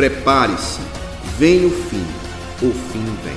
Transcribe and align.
Prepare-se, 0.00 0.80
vem 1.36 1.66
o 1.66 1.70
fim, 1.70 2.02
o 2.62 2.72
fim 2.72 3.04
vem. 3.22 3.36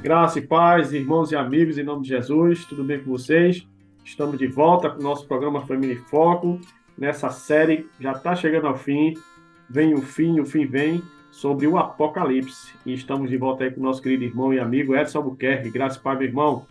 Graça 0.00 0.38
e 0.38 0.42
paz, 0.42 0.92
irmãos 0.92 1.32
e 1.32 1.36
amigos, 1.36 1.78
em 1.78 1.82
nome 1.82 2.02
de 2.02 2.10
Jesus, 2.10 2.64
tudo 2.64 2.84
bem 2.84 3.02
com 3.02 3.10
vocês? 3.10 3.66
Estamos 4.20 4.38
de 4.38 4.48
volta 4.48 4.90
com 4.90 5.00
o 5.00 5.02
nosso 5.02 5.26
programa 5.26 5.66
Família 5.66 5.94
em 5.94 5.98
Foco. 5.98 6.60
Nessa 6.98 7.30
série 7.30 7.88
já 7.98 8.12
está 8.12 8.36
chegando 8.36 8.66
ao 8.66 8.76
fim, 8.76 9.14
vem 9.66 9.94
o 9.94 10.02
fim, 10.02 10.38
o 10.38 10.44
fim 10.44 10.66
vem, 10.66 11.02
sobre 11.30 11.66
o 11.66 11.78
Apocalipse. 11.78 12.74
E 12.84 12.92
estamos 12.92 13.30
de 13.30 13.38
volta 13.38 13.64
aí 13.64 13.70
com 13.70 13.80
o 13.80 13.82
nosso 13.82 14.02
querido 14.02 14.22
irmão 14.22 14.52
e 14.52 14.60
amigo 14.60 14.94
Edson 14.94 15.20
Albuquerque. 15.20 15.70
Graça 15.70 15.98
e 15.98 16.02
paz, 16.02 16.18
meu 16.18 16.28
irmão. 16.28 16.66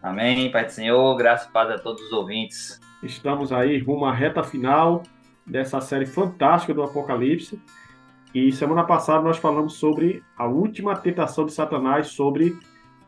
Amém, 0.00 0.48
Pai 0.52 0.66
do 0.66 0.70
Senhor, 0.70 1.16
graça 1.16 1.48
e 1.48 1.52
paz 1.52 1.68
a 1.68 1.80
todos 1.80 2.00
os 2.04 2.12
ouvintes. 2.12 2.80
Estamos 3.02 3.52
aí 3.52 3.80
rumo 3.80 4.04
à 4.04 4.14
reta 4.14 4.44
final 4.44 5.02
dessa 5.44 5.80
série 5.80 6.06
fantástica 6.06 6.72
do 6.72 6.84
Apocalipse. 6.84 7.60
E 8.32 8.52
semana 8.52 8.84
passada 8.84 9.20
nós 9.20 9.38
falamos 9.38 9.72
sobre 9.72 10.22
a 10.38 10.46
última 10.46 10.94
tentação 10.94 11.44
de 11.44 11.52
Satanás 11.52 12.06
sobre 12.06 12.56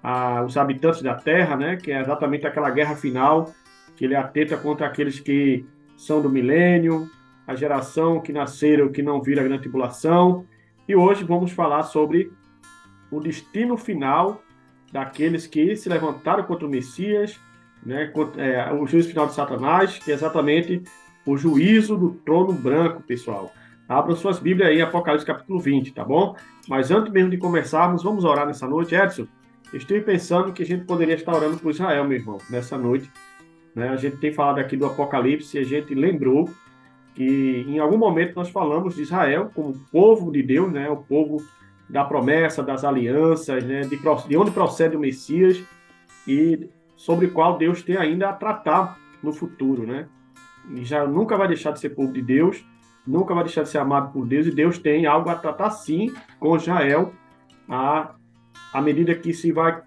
ah, 0.03 0.43
os 0.45 0.57
habitantes 0.57 1.03
da 1.03 1.15
Terra, 1.15 1.57
né? 1.57 1.77
Que 1.77 1.93
é 1.93 2.01
exatamente 2.01 2.47
aquela 2.47 2.71
guerra 2.71 2.95
final 2.95 3.53
que 3.97 4.05
ele 4.05 4.15
atenta 4.15 4.57
contra 4.57 4.87
aqueles 4.87 5.19
que 5.19 5.67
são 5.97 6.23
do 6.23 6.31
milênio, 6.31 7.11
a 7.47 7.55
geração 7.57 8.21
que 8.21 8.33
nasceram 8.33 8.93
que 8.93 9.03
não 9.03 9.21
viram 9.21 9.43
a 9.43 9.47
grande 9.47 9.63
tribulação. 9.63 10.47
E 10.87 10.95
hoje 10.95 11.25
vamos 11.25 11.51
falar 11.51 11.83
sobre 11.83 12.33
o 13.11 13.21
destino 13.21 13.77
final 13.77 14.43
daqueles 14.93 15.47
que 15.47 15.75
se 15.77 15.89
levantaram 15.89 16.45
contra 16.45 16.67
o 16.67 16.71
Messias, 16.71 17.39
né? 17.85 18.07
Contra, 18.07 18.43
é, 18.43 18.73
o 18.73 18.87
juízo 18.87 19.09
final 19.09 19.27
de 19.27 19.35
Satanás, 19.35 19.99
que 19.99 20.11
é 20.11 20.15
exatamente 20.15 20.83
o 21.27 21.37
juízo 21.37 21.97
do 21.97 22.11
trono 22.11 22.53
branco, 22.53 23.03
pessoal. 23.03 23.53
Abram 23.89 24.15
suas 24.15 24.39
Bíblias 24.39 24.69
aí, 24.69 24.83
Apocalipse 24.83 25.27
capítulo 25.27 25.59
20, 25.59 25.93
tá 25.93 26.05
bom? 26.05 26.37
Mas 26.69 26.91
antes 26.91 27.11
mesmo 27.13 27.31
de 27.31 27.39
começarmos, 27.39 28.03
vamos 28.03 28.25
orar 28.25 28.47
nessa 28.47 28.67
noite. 28.67 28.95
Edson, 28.95 29.27
estive 29.77 30.01
pensando 30.01 30.53
que 30.53 30.63
a 30.63 30.67
gente 30.67 30.85
poderia 30.85 31.15
estar 31.15 31.35
orando 31.35 31.59
por 31.59 31.71
Israel, 31.71 32.05
meu 32.05 32.19
irmão, 32.19 32.39
nessa 32.49 32.79
noite. 32.79 33.11
Né? 33.75 33.89
A 33.89 33.97
gente 33.97 34.17
tem 34.17 34.33
falado 34.33 34.59
aqui 34.59 34.77
do 34.77 34.87
Apocalipse 34.87 35.57
e 35.57 35.61
a 35.61 35.65
gente 35.65 35.95
lembrou 35.95 36.49
que 37.15 37.65
em 37.69 37.79
algum 37.79 37.99
momento 37.99 38.35
nós 38.37 38.49
falamos 38.49 38.95
de 38.95 39.03
Israel 39.03 39.51
como 39.55 39.75
povo 39.91 40.31
de 40.31 40.43
Deus, 40.43 40.73
né? 40.73 40.89
O 40.89 40.97
povo 40.97 41.45
da 41.89 42.05
promessa, 42.05 42.63
das 42.63 42.85
alianças, 42.85 43.65
né? 43.65 43.81
De, 43.81 43.99
de 44.29 44.37
onde 44.37 44.51
procede 44.51 44.97
o 44.97 45.01
Messias 45.01 45.63
e 46.27 46.69
sobre 46.97 47.27
o 47.27 47.33
qual 47.33 47.59
Deus 47.59 47.83
tem 47.83 47.97
ainda 47.97 48.29
a 48.29 48.33
tratar 48.33 48.99
no 49.23 49.33
futuro, 49.33 49.87
né? 49.87 50.07
E 50.71 50.85
já 50.85 51.07
nunca 51.07 51.37
vai 51.37 51.49
deixar 51.49 51.73
de 51.73 51.81
ser 51.81 51.91
povo 51.91 52.13
de 52.13 52.23
Deus 52.23 52.65
nunca 53.09 53.35
vai 53.35 53.45
deixar 53.45 53.63
de 53.63 53.71
ser 53.71 53.79
amado 53.79 54.13
por 54.13 54.27
Deus 54.27 54.47
e 54.47 54.51
Deus 54.51 54.79
tem 54.79 55.07
algo 55.07 55.31
a 55.31 55.35
tratar 55.35 55.71
sim 55.71 56.13
com 56.39 56.55
Israel 56.57 57.15
à, 57.67 58.15
à 58.73 58.81
medida 58.81 59.15
que 59.15 59.33
se 59.33 59.53
vai 59.53 59.81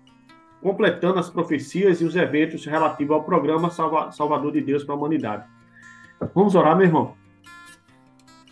completando 0.61 1.19
as 1.19 1.29
profecias 1.29 2.01
e 2.01 2.05
os 2.05 2.15
eventos 2.15 2.65
relativos 2.65 3.15
ao 3.15 3.23
programa 3.23 3.69
Salva, 3.69 4.11
Salvador 4.11 4.51
de 4.51 4.61
Deus 4.61 4.83
para 4.83 4.93
a 4.93 4.97
humanidade. 4.97 5.45
Vamos 6.35 6.53
orar, 6.53 6.75
meu 6.75 6.85
irmão? 6.85 7.15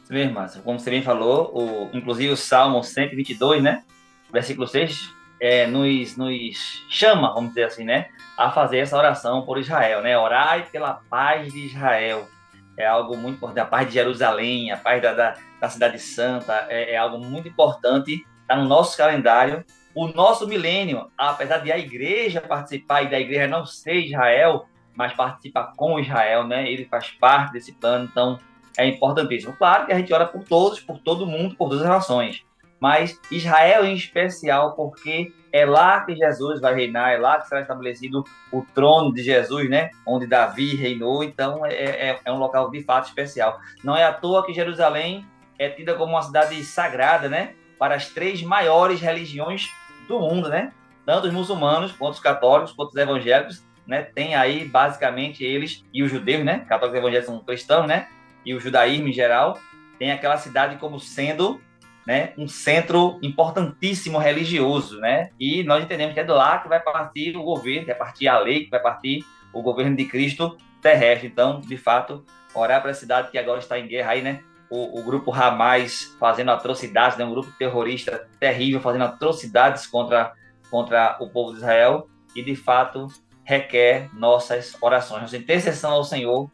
Sim, 0.05 0.15
irmão. 0.15 0.47
Como 0.63 0.79
você 0.79 0.89
bem 0.89 1.03
falou, 1.03 1.51
o, 1.53 1.95
inclusive 1.95 2.33
o 2.33 2.37
Salmo 2.37 2.83
122, 2.83 3.61
né? 3.61 3.83
Versículo 4.31 4.67
6, 4.67 5.13
é, 5.39 5.67
nos, 5.67 6.17
nos 6.17 6.83
chama, 6.89 7.31
vamos 7.33 7.49
dizer 7.49 7.65
assim, 7.65 7.83
né? 7.83 8.07
A 8.35 8.49
fazer 8.49 8.79
essa 8.79 8.97
oração 8.97 9.43
por 9.43 9.59
Israel, 9.59 10.01
né? 10.01 10.17
Orai 10.17 10.65
pela 10.71 10.93
paz 11.09 11.53
de 11.53 11.67
Israel 11.67 12.27
é 12.75 12.87
algo 12.87 13.15
muito 13.15 13.35
importante. 13.35 13.59
A 13.59 13.65
paz 13.65 13.87
de 13.87 13.93
Jerusalém, 13.93 14.71
a 14.71 14.77
paz 14.77 15.01
da, 15.01 15.13
da, 15.13 15.35
da 15.59 15.69
Cidade 15.69 15.99
Santa, 15.99 16.65
é, 16.69 16.93
é, 16.93 16.97
algo 16.97 17.19
muito 17.19 17.47
importante, 17.47 18.25
está 18.41 18.55
no 18.55 18.67
nosso 18.67 18.97
calendário. 18.97 19.63
O 19.93 20.07
nosso 20.07 20.47
milênio, 20.47 21.09
apesar 21.17 21.57
de 21.59 21.71
a 21.71 21.77
igreja 21.77 22.41
participar 22.41 23.03
e 23.03 23.09
da 23.09 23.19
igreja 23.19 23.47
não 23.47 23.65
ser 23.65 23.95
Israel, 23.95 24.67
mas 24.95 25.13
participa 25.13 25.73
com 25.75 25.99
Israel, 25.99 26.45
né? 26.45 26.69
Ele 26.71 26.85
faz 26.85 27.09
parte 27.11 27.53
desse 27.53 27.71
plano, 27.73 28.07
então 28.11 28.39
é 28.77 28.85
importantíssimo. 28.85 29.53
Claro 29.53 29.85
que 29.85 29.93
a 29.93 29.97
gente 29.97 30.13
ora 30.13 30.25
por 30.25 30.43
todos, 30.43 30.79
por 30.79 30.99
todo 30.99 31.25
mundo, 31.25 31.55
por 31.55 31.69
todas 31.69 31.83
as 31.83 31.89
nações, 31.89 32.43
mas 32.79 33.19
Israel 33.31 33.85
em 33.85 33.93
especial, 33.93 34.73
porque 34.75 35.33
é 35.51 35.65
lá 35.65 36.01
que 36.05 36.15
Jesus 36.15 36.61
vai 36.61 36.73
reinar, 36.73 37.11
é 37.11 37.17
lá 37.17 37.39
que 37.39 37.47
será 37.47 37.61
estabelecido 37.61 38.23
o 38.51 38.61
trono 38.73 39.13
de 39.13 39.23
Jesus, 39.23 39.69
né? 39.69 39.89
Onde 40.05 40.27
Davi 40.27 40.75
reinou. 40.75 41.23
Então 41.23 41.65
é, 41.65 41.73
é, 41.73 42.19
é, 42.23 42.31
um 42.31 42.37
local 42.37 42.69
de 42.69 42.83
fato 42.83 43.07
especial. 43.07 43.59
Não 43.83 43.95
é 43.95 44.03
à 44.03 44.13
toa 44.13 44.45
que 44.45 44.53
Jerusalém 44.53 45.25
é 45.57 45.69
tida 45.69 45.95
como 45.95 46.13
uma 46.13 46.21
cidade 46.21 46.63
sagrada, 46.63 47.27
né? 47.27 47.55
Para 47.79 47.95
as 47.95 48.09
três 48.09 48.43
maiores 48.43 49.01
religiões 49.01 49.69
do 50.07 50.19
mundo, 50.19 50.49
né? 50.49 50.71
Tanto 51.05 51.27
os 51.27 51.33
muçulmanos, 51.33 51.91
quanto 51.93 52.13
os 52.13 52.19
católicos, 52.19 52.73
quanto 52.73 52.89
os 52.89 52.95
evangélicos, 52.95 53.63
né? 53.87 54.03
Tem 54.03 54.35
aí 54.35 54.65
basicamente 54.65 55.43
eles 55.43 55.83
e 55.91 56.03
os 56.03 56.11
judeus, 56.11 56.45
né? 56.45 56.65
Católicos 56.67 56.95
e 56.95 56.99
evangélicos 56.99 57.33
são 57.33 57.43
cristãos, 57.43 57.87
né? 57.87 58.07
E 58.45 58.53
o 58.53 58.59
judaísmo 58.59 59.07
em 59.07 59.13
geral 59.13 59.57
tem 59.97 60.11
aquela 60.11 60.37
cidade 60.37 60.77
como 60.77 60.99
sendo 60.99 61.59
né, 62.07 62.33
um 62.37 62.47
centro 62.47 63.19
importantíssimo 63.21 64.17
religioso, 64.17 64.99
né? 64.99 65.29
E 65.39 65.63
nós 65.63 65.83
entendemos 65.83 66.13
que 66.13 66.19
é 66.19 66.23
de 66.23 66.31
lá 66.31 66.57
que 66.57 66.67
vai 66.67 66.79
partir 66.79 67.37
o 67.37 67.43
governo, 67.43 67.81
que 67.81 67.87
vai 67.87 67.95
partir 67.95 68.27
a 68.27 68.39
lei, 68.39 68.63
que 68.63 68.71
vai 68.71 68.79
partir 68.79 69.23
o 69.53 69.61
governo 69.61 69.95
de 69.95 70.05
Cristo 70.05 70.57
terrestre. 70.81 71.27
Então, 71.27 71.59
de 71.59 71.77
fato, 71.77 72.25
orar 72.55 72.81
para 72.81 72.91
a 72.91 72.95
cidade 72.95 73.29
que 73.29 73.37
agora 73.37 73.59
está 73.59 73.77
em 73.77 73.87
guerra 73.87 74.11
aí, 74.11 74.21
né? 74.21 74.41
O, 74.69 74.99
o, 74.99 75.03
grupo 75.03 75.33
Hamas 75.33 76.15
fazendo 76.19 76.51
atrocidades, 76.51 77.17
né? 77.17 77.25
um 77.25 77.31
grupo 77.31 77.51
terrorista 77.57 78.27
terrível 78.39 78.79
fazendo 78.79 79.05
atrocidades 79.05 79.87
contra, 79.87 80.33
contra 80.69 81.17
o 81.19 81.27
povo 81.29 81.51
de 81.51 81.57
Israel 81.57 82.07
e, 82.35 82.43
de 82.43 82.55
fato, 82.55 83.07
requer 83.43 84.09
nossas 84.13 84.77
orações, 84.79 85.23
nossa 85.23 85.37
intercessão 85.37 85.91
ao 85.91 86.03
Senhor 86.03 86.51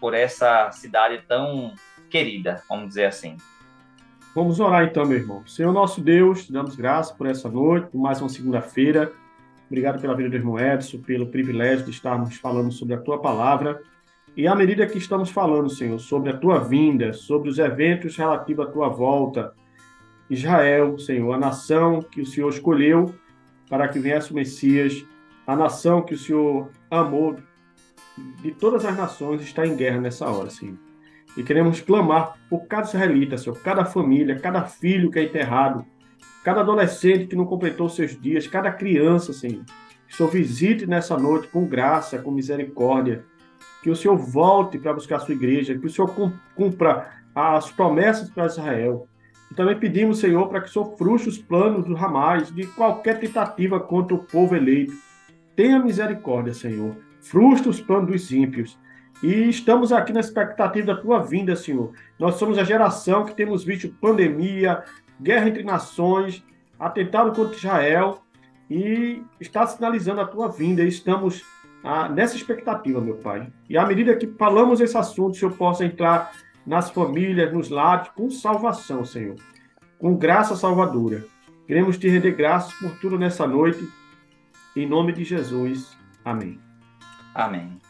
por 0.00 0.14
essa 0.14 0.70
cidade 0.70 1.22
tão 1.26 1.74
querida, 2.08 2.62
vamos 2.68 2.88
dizer 2.88 3.06
assim. 3.06 3.36
Vamos 4.34 4.60
orar 4.60 4.84
então, 4.84 5.04
meu 5.06 5.18
irmão. 5.18 5.46
Senhor 5.46 5.72
nosso 5.72 6.00
Deus, 6.00 6.44
te 6.44 6.52
damos 6.52 6.76
graça 6.76 7.14
por 7.14 7.26
essa 7.26 7.48
noite, 7.48 7.88
por 7.88 7.98
mais 7.98 8.20
uma 8.20 8.28
segunda-feira. 8.28 9.10
Obrigado 9.66 10.00
pela 10.00 10.14
vida 10.14 10.28
do 10.28 10.36
irmão 10.36 10.58
Edson, 10.58 10.98
pelo 10.98 11.26
privilégio 11.26 11.84
de 11.86 11.90
estarmos 11.90 12.36
falando 12.36 12.70
sobre 12.70 12.94
a 12.94 13.00
tua 13.00 13.20
palavra. 13.20 13.80
E 14.36 14.46
à 14.46 14.54
medida 14.54 14.86
que 14.86 14.98
estamos 14.98 15.30
falando, 15.30 15.70
Senhor, 15.70 15.98
sobre 15.98 16.28
a 16.28 16.36
tua 16.36 16.58
vinda, 16.58 17.14
sobre 17.14 17.48
os 17.48 17.58
eventos 17.58 18.16
relativos 18.16 18.66
à 18.66 18.70
tua 18.70 18.88
volta, 18.88 19.54
Israel, 20.28 20.98
Senhor, 20.98 21.32
a 21.32 21.38
nação 21.38 22.02
que 22.02 22.20
o 22.20 22.26
Senhor 22.26 22.50
escolheu 22.50 23.14
para 23.70 23.88
que 23.88 23.98
viesse 23.98 24.32
o 24.32 24.34
Messias, 24.34 25.04
a 25.46 25.56
nação 25.56 26.02
que 26.02 26.14
o 26.14 26.18
Senhor 26.18 26.68
amou 26.90 27.36
de 28.42 28.50
todas 28.50 28.84
as 28.84 28.96
nações 28.96 29.40
está 29.40 29.66
em 29.66 29.74
guerra 29.74 30.00
nessa 30.00 30.28
hora, 30.28 30.50
Senhor. 30.50 30.76
E 31.36 31.42
queremos 31.42 31.80
clamar 31.80 32.38
por 32.50 32.66
cada 32.66 32.88
israelita, 32.88 33.38
Senhor, 33.38 33.58
cada 33.60 33.84
família, 33.84 34.38
cada 34.38 34.64
filho 34.64 35.10
que 35.10 35.18
é 35.18 35.24
enterrado, 35.24 35.84
cada 36.42 36.60
adolescente 36.60 37.26
que 37.26 37.36
não 37.36 37.46
completou 37.46 37.88
seus 37.88 38.20
dias, 38.20 38.46
cada 38.46 38.70
criança, 38.70 39.32
Senhor. 39.32 39.64
Que 40.06 40.14
o 40.14 40.16
Senhor 40.16 40.30
visite 40.30 40.86
nessa 40.86 41.16
noite 41.16 41.48
com 41.48 41.66
graça, 41.66 42.18
com 42.18 42.30
misericórdia. 42.30 43.24
Que 43.86 43.90
o 43.90 43.94
Senhor 43.94 44.16
volte 44.16 44.80
para 44.80 44.92
buscar 44.92 45.14
a 45.14 45.20
sua 45.20 45.32
igreja, 45.32 45.78
que 45.78 45.86
o 45.86 45.88
Senhor 45.88 46.12
cumpra 46.56 47.08
as 47.32 47.70
promessas 47.70 48.28
para 48.28 48.46
Israel. 48.46 49.06
E 49.48 49.54
também 49.54 49.78
pedimos, 49.78 50.18
Senhor, 50.18 50.48
para 50.48 50.60
que 50.60 50.68
o 50.68 50.72
Senhor 50.72 50.96
frustre 50.96 51.28
os 51.28 51.38
planos 51.38 51.84
do 51.84 51.96
Hamas, 51.96 52.52
de 52.52 52.66
qualquer 52.66 53.20
tentativa 53.20 53.78
contra 53.78 54.16
o 54.16 54.24
povo 54.24 54.56
eleito. 54.56 54.92
Tenha 55.54 55.78
misericórdia, 55.78 56.52
Senhor. 56.52 56.96
Frustre 57.20 57.68
os 57.68 57.80
planos 57.80 58.10
dos 58.10 58.32
ímpios 58.32 58.76
e 59.22 59.48
estamos 59.48 59.92
aqui 59.92 60.12
na 60.12 60.18
expectativa 60.18 60.88
da 60.88 61.00
tua 61.00 61.20
vinda, 61.20 61.54
Senhor. 61.54 61.92
Nós 62.18 62.34
somos 62.34 62.58
a 62.58 62.64
geração 62.64 63.24
que 63.24 63.36
temos 63.36 63.62
visto 63.62 63.88
pandemia, 64.00 64.82
guerra 65.22 65.48
entre 65.48 65.62
nações, 65.62 66.44
atentado 66.76 67.30
contra 67.30 67.54
Israel 67.54 68.20
e 68.68 69.22
está 69.40 69.64
sinalizando 69.64 70.22
a 70.22 70.26
tua 70.26 70.48
vinda. 70.48 70.82
E 70.82 70.88
estamos 70.88 71.44
ah, 71.82 72.08
nessa 72.08 72.36
expectativa, 72.36 73.00
meu 73.00 73.16
Pai. 73.16 73.52
E 73.68 73.76
à 73.76 73.86
medida 73.86 74.16
que 74.16 74.26
falamos 74.26 74.80
esse 74.80 74.96
assunto, 74.96 75.36
Senhor 75.36 75.52
possa 75.56 75.84
entrar 75.84 76.32
nas 76.66 76.90
famílias, 76.90 77.52
nos 77.52 77.68
lares, 77.68 78.08
com 78.08 78.28
salvação, 78.28 79.04
Senhor. 79.04 79.36
Com 79.98 80.16
graça 80.16 80.56
salvadora. 80.56 81.24
Queremos 81.66 81.96
te 81.96 82.08
render 82.08 82.32
graças 82.32 82.72
por 82.74 82.98
tudo 82.98 83.18
nessa 83.18 83.46
noite. 83.46 83.88
Em 84.74 84.86
nome 84.86 85.12
de 85.12 85.24
Jesus. 85.24 85.96
Amém. 86.24 86.60
Amém. 87.34 87.80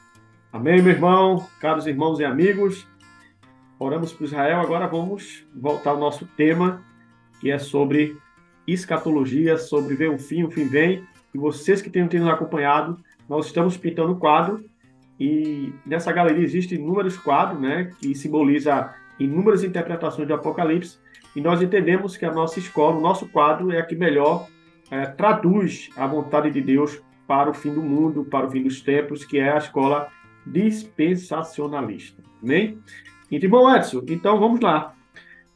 Amém, 0.53 0.81
meu 0.81 0.93
irmão, 0.93 1.47
caros 1.61 1.87
irmãos 1.87 2.19
e 2.21 2.25
amigos. 2.25 2.87
Oramos 3.79 4.13
por 4.13 4.25
Israel. 4.25 4.61
Agora 4.61 4.87
vamos 4.87 5.47
voltar 5.55 5.91
ao 5.91 5.99
nosso 5.99 6.27
tema, 6.37 6.83
que 7.41 7.51
é 7.51 7.59
sobre 7.59 8.17
escatologia, 8.67 9.59
sobre 9.59 9.95
ver 9.95 10.11
o 10.11 10.19
fim, 10.19 10.45
o 10.45 10.51
fim 10.51 10.67
vem. 10.67 11.07
E 11.35 11.39
vocês 11.39 11.83
que 11.83 11.91
têm 11.91 12.05
nos 12.05 12.29
acompanhado, 12.29 12.99
nós 13.29 13.47
estamos 13.47 13.77
pintando 13.77 14.13
o 14.13 14.19
quadro 14.19 14.65
e 15.19 15.73
nessa 15.85 16.13
galeria 16.13 16.45
existem 16.45 16.79
inúmeros 16.79 17.17
quadros, 17.17 17.61
né, 17.61 17.91
que 17.99 18.15
simboliza 18.15 18.95
inúmeras 19.19 19.65
interpretações 19.65 20.29
do 20.29 20.35
Apocalipse. 20.35 20.99
E 21.35 21.41
nós 21.41 21.61
entendemos 21.61 22.17
que 22.17 22.25
a 22.25 22.33
nossa 22.33 22.59
escola, 22.59 22.97
o 22.97 23.01
nosso 23.01 23.29
quadro 23.29 23.71
é 23.71 23.81
a 23.81 23.85
que 23.85 23.95
melhor 23.95 24.47
é, 24.91 25.07
traduz 25.07 25.91
a 25.97 26.07
vontade 26.07 26.51
de 26.51 26.61
Deus 26.61 27.01
para 27.27 27.51
o 27.51 27.55
fim 27.55 27.73
do 27.73 27.83
mundo, 27.83 28.25
para 28.25 28.47
o 28.47 28.51
fim 28.51 28.63
dos 28.63 28.81
tempos, 28.81 29.25
que 29.25 29.39
é 29.39 29.53
a 29.53 29.59
escola 29.59 30.09
dispensacionalista. 30.47 32.23
Amém? 32.43 32.79
Então, 33.31 33.51
bom, 33.51 33.75
Edson, 33.75 34.03
então 34.09 34.39
vamos 34.39 34.61
lá. 34.61 34.95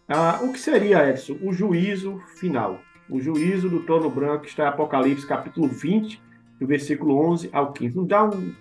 Ah, 0.09 0.41
o 0.43 0.53
que 0.53 0.59
seria, 0.59 1.09
Edson, 1.09 1.37
o 1.41 1.53
juízo 1.53 2.21
final? 2.37 2.81
O 3.09 3.21
juízo 3.21 3.69
do 3.69 3.81
trono 3.81 4.11
branco 4.11 4.47
está 4.47 4.65
em 4.65 4.69
Apocalipse, 4.69 5.27
capítulo 5.27 5.69
20, 5.69 6.21
do 6.61 6.67
versículo 6.67 7.19
11 7.31 7.49
ao 7.53 7.73
15. 7.73 7.97
Não 7.97 8.07
dá 8.07 8.25
um, 8.25 8.55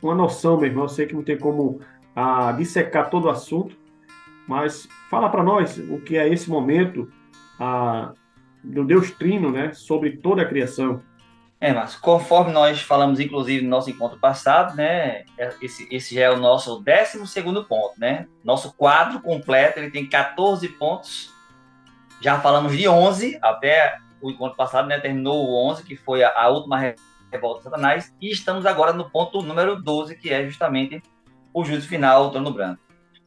uma 0.00 0.14
noção, 0.14 0.56
meu 0.56 0.66
irmão, 0.66 0.84
eu 0.84 0.88
sei 0.88 1.06
que 1.06 1.14
não 1.14 1.22
tem 1.22 1.36
como 1.36 1.80
ah, 2.14 2.52
dissecar 2.52 3.10
todo 3.10 3.24
o 3.24 3.30
assunto, 3.30 3.76
mas 4.46 4.88
fala 5.10 5.28
para 5.28 5.42
nós 5.42 5.76
o 5.78 5.98
que 6.00 6.16
é 6.16 6.28
esse 6.28 6.48
momento 6.48 7.10
ah, 7.58 8.12
do 8.62 8.84
Deus 8.84 9.10
Trino, 9.10 9.50
né, 9.50 9.72
sobre 9.72 10.18
toda 10.18 10.42
a 10.42 10.46
criação. 10.46 11.02
É, 11.60 11.72
mas 11.72 11.94
conforme 11.94 12.52
nós 12.52 12.82
falamos, 12.82 13.20
inclusive, 13.20 13.62
no 13.62 13.70
nosso 13.70 13.88
encontro 13.88 14.18
passado, 14.18 14.74
né, 14.74 15.24
é, 15.38 15.54
esse, 15.60 15.86
esse 15.92 16.14
já 16.14 16.22
é 16.22 16.30
o 16.30 16.36
nosso 16.36 16.80
12 16.80 17.24
segundo 17.28 17.64
ponto, 17.64 17.94
né? 17.98 18.26
Nosso 18.42 18.72
quadro 18.72 19.20
completo, 19.20 19.78
ele 19.78 19.90
tem 19.90 20.08
14 20.08 20.68
pontos. 20.70 21.32
Já 22.20 22.40
falamos 22.40 22.76
de 22.76 22.88
11, 22.88 23.38
até 23.40 23.96
o 24.20 24.28
encontro 24.28 24.56
passado, 24.56 24.88
né, 24.88 24.98
terminou 24.98 25.44
o 25.44 25.70
11, 25.70 25.84
que 25.84 25.94
foi 25.94 26.24
a, 26.24 26.32
a 26.36 26.48
última 26.48 26.80
revolta 27.32 27.58
de 27.58 27.64
Satanás, 27.64 28.14
e 28.20 28.30
estamos 28.30 28.66
agora 28.66 28.92
no 28.92 29.08
ponto 29.10 29.42
número 29.42 29.80
12, 29.82 30.16
que 30.16 30.30
é 30.30 30.44
justamente 30.44 31.02
o 31.52 31.64
juízo 31.64 31.88
final, 31.88 32.26
o 32.26 32.30
trono 32.30 32.52
branco. 32.52 32.80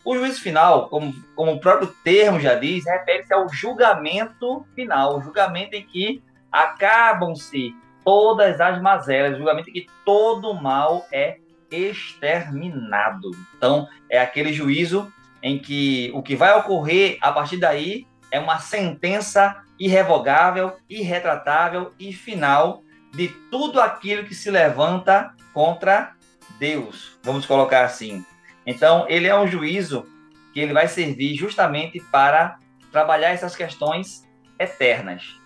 O 0.05 0.15
juízo 0.15 0.39
final, 0.39 0.87
como, 0.87 1.13
como 1.35 1.53
o 1.53 1.59
próprio 1.59 1.87
termo 2.03 2.39
já 2.39 2.53
diz, 2.53 2.85
refere-se 2.85 3.33
ao 3.33 3.49
julgamento 3.49 4.63
final, 4.75 5.17
o 5.17 5.21
julgamento 5.21 5.75
em 5.75 5.83
que 5.83 6.23
acabam-se 6.51 7.75
todas 8.03 8.61
as 8.61 8.79
mazelas, 8.79 9.37
julgamento 9.37 9.71
que 9.71 9.87
todo 10.05 10.53
mal 10.53 11.05
é 11.11 11.39
exterminado. 11.71 13.31
Então, 13.57 13.87
é 14.09 14.19
aquele 14.19 14.53
juízo 14.53 15.11
em 15.41 15.57
que 15.57 16.11
o 16.13 16.21
que 16.21 16.35
vai 16.35 16.55
ocorrer 16.55 17.17
a 17.19 17.31
partir 17.31 17.57
daí 17.57 18.05
é 18.29 18.39
uma 18.39 18.59
sentença 18.59 19.63
irrevogável, 19.79 20.77
irretratável 20.89 21.91
e 21.99 22.13
final 22.13 22.81
de 23.15 23.29
tudo 23.49 23.79
aquilo 23.79 24.25
que 24.25 24.35
se 24.35 24.51
levanta 24.51 25.33
contra 25.53 26.13
Deus. 26.59 27.17
Vamos 27.23 27.45
colocar 27.45 27.85
assim. 27.85 28.25
Então, 28.65 29.05
ele 29.07 29.27
é 29.27 29.37
um 29.37 29.47
juízo 29.47 30.05
que 30.53 30.59
ele 30.59 30.73
vai 30.73 30.87
servir 30.87 31.35
justamente 31.35 31.99
para 32.11 32.57
trabalhar 32.91 33.29
essas 33.29 33.55
questões 33.55 34.23
eternas. 34.59 35.39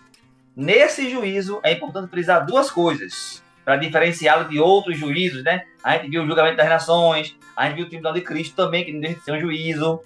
Nesse 0.54 1.10
juízo, 1.10 1.60
é 1.62 1.72
importante 1.72 2.10
frisar 2.10 2.44
duas 2.44 2.70
coisas 2.70 3.42
para 3.64 3.76
diferenciá-lo 3.76 4.48
de 4.48 4.58
outros 4.58 4.98
juízos, 4.98 5.44
né? 5.44 5.64
A 5.82 5.96
gente 5.96 6.10
viu 6.10 6.22
o 6.22 6.26
julgamento 6.26 6.56
das 6.56 6.68
nações, 6.68 7.36
a 7.56 7.66
gente 7.66 7.76
viu 7.76 7.86
o 7.86 7.88
tribunal 7.88 8.12
de 8.12 8.20
Cristo 8.20 8.56
também, 8.56 8.84
que 8.84 8.92
não 8.92 9.00
deixa 9.00 9.18
de 9.18 9.24
ser 9.24 9.32
um 9.32 9.40
juízo. 9.40 10.00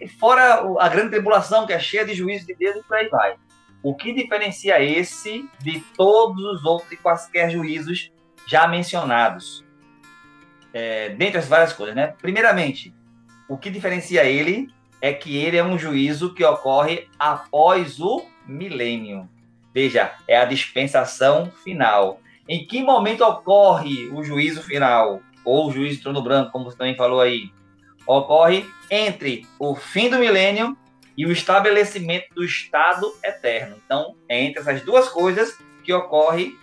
E 0.00 0.08
fora 0.08 0.62
a 0.78 0.88
grande 0.88 1.10
tribulação, 1.10 1.66
que 1.66 1.72
é 1.72 1.78
cheia 1.78 2.04
de 2.04 2.14
juízos 2.14 2.46
de 2.46 2.54
Deus, 2.54 2.76
e 2.76 2.82
por 2.82 2.96
aí 2.96 3.08
vai. 3.08 3.36
O 3.82 3.94
que 3.94 4.12
diferencia 4.12 4.82
esse 4.82 5.48
de 5.58 5.80
todos 5.96 6.44
os 6.44 6.64
outros 6.64 6.92
e 6.92 6.96
quaisquer 6.96 7.50
juízos 7.50 8.12
já 8.46 8.68
mencionados? 8.68 9.64
É, 10.72 11.10
dentre 11.10 11.38
as 11.38 11.48
várias 11.48 11.72
coisas, 11.72 11.96
né? 11.96 12.14
Primeiramente, 12.20 12.94
o 13.48 13.56
que 13.56 13.70
diferencia 13.70 14.24
ele 14.24 14.68
é 15.00 15.12
que 15.12 15.36
ele 15.36 15.56
é 15.56 15.64
um 15.64 15.78
juízo 15.78 16.34
que 16.34 16.44
ocorre 16.44 17.08
após 17.18 17.98
o 17.98 18.24
milênio. 18.46 19.28
Veja, 19.74 20.12
é 20.28 20.36
a 20.36 20.44
dispensação 20.44 21.50
final. 21.64 22.20
Em 22.48 22.66
que 22.66 22.82
momento 22.82 23.24
ocorre 23.24 24.08
o 24.08 24.22
juízo 24.22 24.62
final? 24.62 25.20
Ou 25.44 25.68
o 25.68 25.72
juízo 25.72 25.96
de 25.96 26.02
trono 26.02 26.22
branco, 26.22 26.52
como 26.52 26.66
você 26.66 26.76
também 26.76 26.96
falou 26.96 27.20
aí? 27.20 27.50
Ocorre 28.06 28.66
entre 28.90 29.46
o 29.58 29.74
fim 29.74 30.10
do 30.10 30.18
milênio 30.18 30.76
e 31.16 31.26
o 31.26 31.32
estabelecimento 31.32 32.34
do 32.34 32.44
Estado 32.44 33.12
eterno. 33.22 33.76
Então, 33.84 34.16
é 34.28 34.42
entre 34.42 34.60
essas 34.60 34.82
duas 34.82 35.08
coisas 35.08 35.56
que 35.82 35.92
ocorre 35.92 36.56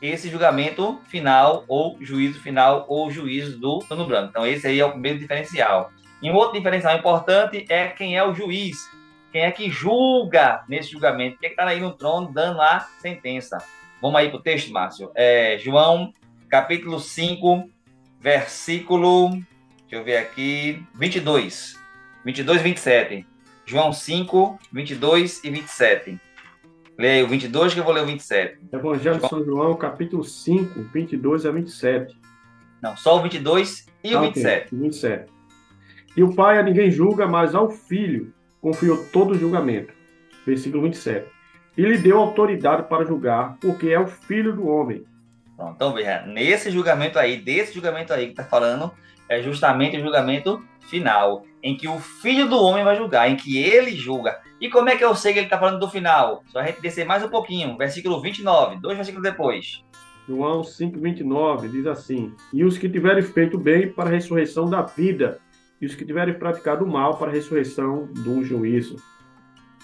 esse 0.00 0.28
julgamento 0.28 1.00
final, 1.08 1.64
ou 1.66 1.96
juízo 2.00 2.40
final, 2.40 2.84
ou 2.88 3.10
juízo 3.10 3.58
do 3.58 3.78
trono 3.80 4.06
branco. 4.06 4.28
Então, 4.30 4.46
esse 4.46 4.66
aí 4.66 4.78
é 4.78 4.84
o 4.84 4.92
primeiro 4.92 5.18
diferencial. 5.18 5.90
E 6.20 6.30
um 6.30 6.34
outro 6.34 6.54
diferencial 6.54 6.96
importante 6.96 7.64
é 7.68 7.88
quem 7.88 8.16
é 8.16 8.24
o 8.24 8.34
juiz. 8.34 8.88
Quem 9.32 9.42
é 9.42 9.50
que 9.50 9.70
julga 9.70 10.62
nesse 10.68 10.90
julgamento? 10.90 11.38
Quem 11.38 11.46
é 11.46 11.50
que 11.50 11.60
está 11.60 11.66
aí 11.66 11.80
no 11.80 11.92
trono 11.92 12.32
dando 12.32 12.60
a 12.60 12.80
sentença? 13.00 13.58
Vamos 14.00 14.20
aí 14.20 14.28
para 14.28 14.38
o 14.38 14.42
texto, 14.42 14.72
Márcio. 14.72 15.10
É, 15.14 15.58
João, 15.58 16.12
capítulo 16.48 17.00
5, 17.00 17.68
versículo. 18.20 19.30
Deixa 19.30 19.96
eu 19.96 20.04
ver 20.04 20.18
aqui. 20.18 20.82
22. 20.94 21.78
22 22.24 22.60
e 22.60 22.62
27. 22.62 23.26
João 23.66 23.92
5, 23.92 24.58
22 24.72 25.42
e 25.42 25.50
27. 25.50 26.20
Leia 26.98 27.24
o 27.24 27.28
22 27.28 27.74
que 27.74 27.80
eu 27.80 27.84
vou 27.84 27.92
ler 27.92 28.02
o 28.02 28.06
27. 28.06 28.58
Evangelho 28.72 29.18
de 29.18 29.28
São 29.28 29.44
João, 29.44 29.74
capítulo 29.74 30.22
5, 30.22 30.82
22 30.92 31.46
a 31.46 31.50
27. 31.50 32.16
Não, 32.82 32.96
só 32.96 33.16
o 33.16 33.22
22 33.22 33.86
e 34.04 34.14
ah, 34.14 34.20
o 34.20 34.22
27. 34.26 34.66
Okay, 34.66 34.78
27. 34.78 35.32
E 36.16 36.22
o 36.22 36.34
Pai 36.34 36.58
a 36.58 36.62
ninguém 36.62 36.90
julga, 36.90 37.26
mas 37.26 37.54
ao 37.54 37.70
Filho 37.70 38.32
confiou 38.60 39.04
todo 39.06 39.32
o 39.32 39.38
julgamento. 39.38 39.92
Versículo 40.46 40.82
27. 40.82 41.26
E 41.76 41.82
lhe 41.82 41.98
deu 41.98 42.18
autoridade 42.18 42.84
para 42.88 43.04
julgar, 43.04 43.56
porque 43.60 43.88
é 43.88 43.98
o 43.98 44.06
filho 44.06 44.54
do 44.54 44.68
homem. 44.68 45.04
Então, 45.58 45.92
veja, 45.92 46.22
nesse 46.26 46.70
julgamento 46.70 47.18
aí, 47.18 47.36
desse 47.36 47.72
julgamento 47.72 48.12
aí 48.12 48.26
que 48.26 48.32
está 48.32 48.44
falando, 48.44 48.92
é 49.28 49.42
justamente 49.42 49.96
o 49.96 50.00
julgamento 50.00 50.62
final, 50.80 51.44
em 51.62 51.76
que 51.76 51.88
o 51.88 51.98
filho 51.98 52.48
do 52.48 52.60
homem 52.60 52.84
vai 52.84 52.96
julgar, 52.96 53.30
em 53.30 53.36
que 53.36 53.58
ele 53.58 53.92
julga. 53.92 54.38
E 54.60 54.68
como 54.68 54.88
é 54.88 54.96
que 54.96 55.04
eu 55.04 55.14
sei 55.14 55.32
que 55.32 55.38
ele 55.38 55.46
está 55.46 55.58
falando 55.58 55.78
do 55.78 55.88
final? 55.88 56.42
Só 56.46 56.58
a 56.58 56.66
gente 56.66 56.80
descer 56.80 57.04
mais 57.06 57.22
um 57.22 57.28
pouquinho, 57.28 57.76
versículo 57.76 58.20
29, 58.20 58.80
dois 58.80 58.96
versículos 58.96 59.22
depois. 59.22 59.82
João 60.28 60.62
5,29 60.62 61.70
diz 61.70 61.86
assim: 61.86 62.34
E 62.52 62.64
os 62.64 62.78
que 62.78 62.88
tiverem 62.88 63.22
feito 63.22 63.58
bem 63.58 63.90
para 63.90 64.08
a 64.08 64.12
ressurreição 64.12 64.68
da 64.68 64.82
vida, 64.82 65.40
e 65.80 65.86
os 65.86 65.94
que 65.94 66.04
tiverem 66.04 66.34
praticado 66.34 66.86
mal 66.86 67.16
para 67.16 67.30
a 67.30 67.32
ressurreição 67.32 68.06
do 68.06 68.42
juízo. 68.42 68.96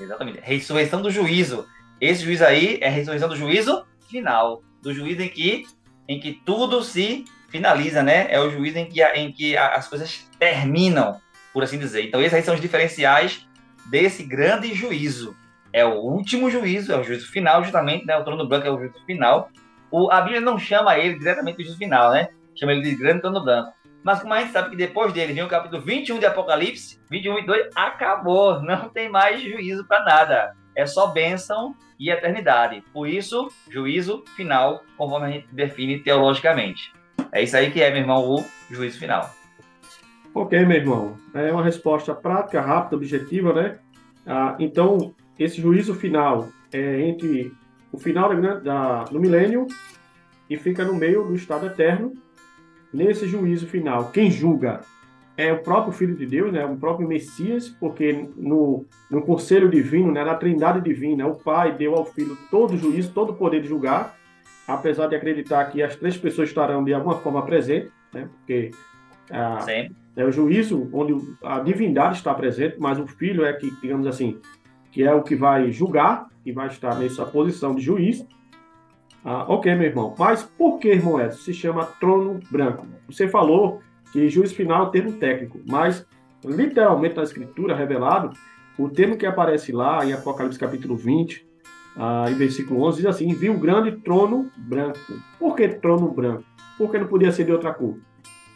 Exatamente. 0.00 0.40
Ressurreição 0.42 1.02
do 1.02 1.10
juízo. 1.10 1.66
Esse 2.00 2.24
juízo 2.24 2.44
aí 2.44 2.78
é 2.80 2.88
a 2.88 2.90
ressurreição 2.90 3.28
do 3.28 3.36
juízo 3.36 3.84
final. 4.08 4.62
Do 4.82 4.92
juízo 4.92 5.22
em 5.22 5.28
que, 5.28 5.64
em 6.08 6.20
que 6.20 6.32
tudo 6.44 6.82
se 6.82 7.24
finaliza, 7.48 8.02
né? 8.02 8.26
É 8.30 8.40
o 8.40 8.50
juízo 8.50 8.78
em 8.78 8.86
que, 8.86 9.02
em 9.02 9.32
que 9.32 9.56
as 9.56 9.88
coisas 9.88 10.28
terminam, 10.38 11.20
por 11.52 11.62
assim 11.62 11.78
dizer. 11.78 12.04
Então, 12.04 12.20
esses 12.20 12.34
aí 12.34 12.42
são 12.42 12.54
os 12.54 12.60
diferenciais 12.60 13.46
desse 13.86 14.22
grande 14.22 14.72
juízo. 14.74 15.36
É 15.72 15.84
o 15.84 15.94
último 15.94 16.50
juízo, 16.50 16.92
é 16.92 16.98
o 16.98 17.04
juízo 17.04 17.30
final, 17.30 17.62
justamente, 17.62 18.06
né? 18.06 18.16
O 18.16 18.24
trono 18.24 18.46
branco 18.46 18.66
é 18.66 18.70
o 18.70 18.78
juízo 18.78 19.04
final. 19.04 19.50
O, 19.90 20.10
a 20.10 20.20
Bíblia 20.20 20.40
não 20.40 20.58
chama 20.58 20.98
ele 20.98 21.18
diretamente 21.18 21.58
de 21.58 21.64
juízo 21.64 21.78
final, 21.78 22.12
né? 22.12 22.28
Chama 22.56 22.72
ele 22.72 22.82
de 22.82 22.94
grande 22.94 23.20
trono 23.20 23.44
branco. 23.44 23.72
Mas 24.02 24.20
como 24.20 24.32
a 24.32 24.40
gente 24.40 24.52
sabe 24.52 24.70
que 24.70 24.76
depois 24.76 25.12
dele 25.12 25.34
vem 25.34 25.42
o 25.42 25.48
capítulo 25.48 25.82
21 25.82 26.18
de 26.18 26.26
Apocalipse, 26.26 26.98
21 27.10 27.38
e 27.38 27.46
2, 27.46 27.68
acabou. 27.74 28.62
Não 28.62 28.88
tem 28.88 29.08
mais 29.08 29.42
juízo 29.42 29.86
para 29.86 30.04
nada. 30.04 30.56
É 30.74 30.86
só 30.86 31.08
bênção 31.08 31.74
e 31.98 32.10
eternidade. 32.10 32.82
Por 32.92 33.08
isso, 33.08 33.48
juízo 33.68 34.24
final, 34.36 34.82
conforme 34.96 35.26
a 35.26 35.30
gente 35.30 35.48
define 35.52 35.98
teologicamente. 35.98 36.92
É 37.32 37.42
isso 37.42 37.56
aí 37.56 37.70
que 37.70 37.82
é, 37.82 37.90
meu 37.90 38.00
irmão, 38.00 38.22
o 38.22 38.44
juízo 38.70 38.98
final. 38.98 39.30
Ok, 40.34 40.64
meu 40.64 40.76
irmão. 40.76 41.16
É 41.34 41.52
uma 41.52 41.62
resposta 41.62 42.14
prática, 42.14 42.60
rápida, 42.60 42.96
objetiva, 42.96 43.52
né? 43.52 43.78
Ah, 44.26 44.56
então, 44.58 45.14
esse 45.38 45.60
juízo 45.60 45.94
final 45.94 46.48
é 46.72 47.00
entre 47.02 47.52
o 47.92 47.98
final 47.98 48.34
da, 48.40 48.54
da, 48.54 49.04
do 49.04 49.20
milênio 49.20 49.66
e 50.48 50.56
fica 50.56 50.84
no 50.84 50.94
meio 50.94 51.24
do 51.24 51.34
estado 51.34 51.66
eterno 51.66 52.12
nesse 52.92 53.26
juízo 53.26 53.66
final, 53.66 54.10
quem 54.10 54.30
julga 54.30 54.80
é 55.46 55.52
o 55.52 55.62
próprio 55.62 55.92
Filho 55.92 56.14
de 56.14 56.26
Deus, 56.26 56.52
né, 56.52 56.64
o 56.64 56.76
próprio 56.76 57.06
Messias, 57.06 57.68
porque 57.68 58.28
no, 58.36 58.84
no 59.10 59.22
conselho 59.22 59.70
divino, 59.70 60.12
né, 60.12 60.24
na 60.24 60.34
trindade 60.34 60.80
divina, 60.80 61.26
o 61.26 61.34
Pai 61.34 61.74
deu 61.76 61.94
ao 61.94 62.04
Filho 62.04 62.36
todo 62.50 62.74
o 62.74 62.78
juízo, 62.78 63.12
todo 63.12 63.30
o 63.30 63.36
poder 63.36 63.62
de 63.62 63.68
julgar, 63.68 64.16
apesar 64.66 65.06
de 65.06 65.16
acreditar 65.16 65.64
que 65.66 65.82
as 65.82 65.96
três 65.96 66.16
pessoas 66.16 66.48
estarão 66.48 66.84
de 66.84 66.92
alguma 66.92 67.16
forma 67.18 67.42
presentes, 67.44 67.90
né, 68.12 68.28
porque 68.38 68.70
É, 69.32 69.88
é 70.16 70.24
o 70.24 70.32
juízo 70.32 70.88
onde 70.92 71.14
a 71.44 71.60
divindade 71.60 72.16
está 72.16 72.34
presente, 72.34 72.76
mas 72.80 72.98
o 72.98 73.06
filho 73.06 73.44
é 73.44 73.52
que, 73.52 73.70
digamos 73.80 74.06
assim, 74.08 74.40
que 74.90 75.04
é 75.04 75.14
o 75.14 75.22
que 75.22 75.36
vai 75.36 75.70
julgar, 75.70 76.26
que 76.42 76.52
vai 76.52 76.66
estar 76.66 76.98
nessa 76.98 77.24
posição 77.24 77.76
de 77.76 77.80
juiz. 77.80 78.26
Ah, 79.24 79.44
ok, 79.46 79.72
meu 79.76 79.86
irmão. 79.86 80.16
Mas 80.18 80.42
por 80.42 80.80
que, 80.80 80.88
irmão 80.88 81.20
Edson, 81.20 81.38
se 81.38 81.54
chama 81.54 81.84
trono 82.00 82.40
branco? 82.50 82.84
Você 83.06 83.28
falou 83.28 83.80
que 84.12 84.28
juiz 84.28 84.52
final 84.52 84.84
é 84.84 84.88
um 84.88 84.90
termo 84.90 85.12
técnico, 85.12 85.60
mas 85.68 86.06
literalmente 86.44 87.16
na 87.16 87.22
escritura 87.22 87.74
revelado, 87.74 88.32
o 88.78 88.88
termo 88.88 89.16
que 89.16 89.26
aparece 89.26 89.72
lá 89.72 90.04
em 90.04 90.12
Apocalipse 90.12 90.58
capítulo 90.58 90.96
20, 90.96 91.46
ah, 91.96 92.26
em 92.30 92.34
versículo 92.34 92.82
11, 92.84 92.96
diz 92.98 93.06
assim: 93.06 93.34
Viu 93.34 93.52
um 93.52 93.58
grande 93.58 93.92
trono 93.92 94.50
branco. 94.56 94.98
Por 95.38 95.54
que 95.54 95.68
trono 95.68 96.08
branco? 96.10 96.44
Por 96.78 96.90
que 96.90 96.98
não 96.98 97.06
podia 97.06 97.32
ser 97.32 97.44
de 97.44 97.52
outra 97.52 97.74
cor? 97.74 97.98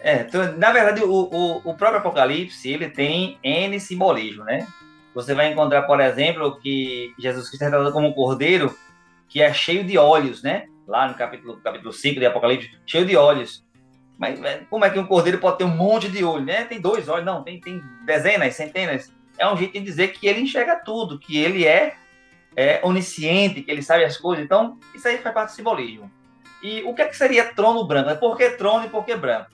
É, 0.00 0.23
então, 0.23 0.56
na 0.56 0.70
verdade, 0.70 1.02
o, 1.02 1.11
o, 1.11 1.56
o, 1.58 1.75
próprio 1.75 1.99
Apocalipse, 1.99 2.70
ele 2.70 2.90
tem 2.90 3.38
N 3.42 3.78
simbolismo, 3.80 4.44
né? 4.44 4.66
Você 5.14 5.34
vai 5.34 5.50
encontrar, 5.50 5.82
por 5.82 6.00
exemplo, 6.00 6.58
que 6.61 7.14
Jesus 7.18 7.49
Cristo 7.49 7.64
é 7.64 7.68
tratado 7.70 7.92
como 7.92 8.08
um 8.08 8.12
cordeiro 8.12 8.75
que 9.28 9.40
é 9.40 9.52
cheio 9.52 9.84
de 9.84 9.96
olhos, 9.96 10.42
né? 10.42 10.66
Lá 10.87 11.08
no 11.08 11.14
capítulo, 11.14 11.56
capítulo 11.58 11.92
5 11.92 12.20
de 12.20 12.26
Apocalipse, 12.26 12.70
cheio 12.87 13.06
de 13.06 13.16
olhos. 13.16 13.64
Mas 14.18 14.38
como 14.71 14.85
é 14.85 14.90
que 14.90 14.99
um 14.99 15.06
cordeiro 15.06 15.38
pode 15.38 15.59
ter 15.59 15.64
um 15.64 15.76
monte 15.76 16.09
de 16.09 16.23
olhos, 16.23 16.47
né? 16.47 16.64
Tem 16.64 16.80
dois 16.80 17.09
olhos, 17.09 17.26
não, 17.26 17.42
tem, 17.42 17.61
tem 17.61 17.83
dezenas, 18.06 18.54
centenas. 18.54 19.12
É 19.38 19.49
um 19.50 19.56
jeito 19.56 19.73
de 19.73 19.80
dizer 19.80 20.12
que 20.12 20.26
ele 20.26 20.40
enxerga 20.40 20.76
tudo, 20.76 21.18
que 21.18 21.37
ele 21.37 21.66
é, 21.66 21.94
é 22.54 22.80
onisciente, 22.85 23.62
que 23.62 23.71
ele 23.71 23.83
sabe 23.83 24.04
as 24.04 24.16
coisas. 24.16 24.44
Então, 24.44 24.78
isso 24.94 25.06
aí 25.09 25.18
faz 25.18 25.35
parte 25.35 25.50
do 25.50 25.56
simbolismo. 25.56 26.11
E 26.62 26.83
o 26.83 26.94
que, 26.94 27.02
é 27.02 27.06
que 27.06 27.16
seria 27.16 27.52
trono 27.52 27.85
branco? 27.85 28.18
Por 28.18 28.37
que 28.37 28.50
trono 28.50 28.87
e 28.87 28.88
por 28.88 29.04
que 29.04 29.16
branco? 29.16 29.50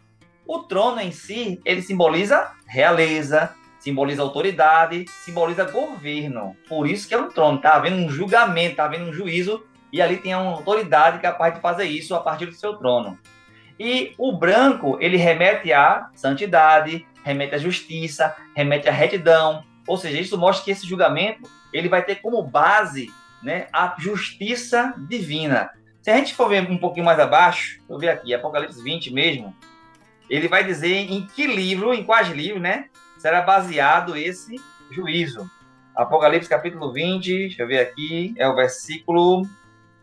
O 0.46 0.58
trono 0.60 1.00
em 1.00 1.10
si, 1.10 1.60
ele 1.64 1.80
simboliza 1.80 2.52
realeza, 2.66 3.54
simboliza 3.78 4.22
autoridade, 4.22 5.06
simboliza 5.08 5.64
governo. 5.64 6.54
Por 6.68 6.86
isso 6.86 7.08
que 7.08 7.14
é 7.14 7.18
um 7.18 7.30
trono. 7.30 7.60
Tá 7.60 7.74
havendo 7.74 7.96
um 7.96 8.10
julgamento, 8.10 8.76
tá 8.76 8.84
havendo 8.84 9.06
um 9.06 9.12
juízo, 9.12 9.64
e 9.92 10.00
ali 10.00 10.18
tem 10.18 10.34
uma 10.34 10.52
autoridade 10.52 11.18
capaz 11.18 11.54
de 11.54 11.60
fazer 11.60 11.84
isso 11.84 12.14
a 12.14 12.20
partir 12.20 12.46
do 12.46 12.54
seu 12.54 12.76
trono. 12.76 13.18
E 13.80 14.12
o 14.18 14.30
branco, 14.30 14.98
ele 15.00 15.16
remete 15.16 15.72
à 15.72 16.10
santidade, 16.14 17.06
remete 17.24 17.54
à 17.54 17.58
justiça, 17.58 18.36
remete 18.54 18.86
à 18.86 18.92
retidão. 18.92 19.64
Ou 19.86 19.96
seja, 19.96 20.20
isso 20.20 20.36
mostra 20.36 20.66
que 20.66 20.70
esse 20.70 20.86
julgamento, 20.86 21.48
ele 21.72 21.88
vai 21.88 22.04
ter 22.04 22.16
como 22.16 22.42
base 22.42 23.10
né, 23.42 23.68
a 23.72 23.96
justiça 23.98 24.92
divina. 25.08 25.70
Se 26.02 26.10
a 26.10 26.16
gente 26.18 26.34
for 26.34 26.50
ver 26.50 26.70
um 26.70 26.76
pouquinho 26.76 27.06
mais 27.06 27.18
abaixo, 27.18 27.80
eu 27.88 27.98
ver 27.98 28.10
aqui, 28.10 28.34
Apocalipse 28.34 28.82
20 28.82 29.14
mesmo, 29.14 29.56
ele 30.28 30.46
vai 30.46 30.62
dizer 30.62 30.94
em 30.94 31.26
que 31.26 31.46
livro, 31.46 31.94
em 31.94 32.04
quais 32.04 32.28
livros, 32.28 32.60
né, 32.60 32.84
será 33.16 33.40
baseado 33.40 34.14
esse 34.14 34.56
juízo. 34.90 35.50
Apocalipse 35.96 36.50
capítulo 36.50 36.92
20, 36.92 37.30
deixa 37.30 37.62
eu 37.62 37.66
ver 37.66 37.78
aqui, 37.78 38.34
é 38.36 38.46
o 38.46 38.54
versículo 38.54 39.48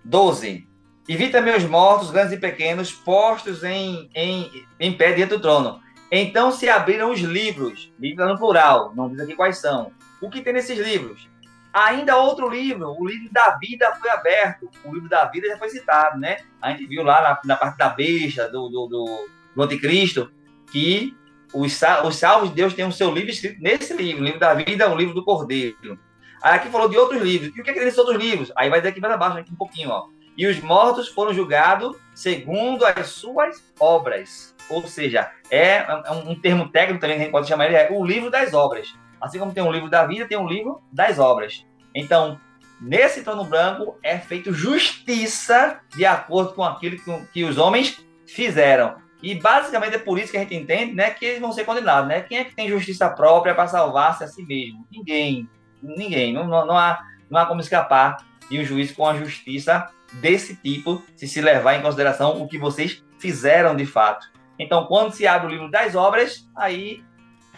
12. 0.04 0.67
E 1.08 1.16
vi 1.16 1.30
também 1.30 1.56
os 1.56 1.64
mortos, 1.64 2.12
grandes 2.12 2.34
e 2.34 2.38
pequenos, 2.38 2.92
postos 2.92 3.64
em, 3.64 4.10
em, 4.14 4.66
em 4.80 4.94
pé 4.94 5.14
diante 5.14 5.30
do 5.30 5.40
trono. 5.40 5.82
Então 6.12 6.52
se 6.52 6.70
abriram 6.70 7.12
os 7.12 7.20
livros, 7.20 7.92
livros 8.00 8.28
no 8.28 8.38
plural, 8.38 8.94
não 8.96 9.10
diz 9.10 9.20
aqui 9.20 9.36
quais 9.36 9.58
são. 9.58 9.92
O 10.22 10.30
que 10.30 10.42
tem 10.42 10.54
nesses 10.54 10.78
livros? 10.78 11.30
Ainda 11.74 12.18
outro 12.18 12.50
livro, 12.50 12.96
o 12.98 13.08
livro 13.08 13.32
da 13.32 13.58
vida 13.58 13.94
foi 14.00 14.10
aberto. 14.10 14.70
O 14.84 14.94
livro 14.94 15.08
da 15.08 15.26
vida 15.26 15.48
já 15.48 15.58
foi 15.58 15.70
citado, 15.70 16.20
né? 16.20 16.38
A 16.62 16.72
gente 16.72 16.88
viu 16.88 17.04
lá 17.04 17.22
na, 17.22 17.40
na 17.46 17.56
parte 17.56 17.78
da 17.78 17.90
besta, 17.90 18.50
do, 18.50 18.68
do, 18.68 18.88
do 18.88 19.28
do 19.58 19.64
anticristo, 19.64 20.32
que 20.72 21.18
os, 21.52 21.82
os 22.06 22.16
salvos 22.16 22.50
de 22.50 22.56
Deus 22.56 22.76
têm 22.76 22.86
o 22.86 22.92
seu 22.92 23.12
livro 23.12 23.32
escrito 23.32 23.60
nesse 23.60 23.94
livro, 23.94 24.22
o 24.22 24.26
livro 24.26 24.40
da 24.40 24.54
vida, 24.54 24.88
o 24.88 24.96
livro 24.96 25.16
do 25.16 25.26
Cordeiro. 25.26 26.00
Aí 26.44 26.56
aqui 26.56 26.70
falou 26.70 26.88
de 26.88 26.96
outros 26.96 27.20
livros. 27.20 27.48
E 27.56 27.60
o 27.60 27.64
que 27.64 27.72
é 27.72 27.74
que 27.74 27.80
tem 27.80 27.86
nesses 27.86 27.98
outros 27.98 28.18
livros? 28.18 28.52
Aí 28.56 28.70
vai 28.70 28.80
dizer 28.80 28.90
aqui 28.90 29.02
mais 29.02 29.16
abaixo, 29.16 29.40
aqui 29.40 29.52
um 29.52 29.56
pouquinho, 29.56 29.90
ó. 29.90 30.10
E 30.38 30.46
os 30.46 30.62
mortos 30.62 31.08
foram 31.08 31.34
julgados 31.34 31.98
segundo 32.14 32.86
as 32.86 33.08
suas 33.08 33.64
obras. 33.80 34.56
Ou 34.70 34.86
seja, 34.86 35.32
é, 35.50 35.78
é 35.78 36.12
um, 36.12 36.40
termo 36.40 36.70
técnico 36.70 37.00
também 37.00 37.16
que 37.16 37.22
a 37.22 37.26
gente 37.26 37.32
pode 37.32 37.48
chamar 37.48 37.66
ele, 37.66 37.76
é 37.76 37.90
o 37.92 38.06
livro 38.06 38.30
das 38.30 38.54
obras. 38.54 38.94
Assim 39.20 39.40
como 39.40 39.54
tem 39.54 39.64
um 39.64 39.72
livro 39.72 39.90
da 39.90 40.06
vida, 40.06 40.28
tem 40.28 40.38
um 40.38 40.48
livro 40.48 40.80
das 40.92 41.18
obras. 41.18 41.66
Então, 41.96 42.40
nesse 42.80 43.24
trono 43.24 43.44
branco 43.44 43.98
é 44.04 44.20
feito 44.20 44.54
justiça 44.54 45.80
de 45.96 46.06
acordo 46.06 46.54
com 46.54 46.64
aquilo 46.64 46.98
que, 46.98 47.26
que 47.34 47.44
os 47.44 47.58
homens 47.58 48.06
fizeram. 48.28 48.96
E 49.24 49.34
basicamente 49.34 49.96
é 49.96 50.00
por 50.00 50.20
isso 50.20 50.32
que 50.32 50.38
a 50.38 50.42
gente 50.42 50.54
entende 50.54 50.94
né, 50.94 51.10
que 51.10 51.26
eles 51.26 51.42
vão 51.42 51.52
ser 51.52 51.66
condenados. 51.66 52.08
Né? 52.08 52.22
Quem 52.22 52.38
é 52.38 52.44
que 52.44 52.56
tem 52.56 52.70
justiça 52.70 53.10
própria 53.10 53.56
para 53.56 53.68
salvar-se 53.68 54.24
a 54.24 54.28
si 54.28 54.44
mesmo? 54.44 54.86
Ninguém. 54.92 55.50
Ninguém. 55.82 56.32
Não, 56.32 56.48
não, 56.48 56.66
não, 56.66 56.78
há, 56.78 57.04
não 57.28 57.40
há 57.40 57.46
como 57.48 57.62
escapar 57.62 58.18
de 58.50 58.60
um 58.60 58.64
juiz 58.64 58.92
com 58.92 59.08
a 59.08 59.16
justiça 59.16 59.90
desse 60.14 60.56
tipo, 60.56 61.02
se 61.16 61.28
se 61.28 61.42
levar 61.42 61.76
em 61.76 61.82
consideração 61.82 62.42
o 62.42 62.48
que 62.48 62.58
vocês 62.58 63.04
fizeram 63.20 63.76
de 63.76 63.86
fato. 63.86 64.28
Então, 64.60 64.86
quando 64.86 65.14
se 65.14 65.28
abre 65.28 65.48
o 65.48 65.50
livro 65.50 65.70
das 65.70 65.96
obras, 65.96 66.50
aí, 66.56 67.04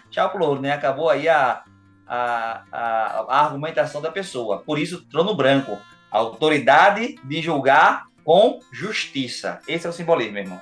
tchau 0.09 0.29
pro 0.29 0.59
né? 0.59 0.73
Acabou 0.73 1.09
aí 1.09 1.29
a, 1.29 1.63
a, 2.05 2.63
a, 2.71 3.25
a 3.29 3.45
argumentação 3.45 4.01
da 4.01 4.11
pessoa. 4.11 4.59
Por 4.59 4.77
isso, 4.77 5.07
trono 5.09 5.35
branco. 5.35 5.77
Autoridade 6.11 7.15
de 7.23 7.41
julgar 7.41 8.07
com 8.23 8.59
justiça. 8.71 9.59
Esse 9.67 9.87
é 9.87 9.89
o 9.89 9.93
simbolismo, 9.93 10.37
irmão. 10.37 10.59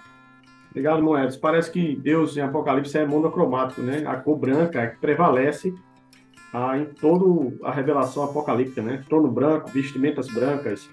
Obrigado, 0.70 1.02
Moedas. 1.02 1.36
Parece 1.36 1.72
que 1.72 1.96
Deus 1.96 2.38
em 2.38 2.42
Apocalipse 2.42 2.98
é 2.98 3.06
monocromático, 3.06 3.82
né? 3.82 4.04
A 4.06 4.18
cor 4.18 4.38
branca 4.38 4.82
é 4.82 4.88
que 4.88 4.98
prevalece 4.98 5.74
ah, 6.54 6.78
em 6.78 6.86
toda 6.86 7.58
a 7.66 7.72
revelação 7.72 8.24
apocalíptica, 8.24 8.82
né? 8.82 9.04
Trono 9.10 9.30
branco, 9.30 9.70
vestimentas 9.70 10.28
brancas, 10.28 10.90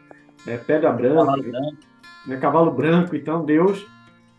é, 0.46 0.56
pedra 0.56 0.92
branca, 0.92 1.16
cavalo 1.16 1.42
branco. 1.42 1.76
Né? 2.26 2.36
cavalo 2.36 2.70
branco. 2.70 3.16
Então, 3.16 3.44
Deus 3.44 3.86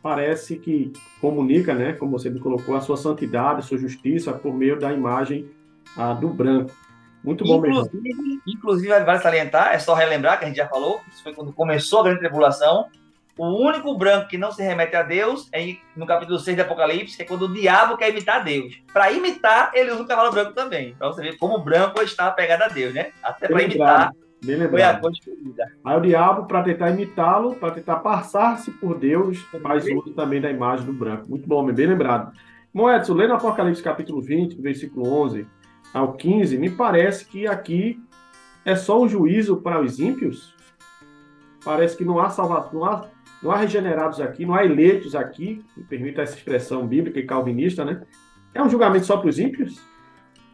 parece 0.01 0.57
que 0.57 0.93
comunica, 1.19 1.73
né? 1.73 1.93
Como 1.93 2.11
você 2.11 2.29
me 2.29 2.39
colocou, 2.39 2.75
a 2.75 2.81
sua 2.81 2.97
santidade, 2.97 3.59
a 3.59 3.63
sua 3.63 3.77
justiça 3.77 4.31
por 4.33 4.53
meio 4.53 4.79
da 4.79 4.93
imagem 4.93 5.49
ah, 5.97 6.13
do 6.13 6.29
branco. 6.29 6.71
Muito 7.23 7.43
bom 7.43 7.57
inclusive, 7.57 8.01
mesmo. 8.03 8.41
Inclusive, 8.45 8.99
vale 8.99 9.19
salientar, 9.19 9.73
é 9.73 9.79
só 9.79 9.95
relembrar 9.95 10.37
que 10.37 10.45
a 10.45 10.47
gente 10.47 10.57
já 10.57 10.67
falou, 10.67 11.01
isso 11.11 11.23
foi 11.23 11.33
quando 11.33 11.51
começou 11.51 12.01
a 12.01 12.03
grande 12.03 12.19
tribulação, 12.19 12.85
o 13.37 13.47
único 13.47 13.97
branco 13.97 14.27
que 14.27 14.37
não 14.37 14.51
se 14.51 14.63
remete 14.63 14.95
a 14.95 15.01
Deus 15.01 15.49
é 15.51 15.75
no 15.95 16.05
capítulo 16.05 16.39
6 16.39 16.55
de 16.55 16.61
Apocalipse, 16.61 17.17
que 17.17 17.23
é 17.23 17.25
quando 17.25 17.43
o 17.43 17.53
diabo 17.53 17.97
quer 17.97 18.09
imitar 18.09 18.43
Deus. 18.43 18.81
Para 18.93 19.11
imitar, 19.11 19.71
ele 19.73 19.91
usa 19.91 20.03
o 20.03 20.07
cavalo 20.07 20.31
branco 20.31 20.53
também. 20.53 20.95
Para 20.95 21.07
você 21.07 21.21
ver 21.21 21.37
como 21.37 21.55
o 21.55 21.61
branco 21.61 22.01
está 22.01 22.27
apegado 22.27 22.61
a 22.61 22.67
Deus, 22.67 22.93
né? 22.93 23.11
Até 23.21 23.47
para 23.47 23.63
imitar. 23.63 24.13
Bem 24.45 24.69
foi 24.69 24.81
a 24.81 25.01
escolhida. 25.11 25.71
Aí 25.83 25.97
o 25.97 26.01
diabo, 26.01 26.45
para 26.45 26.63
tentar 26.63 26.91
imitá-lo, 26.91 27.55
para 27.55 27.73
tentar 27.73 27.97
passar-se 27.97 28.69
por 28.71 28.97
Deus, 28.97 29.39
faz 29.61 29.85
uso 29.85 30.13
também 30.13 30.39
da 30.39 30.51
imagem 30.51 30.85
do 30.85 30.93
branco. 30.93 31.27
Muito 31.27 31.47
bom, 31.47 31.65
bem 31.65 31.87
lembrado. 31.87 32.31
Moedson, 32.73 33.13
lendo 33.13 33.33
Apocalipse 33.33 33.81
capítulo 33.81 34.21
20, 34.21 34.61
versículo 34.61 35.11
11 35.23 35.47
ao 35.93 36.13
15, 36.13 36.57
me 36.57 36.69
parece 36.69 37.25
que 37.25 37.47
aqui 37.47 37.99
é 38.63 38.75
só 38.75 39.01
um 39.01 39.07
juízo 39.07 39.57
para 39.57 39.81
os 39.81 39.99
ímpios. 39.99 40.53
Parece 41.63 41.97
que 41.97 42.05
não 42.05 42.19
há 42.19 42.29
salvação, 42.29 42.73
não 42.73 42.85
há 42.85 43.09
não 43.41 43.51
há 43.51 43.57
regenerados 43.57 44.19
aqui, 44.19 44.43
não 44.43 44.55
há 44.55 44.65
eleitos 44.65 45.15
aqui, 45.15 45.63
me 45.77 45.83
permita 45.83 46.21
essa 46.21 46.35
expressão 46.35 46.87
bíblica 46.87 47.19
e 47.19 47.27
calvinista, 47.27 47.85
né? 47.85 48.01
É 48.53 48.61
um 48.61 48.69
julgamento 48.69 49.05
só 49.05 49.17
para 49.17 49.29
os 49.29 49.37
ímpios? 49.37 49.79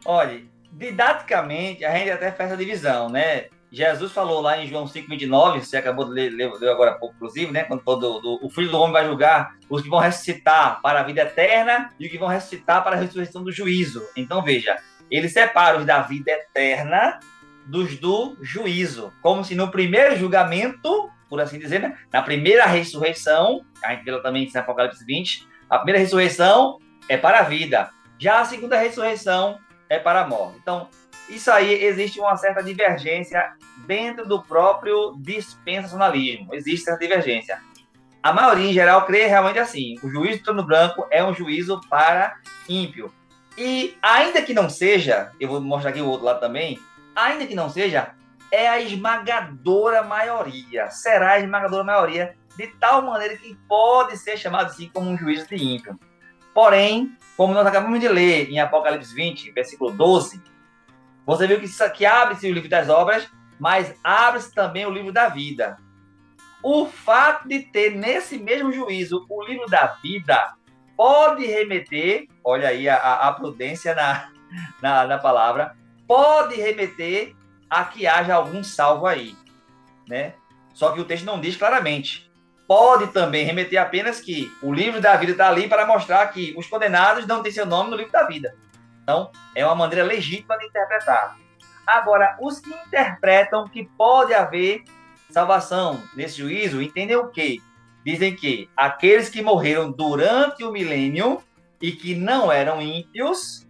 Olha, 0.04 0.42
didaticamente, 0.74 1.86
a 1.86 1.96
gente 1.96 2.10
até 2.10 2.32
faz 2.32 2.50
essa 2.50 2.58
divisão, 2.58 3.08
né? 3.08 3.46
Jesus 3.72 4.12
falou 4.12 4.42
lá 4.42 4.58
em 4.58 4.68
João 4.68 4.86
5,29, 4.86 5.62
você 5.62 5.78
acabou 5.78 6.06
de 6.06 6.12
ler, 6.12 6.30
ler, 6.30 6.52
agora 6.70 6.96
pouco, 6.96 7.16
inclusive, 7.16 7.52
né? 7.52 7.64
Quando 7.64 7.84
falou 7.84 8.00
do, 8.00 8.20
do, 8.20 8.46
o 8.46 8.50
Filho 8.50 8.70
do 8.70 8.78
Homem 8.78 8.92
vai 8.92 9.06
julgar 9.06 9.56
os 9.70 9.82
que 9.82 9.90
vão 9.90 10.00
ressuscitar 10.00 10.82
para 10.82 11.00
a 11.00 11.04
vida 11.04 11.22
eterna 11.22 11.90
e 12.00 12.06
os 12.06 12.12
que 12.12 12.18
vão 12.18 12.28
ressuscitar 12.28 12.84
para 12.84 12.96
a 12.98 13.00
ressurreição 13.00 13.44
do 13.44 13.52
juízo. 13.52 14.06
Então, 14.18 14.42
veja, 14.44 14.78
ele 15.10 15.30
separa 15.30 15.78
os 15.78 15.86
da 15.86 16.02
vida 16.02 16.32
eterna 16.32 17.20
dos 17.66 17.98
do 17.98 18.38
juízo. 18.42 19.14
Como 19.22 19.44
se 19.44 19.56
no 19.56 19.72
primeiro 19.72 20.18
julgamento 20.18 21.10
por 21.32 21.40
assim 21.40 21.58
dizer, 21.58 21.80
né? 21.80 21.98
Na 22.12 22.22
primeira 22.22 22.66
ressurreição, 22.66 23.66
a 23.82 23.96
gente 23.96 24.04
vê 24.04 24.22
também 24.22 24.44
em 24.44 24.58
Apocalipse 24.58 25.06
20, 25.06 25.48
a 25.70 25.78
primeira 25.78 26.02
ressurreição 26.02 26.78
é 27.08 27.16
para 27.16 27.40
a 27.40 27.44
vida. 27.44 27.90
Já 28.20 28.42
a 28.42 28.46
segunda 28.46 28.78
ressurreição 28.78 29.58
é 29.88 29.98
para 29.98 30.24
a 30.24 30.28
morte. 30.28 30.58
Então, 30.62 30.90
isso 31.32 31.50
aí 31.50 31.84
existe 31.84 32.20
uma 32.20 32.36
certa 32.36 32.62
divergência 32.62 33.54
dentro 33.88 34.28
do 34.28 34.44
próprio 34.44 35.16
dispensacionalismo. 35.18 36.54
Existe 36.54 36.90
essa 36.90 37.00
divergência. 37.00 37.60
A 38.22 38.34
maioria, 38.34 38.70
em 38.70 38.74
geral, 38.74 39.06
crê 39.06 39.26
realmente 39.26 39.58
assim: 39.58 39.96
o 40.04 40.10
juízo 40.10 40.40
do 40.40 40.44
trono 40.44 40.64
branco 40.64 41.08
é 41.10 41.24
um 41.24 41.34
juízo 41.34 41.80
para 41.90 42.38
ímpio. 42.68 43.12
E 43.58 43.98
ainda 44.02 44.42
que 44.42 44.54
não 44.54 44.70
seja, 44.70 45.32
eu 45.40 45.48
vou 45.48 45.62
mostrar 45.62 45.92
aqui 45.92 46.02
o 46.02 46.08
outro 46.08 46.26
lado 46.26 46.40
também, 46.40 46.80
ainda 47.16 47.46
que 47.46 47.56
não 47.56 47.70
seja, 47.70 48.14
é 48.52 48.68
a 48.68 48.80
esmagadora 48.80 50.04
maioria, 50.04 50.90
será 50.90 51.32
a 51.32 51.40
esmagadora 51.40 51.84
maioria, 51.84 52.36
de 52.58 52.68
tal 52.68 53.02
maneira 53.02 53.38
que 53.38 53.58
pode 53.68 54.18
ser 54.18 54.38
chamado 54.38 54.68
assim 54.68 54.90
como 54.94 55.10
um 55.10 55.18
juízo 55.18 55.48
de 55.48 55.56
ímpio. 55.56 55.98
Porém, 56.54 57.16
como 57.38 57.54
nós 57.54 57.66
acabamos 57.66 58.00
de 58.00 58.08
ler 58.08 58.50
em 58.50 58.60
Apocalipse 58.60 59.14
20, 59.14 59.52
versículo 59.52 59.92
12, 59.92 60.42
você 61.26 61.48
viu 61.48 61.60
que, 61.60 61.68
que 61.92 62.06
abre-se 62.06 62.50
o 62.50 62.54
livro 62.54 62.70
das 62.70 62.90
obras, 62.90 63.30
mas 63.60 63.94
abre-se 64.04 64.54
também 64.54 64.86
o 64.86 64.92
livro 64.92 65.12
da 65.12 65.30
vida. 65.30 65.78
O 66.64 66.86
fato 66.86 67.48
de 67.48 67.60
ter 67.60 67.92
nesse 67.92 68.38
mesmo 68.38 68.72
juízo 68.72 69.26
o 69.30 69.44
livro 69.44 69.68
da 69.68 69.88
vida 70.02 70.54
pode 70.96 71.46
remeter, 71.46 72.28
olha 72.44 72.70
aí 72.70 72.88
a, 72.88 72.96
a 72.96 73.34
prudência 73.34 73.96
na, 73.96 74.30
na, 74.82 75.08
na, 75.08 75.18
palavra, 75.18 75.76
pode 76.08 76.56
remeter 76.56 77.36
a 77.70 77.84
que 77.86 78.06
haja 78.06 78.36
algum 78.36 78.64
salvo 78.64 79.08
aí, 79.08 79.36
né? 80.08 80.34
Só 80.74 80.92
que 80.92 81.02
o 81.02 81.06
texto 81.06 81.26
não 81.26 81.40
diz 81.40 81.56
claramente. 81.56 82.30
Pode 82.68 83.08
também 83.08 83.46
remeter 83.46 83.82
apenas 83.82 84.22
que 84.22 84.52
o 84.62 84.72
livro 84.72 85.02
da 85.02 85.16
vida 85.18 85.34
está 85.34 85.50
ali 85.50 85.68
para 85.68 85.86
mostrar 85.86 86.26
que 86.28 86.54
os 86.58 86.68
condenados 86.68 87.28
não 87.28 87.42
têm 87.44 87.52
seu 87.52 87.66
nome 87.66 87.90
no 87.90 87.98
livro 87.98 88.12
da 88.12 88.26
vida. 88.26 88.56
Então, 89.12 89.30
é 89.54 89.66
uma 89.66 89.76
maneira 89.76 90.06
legítima 90.06 90.58
de 90.58 90.68
interpretar. 90.68 91.38
Agora, 91.86 92.38
os 92.40 92.60
que 92.60 92.70
interpretam 92.70 93.68
que 93.68 93.84
pode 93.98 94.34
haver 94.34 94.86
salvação 95.30 96.02
nesse 96.16 96.38
juízo 96.38 96.82
entendem 96.82 97.18
o 97.18 97.28
quê? 97.28 97.58
Dizem 98.06 98.34
que 98.34 98.70
aqueles 98.76 99.28
que 99.28 99.42
morreram 99.42 99.92
durante 99.92 100.64
o 100.64 100.72
milênio 100.72 101.44
e 101.82 101.92
que 101.92 102.16
não 102.16 102.50
eram 102.50 102.82
ímpios, 102.82 103.68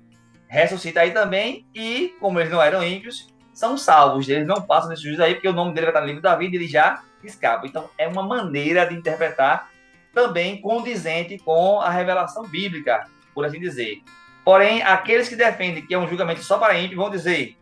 ressuscitam 0.47 1.01
aí 1.01 1.11
também, 1.11 1.65
e 1.73 2.15
como 2.19 2.39
eles 2.39 2.51
não 2.51 2.61
eram 2.61 2.83
ímpios, 2.83 3.27
são 3.51 3.75
salvos. 3.75 4.29
Eles 4.29 4.45
não 4.45 4.61
passam 4.61 4.91
nesse 4.91 5.01
juízo 5.01 5.23
aí, 5.23 5.33
porque 5.33 5.47
o 5.47 5.53
nome 5.53 5.73
dele 5.73 5.87
vai 5.87 5.91
estar 5.91 6.01
no 6.01 6.07
livro 6.07 6.21
da 6.21 6.35
vida 6.35 6.55
e 6.55 6.59
ele 6.59 6.67
já 6.67 7.01
escapa. 7.23 7.65
Então, 7.65 7.89
é 7.97 8.07
uma 8.07 8.21
maneira 8.21 8.85
de 8.85 8.93
interpretar 8.93 9.71
também 10.13 10.61
condizente 10.61 11.39
com 11.39 11.79
a 11.79 11.89
revelação 11.89 12.43
bíblica, 12.43 13.07
por 13.33 13.43
assim 13.43 13.59
dizer. 13.59 14.03
Porém, 14.43 14.81
aqueles 14.81 15.29
que 15.29 15.35
defendem 15.35 15.85
que 15.85 15.93
é 15.93 15.97
um 15.97 16.07
julgamento 16.07 16.43
só 16.43 16.57
para 16.57 16.77
ímpio 16.77 16.97
vão 16.97 17.09
dizer: 17.09 17.57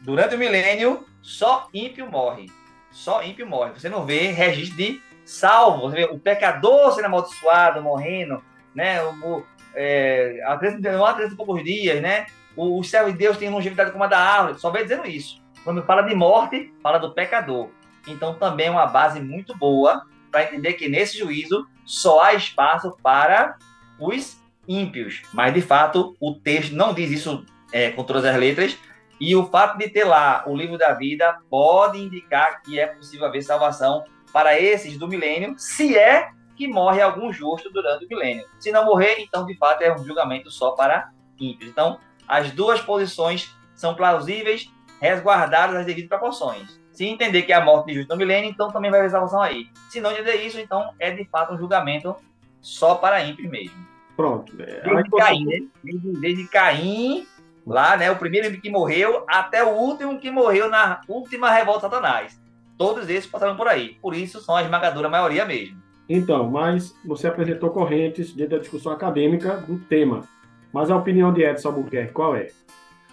durante 0.00 0.34
o 0.34 0.38
milênio, 0.38 1.06
só 1.22 1.68
ímpio 1.72 2.10
morre. 2.10 2.46
Só 2.90 3.22
ímpio 3.22 3.46
morre. 3.46 3.72
Você 3.72 3.88
não 3.88 4.04
vê 4.04 4.30
registro 4.30 4.76
de 4.76 5.00
salvo. 5.24 5.82
Você 5.82 5.96
vê 5.96 6.04
o 6.04 6.18
pecador 6.18 6.92
sendo 6.92 7.06
amaldiçoado, 7.06 7.82
morrendo, 7.82 8.42
né? 8.74 9.02
O, 9.02 9.44
é, 9.74 10.42
a 10.46 10.56
criança 10.56 10.78
não 10.78 11.04
há 11.04 11.14
criança 11.14 11.36
poucos 11.36 11.62
dias, 11.62 12.00
né? 12.00 12.26
O, 12.56 12.78
o 12.78 12.84
céu 12.84 13.10
de 13.10 13.16
Deus 13.16 13.36
tem 13.36 13.50
longevidade 13.50 13.92
como 13.92 14.04
a 14.04 14.08
da 14.08 14.18
árvore. 14.18 14.58
Só 14.58 14.70
vem 14.70 14.82
dizendo 14.82 15.06
isso. 15.06 15.40
Quando 15.64 15.82
fala 15.84 16.02
de 16.02 16.14
morte, 16.14 16.72
fala 16.82 16.98
do 16.98 17.12
pecador. 17.12 17.68
Então 18.06 18.34
também 18.34 18.66
é 18.66 18.70
uma 18.70 18.86
base 18.86 19.20
muito 19.20 19.56
boa 19.56 20.06
para 20.30 20.44
entender 20.44 20.74
que 20.74 20.88
nesse 20.88 21.18
juízo 21.18 21.66
só 21.84 22.22
há 22.22 22.34
espaço 22.34 22.96
para 23.02 23.56
os 23.98 24.38
ímpios. 24.68 25.22
Mas 25.32 25.54
de 25.54 25.62
fato 25.62 26.14
o 26.20 26.34
texto 26.34 26.74
não 26.74 26.92
diz 26.92 27.10
isso 27.10 27.44
é, 27.72 27.90
com 27.90 28.04
todas 28.04 28.24
as 28.24 28.36
letras, 28.36 28.78
e 29.20 29.34
o 29.34 29.46
fato 29.46 29.78
de 29.78 29.88
ter 29.88 30.04
lá 30.04 30.44
o 30.46 30.54
livro 30.54 30.78
da 30.78 30.92
vida 30.92 31.38
pode 31.50 31.98
indicar 31.98 32.62
que 32.62 32.78
é 32.78 32.86
possível 32.86 33.26
haver 33.26 33.42
salvação 33.42 34.04
para 34.32 34.60
esses 34.60 34.96
do 34.96 35.08
milênio, 35.08 35.54
se 35.58 35.96
é 35.96 36.30
que 36.56 36.68
morre 36.68 37.00
algum 37.00 37.32
justo 37.32 37.70
durante 37.72 38.04
o 38.04 38.08
milênio. 38.08 38.44
Se 38.58 38.70
não 38.70 38.84
morrer, 38.84 39.16
então 39.20 39.46
de 39.46 39.56
fato 39.56 39.82
é 39.82 39.94
um 39.94 40.04
julgamento 40.04 40.50
só 40.50 40.72
para 40.72 41.10
ímpios. 41.38 41.70
Então, 41.70 41.98
as 42.26 42.50
duas 42.50 42.80
posições 42.80 43.54
são 43.74 43.94
plausíveis, 43.94 44.70
resguardadas 45.00 45.76
as 45.76 45.86
devidas 45.86 46.08
proporções. 46.08 46.78
Se 46.92 47.06
entender 47.06 47.42
que 47.42 47.52
é 47.52 47.56
a 47.56 47.64
morte 47.64 47.86
de 47.86 47.94
justo 47.94 48.10
no 48.10 48.16
milênio, 48.16 48.50
então 48.50 48.72
também 48.72 48.90
vai 48.90 49.00
haver 49.00 49.10
salvação 49.10 49.40
aí. 49.40 49.68
Se 49.88 50.00
não 50.00 50.10
entender 50.10 50.34
isso, 50.44 50.58
então 50.58 50.92
é 50.98 51.12
de 51.12 51.24
fato 51.26 51.54
um 51.54 51.58
julgamento 51.58 52.14
só 52.60 52.96
para 52.96 53.22
ímpios 53.22 53.48
mesmo. 53.48 53.86
Pronto. 54.18 54.52
É, 54.60 54.82
desde, 54.82 55.10
Caim, 55.10 55.44
né? 55.44 55.62
desde, 55.84 56.20
desde 56.20 56.48
Caim 56.48 57.24
lá, 57.64 57.96
né? 57.96 58.10
O 58.10 58.16
primeiro 58.16 58.50
que 58.60 58.68
morreu 58.68 59.24
até 59.28 59.62
o 59.62 59.68
último 59.68 60.18
que 60.18 60.28
morreu 60.28 60.68
na 60.68 61.00
última 61.06 61.52
revolta 61.52 61.82
Satanás. 61.82 62.36
Todos 62.76 63.08
esses 63.08 63.30
passaram 63.30 63.56
por 63.56 63.68
aí. 63.68 63.96
Por 64.02 64.16
isso 64.16 64.40
são 64.40 64.56
a 64.56 64.62
esmagadora 64.62 65.08
maioria 65.08 65.44
mesmo. 65.44 65.80
Então, 66.08 66.50
mas 66.50 66.92
você 67.04 67.28
apresentou 67.28 67.70
correntes 67.70 68.32
dentro 68.32 68.56
da 68.56 68.58
discussão 68.58 68.90
acadêmica 68.90 69.58
do 69.58 69.78
tema. 69.78 70.28
Mas 70.72 70.90
a 70.90 70.96
opinião 70.96 71.32
de 71.32 71.44
Edson 71.44 71.68
Albuquerque, 71.68 72.12
qual 72.12 72.34
é? 72.34 72.48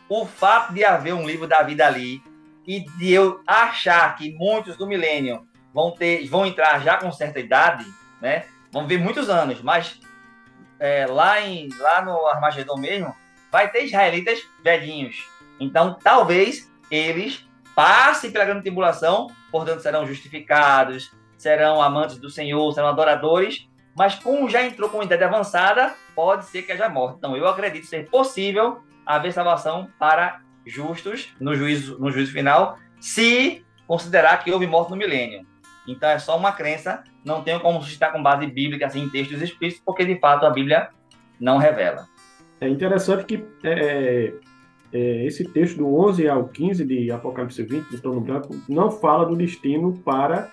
O 0.09 0.25
fato 0.25 0.73
de 0.73 0.83
haver 0.83 1.13
um 1.13 1.27
livro 1.27 1.45
da 1.45 1.61
vida 1.61 1.85
ali 1.85 2.19
e 2.65 2.79
de 2.79 3.11
eu 3.11 3.41
achar 3.45 4.15
que 4.15 4.33
muitos 4.33 4.75
do 4.75 4.87
milênio 4.87 5.47
vão 5.71 5.91
ter, 5.91 6.27
vão 6.27 6.47
entrar 6.47 6.81
já 6.81 6.97
com 6.97 7.11
certa 7.11 7.39
idade, 7.39 7.85
né? 8.19 8.45
Vão 8.71 8.87
ver 8.87 8.97
muitos 8.97 9.29
anos, 9.29 9.61
mas 9.61 9.99
é, 10.79 11.05
lá, 11.05 11.41
em, 11.41 11.69
lá 11.79 12.01
no 12.01 12.25
Armagedon 12.27 12.77
mesmo, 12.77 13.15
vai 13.51 13.69
ter 13.69 13.85
israelitas 13.85 14.39
velhinhos. 14.63 15.25
Então, 15.59 15.97
talvez 16.03 16.71
eles 16.91 17.47
passem 17.75 18.31
pela 18.31 18.45
grande 18.45 18.61
tribulação, 18.61 19.27
portanto, 19.51 19.81
serão 19.81 20.05
justificados, 20.05 21.11
serão 21.37 21.81
amantes 21.81 22.17
do 22.17 22.29
Senhor, 22.29 22.71
serão 22.73 22.89
adoradores, 22.89 23.67
mas 23.95 24.15
como 24.15 24.49
já 24.49 24.63
entrou 24.63 24.89
com 24.89 25.03
idade 25.03 25.23
avançada, 25.23 25.93
pode 26.13 26.45
ser 26.45 26.63
que 26.63 26.71
haja 26.71 26.89
morte. 26.89 27.17
Então, 27.17 27.35
eu 27.35 27.47
acredito 27.47 27.85
ser 27.85 28.09
possível 28.09 28.83
haver 29.05 29.31
salvação 29.31 29.89
para 29.99 30.41
justos 30.65 31.33
no 31.39 31.55
juízo, 31.55 31.97
no 31.99 32.11
juízo 32.11 32.33
final, 32.33 32.77
se 32.99 33.63
considerar 33.87 34.43
que 34.43 34.51
houve 34.51 34.65
morte 34.65 34.89
no 34.89 34.97
milênio. 34.97 35.45
Então, 35.87 36.09
é 36.09 36.19
só 36.19 36.37
uma 36.37 36.51
crença, 36.51 37.03
não 37.23 37.43
tenho 37.43 37.59
como 37.59 37.81
suscitar 37.81 38.11
com 38.11 38.21
base 38.21 38.47
bíblica, 38.47 38.85
assim, 38.85 39.03
em 39.03 39.09
textos 39.09 39.41
explícitos, 39.41 39.83
porque 39.85 40.05
de 40.05 40.19
fato 40.19 40.45
a 40.45 40.49
Bíblia 40.49 40.89
não 41.39 41.57
revela. 41.57 42.07
É 42.59 42.67
interessante 42.67 43.25
que 43.25 43.45
é, 43.63 43.71
é, 43.71 44.33
é 44.93 45.25
esse 45.25 45.43
texto 45.45 45.77
do 45.77 45.95
11 45.95 46.27
ao 46.27 46.47
15 46.47 46.85
de 46.85 47.11
Apocalipse 47.11 47.61
20, 47.63 47.89
do 47.89 48.01
Trono 48.01 48.21
Branco, 48.21 48.55
não 48.67 48.89
fala 48.89 49.25
do 49.25 49.35
destino 49.35 49.93
para. 50.03 50.49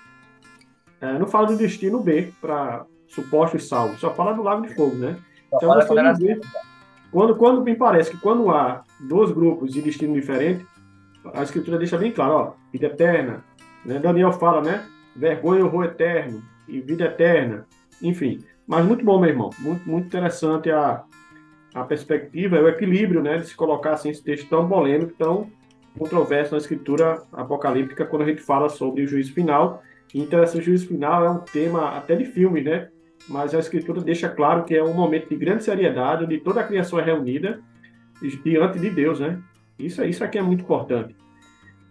É, 1.00 1.18
não 1.18 1.26
fala 1.26 1.48
do 1.48 1.56
destino 1.56 2.00
B 2.00 2.32
para 2.40 2.84
supostos 3.08 3.68
salvos, 3.68 4.00
só 4.00 4.12
fala 4.14 4.32
do 4.32 4.42
Lago 4.42 4.62
de 4.62 4.74
Fogo, 4.74 4.96
né? 4.96 5.16
Então 5.52 5.68
você 5.74 5.94
não 5.94 6.14
vê. 6.14 6.40
Quando, 7.10 7.36
quando 7.36 7.62
me 7.62 7.74
parece 7.74 8.10
que 8.10 8.16
quando 8.16 8.50
há 8.50 8.82
dois 9.00 9.30
grupos 9.32 9.72
de 9.72 9.82
destino 9.82 10.14
diferente, 10.14 10.66
a 11.34 11.42
Escritura 11.42 11.78
deixa 11.78 11.98
bem 11.98 12.10
claro, 12.10 12.32
ó, 12.32 12.52
vida 12.72 12.86
eterna. 12.86 13.44
Né? 13.84 13.98
Daniel 13.98 14.32
fala, 14.32 14.62
né? 14.62 14.86
Vergonha 15.14 15.60
e 15.60 15.62
horror 15.62 15.84
eterno 15.84 16.42
e 16.68 16.80
vida 16.80 17.04
eterna. 17.04 17.66
Enfim, 18.00 18.38
mas 18.66 18.84
muito 18.84 19.04
bom, 19.04 19.20
meu 19.20 19.30
irmão. 19.30 19.50
Muito, 19.58 19.88
muito 19.88 20.06
interessante 20.06 20.70
a, 20.70 21.04
a 21.74 21.84
perspectiva, 21.84 22.56
é 22.56 22.60
o 22.62 22.68
equilíbrio, 22.68 23.22
né, 23.22 23.38
de 23.38 23.46
se 23.46 23.54
colocar 23.54 23.92
assim, 23.92 24.10
esse 24.10 24.22
texto 24.22 24.48
tão 24.48 24.68
polêmico, 24.68 25.12
tão 25.18 25.50
controverso 25.98 26.52
na 26.52 26.58
escritura 26.58 27.22
apocalíptica, 27.32 28.06
quando 28.06 28.22
a 28.22 28.26
gente 28.26 28.40
fala 28.40 28.68
sobre 28.68 29.02
o 29.02 29.06
juízo 29.06 29.34
final. 29.34 29.82
E 30.14 30.20
interessante, 30.20 30.62
o 30.62 30.64
juízo 30.64 30.88
final 30.88 31.24
é 31.24 31.30
um 31.30 31.38
tema 31.38 31.96
até 31.96 32.14
de 32.14 32.24
filme, 32.24 32.62
né? 32.62 32.88
Mas 33.28 33.54
a 33.54 33.58
escritura 33.58 34.00
deixa 34.00 34.28
claro 34.28 34.64
que 34.64 34.74
é 34.74 34.82
um 34.82 34.94
momento 34.94 35.28
de 35.28 35.36
grande 35.36 35.64
seriedade, 35.64 36.24
onde 36.24 36.38
toda 36.38 36.60
a 36.60 36.64
criação 36.64 36.98
é 36.98 37.02
reunida 37.02 37.60
diante 38.44 38.78
de 38.78 38.90
Deus, 38.90 39.20
né? 39.20 39.40
Isso, 39.78 40.04
isso 40.04 40.22
aqui 40.22 40.38
é 40.38 40.42
muito 40.42 40.62
importante. 40.62 41.14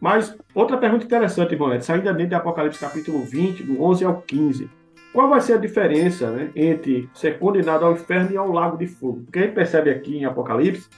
Mas 0.01 0.35
outra 0.55 0.77
pergunta 0.77 1.05
interessante, 1.05 1.53
irmão, 1.53 1.71
é, 1.71 1.79
saindo 1.79 2.05
dentro 2.05 2.29
de 2.29 2.35
Apocalipse 2.35 2.79
capítulo 2.79 3.23
20, 3.23 3.61
do 3.61 3.83
11 3.83 4.03
ao 4.03 4.19
15. 4.23 4.67
Qual 5.13 5.29
vai 5.29 5.39
ser 5.39 5.53
a 5.53 5.57
diferença 5.57 6.31
né, 6.31 6.49
entre 6.55 7.07
ser 7.13 7.37
condenado 7.37 7.85
ao 7.85 7.91
inferno 7.91 8.31
e 8.31 8.37
ao 8.37 8.51
lago 8.51 8.77
de 8.77 8.87
fogo? 8.87 9.21
Porque 9.25 9.37
a 9.37 9.41
gente 9.43 9.53
percebe 9.53 9.91
aqui 9.91 10.17
em 10.17 10.25
Apocalipse 10.25 10.89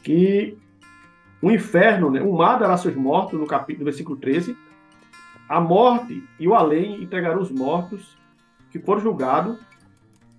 que 0.00 0.56
o 1.42 1.50
inferno, 1.50 2.08
né, 2.08 2.22
o 2.22 2.32
mar 2.32 2.56
dará 2.56 2.76
seus 2.76 2.94
mortos, 2.94 3.38
no 3.38 3.46
capítulo, 3.48 3.86
versículo 3.86 4.16
13, 4.16 4.56
a 5.48 5.60
morte 5.60 6.22
e 6.38 6.46
o 6.46 6.54
além 6.54 7.02
entregarão 7.02 7.40
os 7.40 7.50
mortos 7.50 8.16
que 8.70 8.78
foram 8.78 9.00
julgados, 9.00 9.58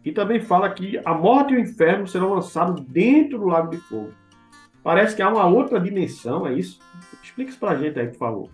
e 0.06 0.14
também 0.14 0.40
fala 0.40 0.70
que 0.70 0.98
a 1.04 1.14
morte 1.14 1.54
e 1.54 1.58
o 1.58 1.60
inferno 1.60 2.08
serão 2.08 2.34
lançados 2.34 2.80
dentro 2.86 3.40
do 3.40 3.48
lago 3.48 3.70
de 3.70 3.78
fogo. 3.78 4.14
Parece 4.88 5.18
que 5.18 5.22
há 5.22 5.28
uma 5.28 5.46
outra 5.46 5.82
dimensão, 5.82 6.48
é 6.48 6.54
isso? 6.54 6.80
Explique 7.22 7.52
isso 7.52 7.60
para 7.60 7.72
a 7.72 7.78
gente 7.78 8.00
aí, 8.00 8.08
por 8.08 8.18
favor. 8.18 8.50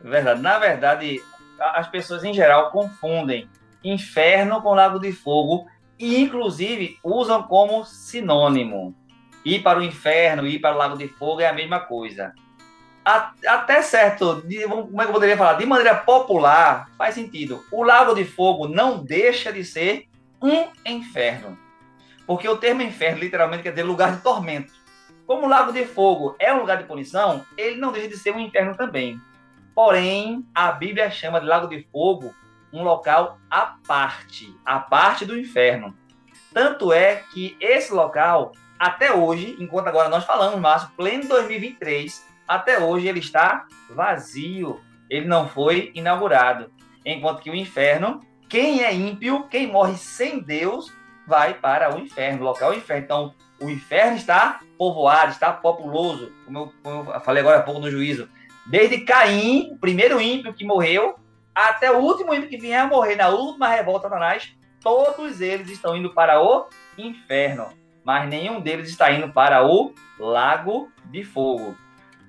Verdade. 0.00 0.40
Na 0.40 0.56
verdade, 0.56 1.20
as 1.58 1.88
pessoas 1.88 2.22
em 2.22 2.32
geral 2.32 2.70
confundem 2.70 3.48
inferno 3.82 4.62
com 4.62 4.72
lago 4.72 5.00
de 5.00 5.10
fogo 5.10 5.66
e 5.98 6.20
inclusive 6.20 6.96
usam 7.02 7.42
como 7.42 7.84
sinônimo. 7.84 8.94
Ir 9.44 9.64
para 9.64 9.80
o 9.80 9.82
inferno, 9.82 10.46
ir 10.46 10.60
para 10.60 10.76
o 10.76 10.78
lago 10.78 10.96
de 10.96 11.08
fogo 11.08 11.40
é 11.40 11.48
a 11.48 11.52
mesma 11.52 11.80
coisa. 11.80 12.32
Até 13.04 13.82
certo, 13.82 14.44
como 14.70 15.02
é 15.02 15.04
que 15.04 15.10
eu 15.10 15.14
poderia 15.14 15.36
falar? 15.36 15.54
De 15.54 15.66
maneira 15.66 15.96
popular, 15.96 16.88
faz 16.96 17.16
sentido. 17.16 17.64
O 17.72 17.82
lago 17.82 18.14
de 18.14 18.24
fogo 18.24 18.68
não 18.68 19.02
deixa 19.02 19.52
de 19.52 19.64
ser 19.64 20.04
um 20.40 20.68
inferno. 20.86 21.58
Porque 22.28 22.48
o 22.48 22.56
termo 22.56 22.80
inferno 22.80 23.18
literalmente 23.18 23.64
quer 23.64 23.70
dizer 23.70 23.82
lugar 23.82 24.14
de 24.14 24.22
tormento. 24.22 24.83
Como 25.26 25.46
o 25.46 25.48
lago 25.48 25.72
de 25.72 25.86
fogo 25.86 26.36
é 26.38 26.52
um 26.52 26.60
lugar 26.60 26.76
de 26.76 26.84
punição, 26.84 27.44
ele 27.56 27.76
não 27.76 27.92
deixa 27.92 28.08
de 28.08 28.18
ser 28.18 28.34
um 28.34 28.40
inferno 28.40 28.76
também. 28.76 29.18
Porém, 29.74 30.46
a 30.54 30.70
Bíblia 30.70 31.10
chama 31.10 31.40
de 31.40 31.46
lago 31.46 31.66
de 31.66 31.82
fogo 31.90 32.34
um 32.70 32.82
local 32.82 33.38
à 33.50 33.76
parte, 33.86 34.54
à 34.64 34.78
parte 34.78 35.24
do 35.24 35.38
inferno. 35.38 35.96
Tanto 36.52 36.92
é 36.92 37.22
que 37.32 37.56
esse 37.58 37.92
local, 37.92 38.52
até 38.78 39.12
hoje, 39.12 39.56
enquanto 39.58 39.88
agora 39.88 40.08
nós 40.08 40.24
falamos, 40.24 40.60
Márcio, 40.60 40.90
pleno 40.96 41.26
2023, 41.26 42.26
até 42.46 42.78
hoje 42.78 43.08
ele 43.08 43.20
está 43.20 43.66
vazio. 43.90 44.80
Ele 45.08 45.26
não 45.26 45.48
foi 45.48 45.90
inaugurado. 45.94 46.70
Enquanto 47.04 47.40
que 47.40 47.50
o 47.50 47.54
inferno, 47.54 48.20
quem 48.48 48.82
é 48.82 48.92
ímpio, 48.92 49.48
quem 49.48 49.66
morre 49.66 49.96
sem 49.96 50.40
Deus, 50.40 50.92
vai 51.26 51.54
para 51.54 51.94
o 51.94 51.98
inferno, 51.98 52.44
local 52.44 52.74
inferno. 52.74 53.04
Então, 53.04 53.34
o 53.60 53.70
inferno 53.70 54.16
está 54.16 54.60
povoado, 54.78 55.32
está 55.32 55.52
populoso, 55.52 56.32
como 56.44 56.58
eu, 56.58 56.72
como 56.82 57.12
eu 57.12 57.20
falei 57.20 57.40
agora 57.40 57.58
há 57.58 57.62
pouco 57.62 57.80
no 57.80 57.90
juízo. 57.90 58.28
Desde 58.66 59.00
Caim, 59.00 59.70
o 59.72 59.78
primeiro 59.78 60.20
ímpio 60.20 60.54
que 60.54 60.64
morreu, 60.64 61.16
até 61.54 61.90
o 61.92 61.98
último 61.98 62.34
ímpio 62.34 62.48
que 62.48 62.56
vier 62.56 62.80
a 62.80 62.86
morrer 62.86 63.16
na 63.16 63.28
última 63.28 63.68
revolta 63.68 64.08
Satanás, 64.08 64.54
todos 64.80 65.40
eles 65.40 65.70
estão 65.70 65.96
indo 65.96 66.12
para 66.12 66.42
o 66.42 66.66
inferno, 66.98 67.68
mas 68.04 68.28
nenhum 68.28 68.60
deles 68.60 68.88
está 68.88 69.10
indo 69.10 69.32
para 69.32 69.64
o 69.66 69.92
lago 70.18 70.90
de 71.06 71.24
fogo. 71.24 71.76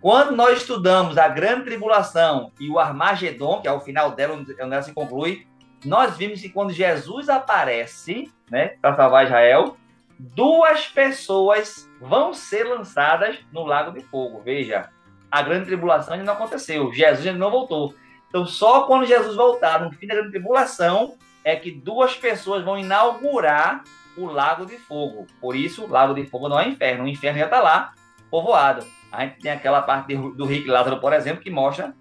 Quando 0.01 0.35
nós 0.35 0.59
estudamos 0.59 1.17
a 1.17 1.27
grande 1.27 1.65
tribulação 1.65 2.51
e 2.59 2.69
o 2.69 2.77
Armagedon, 2.77 3.61
que 3.61 3.67
é 3.67 3.71
o 3.71 3.79
final 3.79 4.11
dela, 4.11 4.35
onde 4.35 4.53
ela 4.59 4.81
se 4.83 4.93
conclui, 4.93 5.47
nós 5.83 6.15
vimos 6.15 6.41
que 6.41 6.49
quando 6.49 6.71
Jesus 6.71 7.27
aparece, 7.27 8.31
né, 8.49 8.75
para 8.81 8.95
salvar 8.95 9.25
Israel, 9.25 9.77
duas 10.19 10.87
pessoas 10.87 11.89
vão 12.07 12.33
ser 12.33 12.63
lançadas 12.63 13.37
no 13.51 13.63
lago 13.63 13.91
de 13.91 14.01
fogo. 14.05 14.41
Veja, 14.43 14.89
a 15.31 15.41
grande 15.41 15.65
tribulação 15.65 16.13
ainda 16.13 16.25
não 16.25 16.33
aconteceu, 16.33 16.91
Jesus 16.93 17.27
ainda 17.27 17.39
não 17.39 17.51
voltou. 17.51 17.93
Então, 18.29 18.45
só 18.45 18.83
quando 18.83 19.05
Jesus 19.05 19.35
voltar, 19.35 19.81
no 19.81 19.91
fim 19.91 20.07
da 20.07 20.15
grande 20.15 20.31
tribulação, 20.31 21.17
é 21.43 21.55
que 21.55 21.71
duas 21.71 22.15
pessoas 22.15 22.63
vão 22.63 22.77
inaugurar 22.77 23.83
o 24.17 24.25
lago 24.25 24.65
de 24.65 24.77
fogo. 24.77 25.27
Por 25.39 25.55
isso, 25.55 25.85
o 25.85 25.89
lago 25.89 26.13
de 26.13 26.25
fogo 26.25 26.49
não 26.49 26.59
é 26.59 26.67
inferno, 26.67 27.05
o 27.05 27.07
inferno 27.07 27.39
já 27.39 27.45
está 27.45 27.61
lá, 27.61 27.93
povoado. 28.29 28.85
A 29.11 29.25
gente 29.25 29.39
tem 29.39 29.51
aquela 29.51 29.81
parte 29.81 30.15
do 30.15 30.45
Rick 30.45 30.67
Lázaro, 30.67 30.99
por 30.99 31.13
exemplo, 31.13 31.41
que 31.41 31.49
mostra 31.49 31.93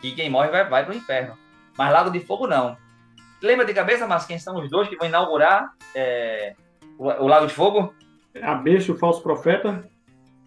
que 0.00 0.12
quem 0.12 0.28
morre 0.28 0.48
vai, 0.48 0.68
vai 0.68 0.84
para 0.84 0.92
o 0.92 0.96
inferno. 0.96 1.38
Mas 1.76 1.92
lago 1.92 2.10
de 2.10 2.20
fogo 2.20 2.46
não. 2.46 2.76
Lembra 3.42 3.66
de 3.66 3.74
cabeça, 3.74 4.06
mas 4.06 4.26
quem 4.26 4.38
são 4.38 4.56
os 4.56 4.70
dois 4.70 4.88
que 4.88 4.96
vão 4.96 5.06
inaugurar 5.06 5.72
é, 5.94 6.54
o, 6.98 7.04
o, 7.04 7.26
Lago 7.26 7.46
de 7.46 7.52
Fogo? 7.52 7.94
A 8.42 8.54
besta 8.54 8.90
e 8.90 8.94
o 8.94 8.98
falso 8.98 9.22
profeta? 9.22 9.88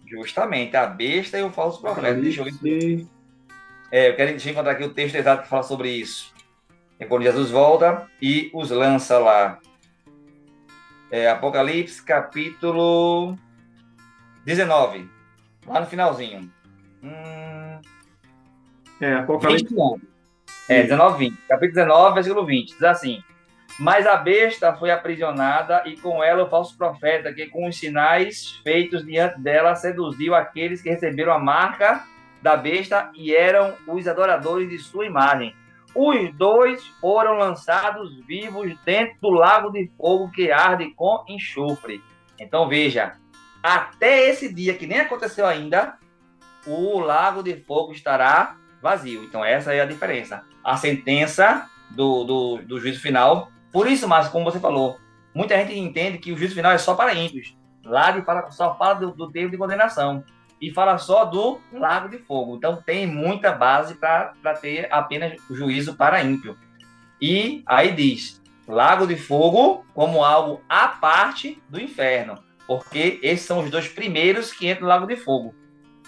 Justamente, 0.06 0.76
a 0.76 0.86
besta 0.86 1.38
e 1.38 1.42
o 1.42 1.50
falso 1.50 1.80
profeta. 1.80 2.14
Deixa 2.14 2.42
eu, 2.42 3.06
é, 3.92 4.08
eu 4.08 4.16
quero 4.16 4.48
encontrar 4.48 4.72
aqui 4.72 4.84
o 4.84 4.94
texto 4.94 5.16
exato 5.16 5.42
que 5.42 5.48
fala 5.48 5.62
sobre 5.62 5.90
isso. 5.90 6.32
É 6.98 7.04
quando 7.04 7.22
Jesus 7.22 7.50
volta 7.50 8.06
e 8.20 8.50
os 8.54 8.70
lança 8.70 9.18
lá. 9.18 9.58
É, 11.10 11.28
Apocalipse, 11.28 12.02
capítulo 12.02 13.36
19. 14.44 15.08
Lá 15.66 15.80
no 15.80 15.86
finalzinho. 15.86 16.50
Hum... 17.02 17.80
É, 19.00 19.14
Apocalipse. 19.14 19.64
21. 19.64 20.00
É, 20.68 20.82
19, 20.82 21.18
20. 21.18 21.36
Capítulo 21.48 21.74
19, 21.74 22.14
versículo 22.14 22.46
20. 22.46 22.68
Diz 22.68 22.82
assim: 22.82 23.24
Mas 23.80 24.06
a 24.06 24.16
besta 24.16 24.74
foi 24.74 24.90
aprisionada, 24.90 25.82
e 25.86 25.96
com 25.96 26.22
ela 26.22 26.44
o 26.44 26.50
falso 26.50 26.76
profeta, 26.76 27.32
que 27.32 27.46
com 27.46 27.66
os 27.66 27.78
sinais 27.78 28.60
feitos 28.62 29.04
diante 29.04 29.40
dela 29.40 29.74
seduziu 29.74 30.34
aqueles 30.34 30.82
que 30.82 30.90
receberam 30.90 31.32
a 31.32 31.38
marca 31.38 32.04
da 32.42 32.56
besta 32.58 33.10
e 33.14 33.34
eram 33.34 33.74
os 33.86 34.06
adoradores 34.06 34.68
de 34.68 34.78
sua 34.78 35.06
imagem. 35.06 35.56
Os 35.94 36.30
dois 36.36 36.86
foram 37.00 37.38
lançados 37.38 38.14
vivos 38.26 38.78
dentro 38.84 39.16
do 39.20 39.30
lago 39.30 39.70
de 39.70 39.90
fogo 39.96 40.30
que 40.30 40.52
arde 40.52 40.92
com 40.94 41.24
enxofre. 41.26 42.02
Então 42.38 42.68
veja, 42.68 43.14
até 43.62 44.28
esse 44.28 44.52
dia 44.52 44.74
que 44.74 44.86
nem 44.86 45.00
aconteceu 45.00 45.46
ainda, 45.46 45.96
o 46.66 47.00
lago 47.00 47.42
de 47.42 47.56
fogo 47.56 47.92
estará 47.92 48.56
vazio. 48.82 49.24
Então 49.24 49.42
essa 49.42 49.72
é 49.72 49.80
a 49.80 49.86
diferença 49.86 50.44
a 50.62 50.76
sentença 50.76 51.68
do, 51.90 52.24
do, 52.24 52.56
do 52.58 52.78
juízo 52.78 53.00
final. 53.00 53.50
Por 53.72 53.86
isso, 53.86 54.08
Márcio, 54.08 54.32
como 54.32 54.44
você 54.44 54.58
falou, 54.58 54.98
muita 55.34 55.56
gente 55.56 55.78
entende 55.78 56.18
que 56.18 56.32
o 56.32 56.36
juízo 56.36 56.54
final 56.54 56.72
é 56.72 56.78
só 56.78 56.94
para 56.94 57.14
ímpios. 57.14 57.56
Lá 57.84 58.10
de 58.10 58.22
fala, 58.22 58.50
só 58.50 58.76
fala 58.76 58.94
do, 58.94 59.12
do 59.12 59.30
tempo 59.30 59.50
de 59.50 59.56
condenação 59.56 60.24
e 60.60 60.70
fala 60.70 60.98
só 60.98 61.24
do 61.24 61.58
lago 61.72 62.08
de 62.08 62.18
fogo. 62.18 62.56
Então 62.56 62.82
tem 62.84 63.06
muita 63.06 63.52
base 63.52 63.94
para 63.94 64.34
ter 64.60 64.88
apenas 64.92 65.40
juízo 65.50 65.96
para 65.96 66.22
ímpio. 66.22 66.56
E 67.20 67.62
aí 67.66 67.92
diz: 67.92 68.42
lago 68.68 69.06
de 69.06 69.16
fogo 69.16 69.84
como 69.94 70.22
algo 70.22 70.62
à 70.68 70.88
parte 70.88 71.62
do 71.68 71.80
inferno, 71.80 72.38
porque 72.66 73.18
esses 73.22 73.46
são 73.46 73.60
os 73.60 73.70
dois 73.70 73.88
primeiros 73.88 74.52
que 74.52 74.68
entram 74.68 74.82
no 74.82 74.88
lago 74.88 75.06
de 75.06 75.16
fogo. 75.16 75.54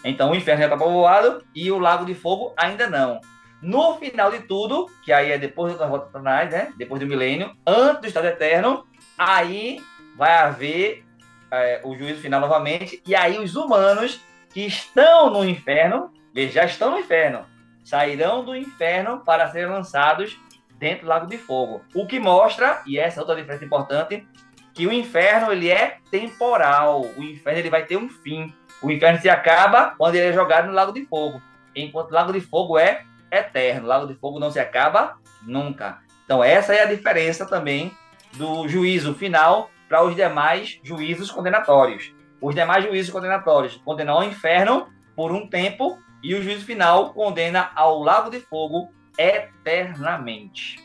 Então 0.05 0.31
o 0.31 0.35
inferno 0.35 0.61
já 0.61 0.66
está 0.66 0.77
povoado 0.77 1.44
e 1.55 1.70
o 1.70 1.79
lago 1.79 2.05
de 2.05 2.14
fogo 2.14 2.53
ainda 2.57 2.88
não. 2.88 3.20
No 3.62 3.96
final 3.96 4.31
de 4.31 4.40
tudo, 4.40 4.90
que 5.05 5.12
aí 5.12 5.31
é 5.31 5.38
depois 5.38 5.79
da 5.79 5.87
volta 5.87 6.07
Satanás, 6.07 6.51
né? 6.51 6.72
Depois 6.77 7.01
do 7.01 7.07
milênio, 7.07 7.57
antes 7.64 8.01
do 8.01 8.07
estado 8.09 8.27
eterno, 8.27 8.85
aí 9.16 9.81
vai 10.16 10.37
haver 10.38 11.05
é, 11.51 11.81
o 11.85 11.96
juízo 11.96 12.20
final 12.20 12.40
novamente, 12.40 13.01
e 13.07 13.14
aí 13.14 13.38
os 13.38 13.55
humanos 13.55 14.20
que 14.53 14.66
estão 14.66 15.31
no 15.31 15.44
inferno, 15.44 16.11
já 16.51 16.64
estão 16.64 16.90
no 16.90 16.98
inferno, 16.98 17.46
sairão 17.85 18.44
do 18.44 18.57
inferno 18.57 19.20
para 19.25 19.48
serem 19.51 19.70
lançados 19.70 20.38
dentro 20.79 21.05
do 21.05 21.09
lago 21.09 21.27
de 21.27 21.38
fogo. 21.38 21.83
O 21.94 22.07
que 22.07 22.18
mostra, 22.18 22.83
e 22.87 22.98
essa 22.98 23.20
é 23.20 23.20
outra 23.20 23.37
diferença 23.37 23.64
importante, 23.64 24.27
que 24.75 24.87
o 24.87 24.92
inferno 24.92 25.53
ele 25.53 25.70
é 25.70 25.98
temporal. 26.11 27.03
O 27.16 27.22
inferno 27.22 27.61
ele 27.61 27.70
vai 27.70 27.85
ter 27.85 27.96
um 27.96 28.09
fim. 28.09 28.53
O 28.83 28.90
inferno 28.90 29.20
se 29.20 29.29
acaba 29.29 29.94
quando 29.96 30.16
ele 30.16 30.29
é 30.29 30.33
jogado 30.33 30.66
no 30.66 30.72
lago 30.72 30.92
de 30.92 31.05
fogo, 31.07 31.40
enquanto 31.77 32.11
o 32.11 32.14
lago 32.14 32.33
de 32.33 32.40
fogo 32.40 32.79
é 32.79 33.05
eterno. 33.33 33.88
Lago 33.88 34.07
de 34.07 34.14
fogo 34.14 34.38
não 34.38 34.51
se 34.51 34.61
acaba 34.61 35.16
nunca. 35.42 35.99
Então, 36.25 36.45
essa 36.45 36.75
é 36.75 36.83
a 36.83 36.87
diferença 36.87 37.47
também 37.47 37.90
do 38.35 38.68
juízo 38.68 39.14
final 39.14 39.71
para 39.88 40.05
os 40.05 40.14
demais 40.14 40.79
juízos 40.83 41.31
condenatórios. 41.31 42.14
Os 42.40 42.55
demais 42.55 42.85
juízos 42.85 43.12
condenatórios 43.12 43.77
condenam 43.85 44.14
ao 44.14 44.25
inferno 44.25 44.88
por 45.16 45.33
um 45.33 45.47
tempo 45.47 45.99
e 46.23 46.35
o 46.35 46.42
juízo 46.42 46.64
final 46.64 47.12
condena 47.12 47.71
ao 47.75 47.99
lago 48.03 48.31
de 48.31 48.40
fogo 48.40 48.90
eternamente. 49.18 50.83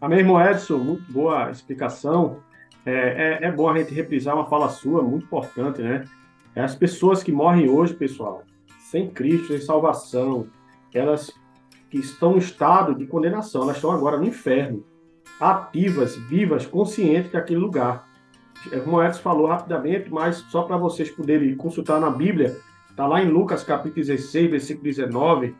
Amém, 0.00 0.18
irmão 0.18 0.44
Edson, 0.44 0.78
muito 0.78 1.12
boa 1.12 1.50
explicação. 1.50 2.42
É, 2.84 3.38
é, 3.42 3.46
é 3.46 3.52
bom 3.52 3.70
a 3.70 3.78
gente 3.78 3.94
reprisar 3.94 4.34
uma 4.34 4.48
fala 4.48 4.68
sua, 4.68 5.02
muito 5.02 5.26
importante, 5.26 5.80
né? 5.80 6.04
É 6.54 6.60
as 6.60 6.74
pessoas 6.74 7.22
que 7.22 7.30
morrem 7.30 7.68
hoje, 7.68 7.94
pessoal, 7.94 8.42
sem 8.80 9.08
Cristo, 9.08 9.48
sem 9.48 9.60
salvação, 9.60 10.48
elas 10.98 11.32
que 11.90 11.98
estão 11.98 12.32
no 12.32 12.38
estado 12.38 12.94
de 12.94 13.06
condenação, 13.06 13.62
elas 13.62 13.76
estão 13.76 13.90
agora 13.90 14.16
no 14.16 14.24
inferno, 14.24 14.84
ativas, 15.38 16.16
vivas, 16.16 16.66
conscientes 16.66 17.32
daquele 17.32 17.60
lugar. 17.60 18.08
Como 18.84 19.02
Edson 19.02 19.20
falou 19.20 19.46
rapidamente, 19.46 20.10
mas 20.10 20.36
só 20.50 20.62
para 20.62 20.76
vocês 20.76 21.10
poderem 21.10 21.54
consultar 21.56 22.00
na 22.00 22.10
Bíblia, 22.10 22.56
está 22.88 23.06
lá 23.06 23.22
em 23.22 23.28
Lucas 23.28 23.64
capítulo 23.64 24.06
16, 24.06 24.50
versículo 24.50 24.84
19 24.84 25.54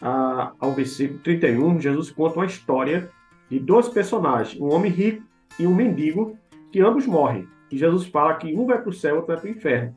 a, 0.00 0.52
ao 0.58 0.72
versículo 0.72 1.18
31, 1.20 1.80
Jesus 1.80 2.10
conta 2.10 2.36
uma 2.36 2.46
história 2.46 3.10
de 3.50 3.58
dois 3.58 3.88
personagens, 3.88 4.60
um 4.60 4.72
homem 4.72 4.90
rico 4.90 5.22
e 5.58 5.66
um 5.66 5.74
mendigo, 5.74 6.36
que 6.70 6.80
ambos 6.80 7.06
morrem. 7.06 7.46
E 7.70 7.78
Jesus 7.78 8.06
fala 8.06 8.34
que 8.34 8.54
um 8.54 8.66
vai 8.66 8.80
para 8.80 8.90
o 8.90 8.92
céu, 8.92 9.16
outro 9.16 9.28
vai 9.28 9.36
para 9.36 9.48
o 9.48 9.50
inferno. 9.50 9.94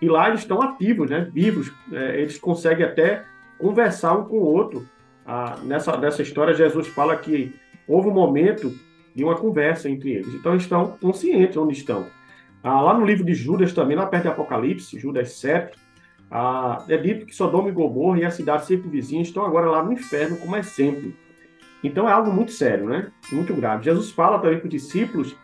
E 0.00 0.08
lá 0.08 0.28
eles 0.28 0.40
estão 0.40 0.60
ativos, 0.60 1.10
né? 1.10 1.30
vivos, 1.32 1.72
é, 1.92 2.20
eles 2.20 2.38
conseguem 2.38 2.84
até 2.84 3.24
conversar 3.58 4.14
um 4.16 4.24
com 4.24 4.38
o 4.38 4.44
outro. 4.44 4.86
Ah, 5.24 5.56
nessa, 5.62 5.96
nessa 5.96 6.22
história, 6.22 6.54
Jesus 6.54 6.86
fala 6.88 7.16
que 7.16 7.54
houve 7.88 8.08
um 8.08 8.14
momento 8.14 8.72
de 9.14 9.24
uma 9.24 9.34
conversa 9.34 9.88
entre 9.88 10.12
eles. 10.12 10.34
Então, 10.34 10.52
eles 10.52 10.64
estão 10.64 10.96
conscientes 11.00 11.56
onde 11.56 11.72
estão. 11.72 12.06
Ah, 12.62 12.80
lá 12.80 12.94
no 12.98 13.04
livro 13.04 13.24
de 13.24 13.34
Judas, 13.34 13.72
também, 13.72 13.96
lá 13.96 14.06
perto 14.06 14.24
de 14.24 14.28
Apocalipse, 14.28 14.98
Judas 14.98 15.32
7, 15.32 15.76
ah, 16.30 16.84
é 16.88 16.96
dito 16.96 17.26
que 17.26 17.34
Sodoma 17.34 17.68
e 17.68 17.72
Gomorra 17.72 18.18
e 18.18 18.24
a 18.24 18.30
cidade 18.30 18.76
vizinha 18.76 19.22
estão 19.22 19.44
agora 19.44 19.70
lá 19.70 19.82
no 19.82 19.92
inferno 19.92 20.36
como 20.36 20.56
exemplo. 20.56 21.12
Então, 21.82 22.08
é 22.08 22.12
algo 22.12 22.32
muito 22.32 22.52
sério, 22.52 22.86
né? 22.86 23.10
Muito 23.32 23.54
grave. 23.54 23.84
Jesus 23.84 24.10
fala 24.10 24.38
também 24.38 24.58
para 24.58 24.66
os 24.66 24.72
discípulos 24.72 25.36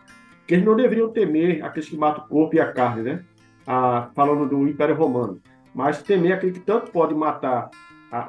que 0.45 0.53
eles 0.53 0.65
não 0.65 0.75
deveriam 0.75 1.09
temer 1.09 1.63
aqueles 1.63 1.89
que 1.89 1.95
matam 1.95 2.25
o 2.25 2.27
corpo 2.27 2.55
e 2.55 2.59
a 2.59 2.71
carne, 2.71 3.03
né? 3.03 3.23
Ah, 3.65 4.09
falando 4.13 4.47
do 4.47 4.67
Império 4.67 4.95
Romano. 4.95 5.39
Mas 5.73 6.03
temer 6.03 6.33
aquele 6.33 6.51
que 6.51 6.59
tanto 6.59 6.91
pode 6.91 7.15
matar 7.15 7.69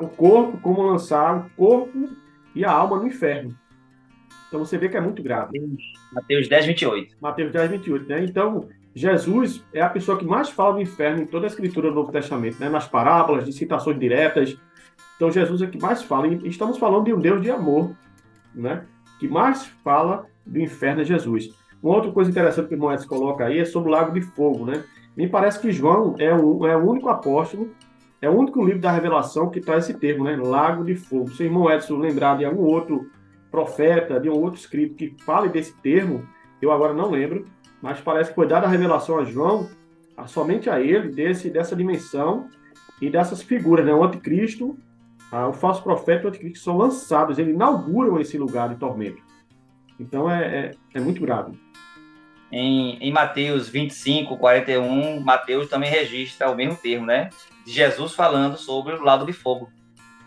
o 0.00 0.08
corpo, 0.08 0.58
como 0.58 0.82
lançar 0.82 1.46
o 1.46 1.50
corpo 1.50 2.08
e 2.54 2.64
a 2.64 2.70
alma 2.70 2.98
no 2.98 3.06
inferno. 3.06 3.54
Então 4.48 4.64
você 4.64 4.78
vê 4.78 4.88
que 4.88 4.96
é 4.96 5.00
muito 5.00 5.22
grave. 5.22 5.60
Mateus 6.12 6.48
10, 6.48 6.66
28. 6.66 7.16
Mateus 7.20 7.52
10, 7.52 7.70
28, 7.72 8.08
né? 8.08 8.24
Então, 8.24 8.68
Jesus 8.94 9.64
é 9.72 9.80
a 9.80 9.88
pessoa 9.88 10.16
que 10.16 10.24
mais 10.24 10.48
fala 10.48 10.74
do 10.74 10.80
inferno 10.80 11.22
em 11.22 11.26
toda 11.26 11.46
a 11.46 11.48
escritura 11.48 11.88
do 11.88 11.94
Novo 11.96 12.12
Testamento, 12.12 12.60
né? 12.60 12.68
Nas 12.68 12.86
parábolas, 12.86 13.44
de 13.44 13.52
citações 13.52 13.98
diretas. 13.98 14.56
Então, 15.16 15.30
Jesus 15.30 15.60
é 15.60 15.66
que 15.66 15.80
mais 15.80 16.02
fala. 16.02 16.28
E 16.28 16.48
estamos 16.48 16.78
falando 16.78 17.06
de 17.06 17.12
um 17.12 17.18
Deus 17.18 17.42
de 17.42 17.50
amor, 17.50 17.90
né? 18.54 18.84
Que 19.18 19.26
mais 19.26 19.66
fala 19.82 20.26
do 20.46 20.60
inferno 20.60 21.02
é 21.02 21.04
Jesus. 21.04 21.50
Uma 21.82 21.96
outra 21.96 22.12
coisa 22.12 22.30
interessante 22.30 22.68
que 22.68 22.74
o 22.74 22.78
Moedas 22.78 23.04
coloca 23.04 23.44
aí 23.44 23.58
é 23.58 23.64
sobre 23.64 23.88
o 23.88 23.92
Lago 23.92 24.12
de 24.12 24.20
Fogo, 24.20 24.64
né? 24.64 24.84
Me 25.16 25.28
parece 25.28 25.60
que 25.60 25.72
João 25.72 26.14
é, 26.18 26.34
um, 26.34 26.66
é 26.66 26.76
o 26.76 26.88
único 26.88 27.08
apóstolo, 27.08 27.70
é 28.24 28.30
o 28.30 28.38
único 28.38 28.64
livro 28.64 28.80
da 28.80 28.90
revelação 28.90 29.50
que 29.50 29.60
traz 29.60 29.84
esse 29.84 29.98
termo, 29.98 30.24
né? 30.24 30.34
Lago 30.36 30.82
de 30.82 30.94
Fogo. 30.94 31.28
Se 31.30 31.42
o 31.42 31.46
irmão 31.46 31.70
Edson 31.70 31.98
lembrar 31.98 32.38
de 32.38 32.44
algum 32.44 32.62
outro 32.62 33.10
profeta, 33.50 34.18
de 34.18 34.30
um 34.30 34.32
outro 34.32 34.58
escrito 34.58 34.94
que 34.94 35.14
fale 35.24 35.50
desse 35.50 35.74
termo, 35.82 36.26
eu 36.60 36.72
agora 36.72 36.94
não 36.94 37.10
lembro, 37.10 37.44
mas 37.82 38.00
parece 38.00 38.30
que 38.30 38.36
foi 38.36 38.48
dada 38.48 38.66
a 38.66 38.70
revelação 38.70 39.18
a 39.18 39.24
João, 39.24 39.68
a, 40.16 40.26
somente 40.26 40.70
a 40.70 40.80
ele, 40.80 41.08
desse, 41.08 41.50
dessa 41.50 41.76
dimensão 41.76 42.48
e 43.00 43.10
dessas 43.10 43.42
figuras, 43.42 43.84
né? 43.84 43.92
O 43.92 44.02
anticristo, 44.02 44.74
a, 45.30 45.46
o 45.48 45.52
falso 45.52 45.82
profeta 45.82 46.22
e 46.22 46.24
o 46.24 46.28
anticristo 46.30 46.60
são 46.60 46.78
lançados, 46.78 47.38
eles 47.38 47.54
inauguram 47.54 48.18
esse 48.18 48.38
lugar 48.38 48.70
de 48.70 48.76
tormento. 48.76 49.22
Então 50.00 50.30
é, 50.30 50.46
é, 50.46 50.70
é 50.94 51.00
muito 51.00 51.20
grave. 51.20 51.52
Em, 52.50 52.96
em 53.00 53.12
Mateus 53.12 53.68
25, 53.68 54.38
41, 54.38 55.20
Mateus 55.20 55.68
também 55.68 55.90
registra 55.90 56.50
o 56.50 56.56
mesmo 56.56 56.76
termo, 56.76 57.04
né? 57.04 57.28
De 57.64 57.72
Jesus 57.72 58.14
falando 58.14 58.56
sobre 58.56 58.94
o 58.94 59.02
lado 59.02 59.24
de 59.24 59.32
fogo, 59.32 59.70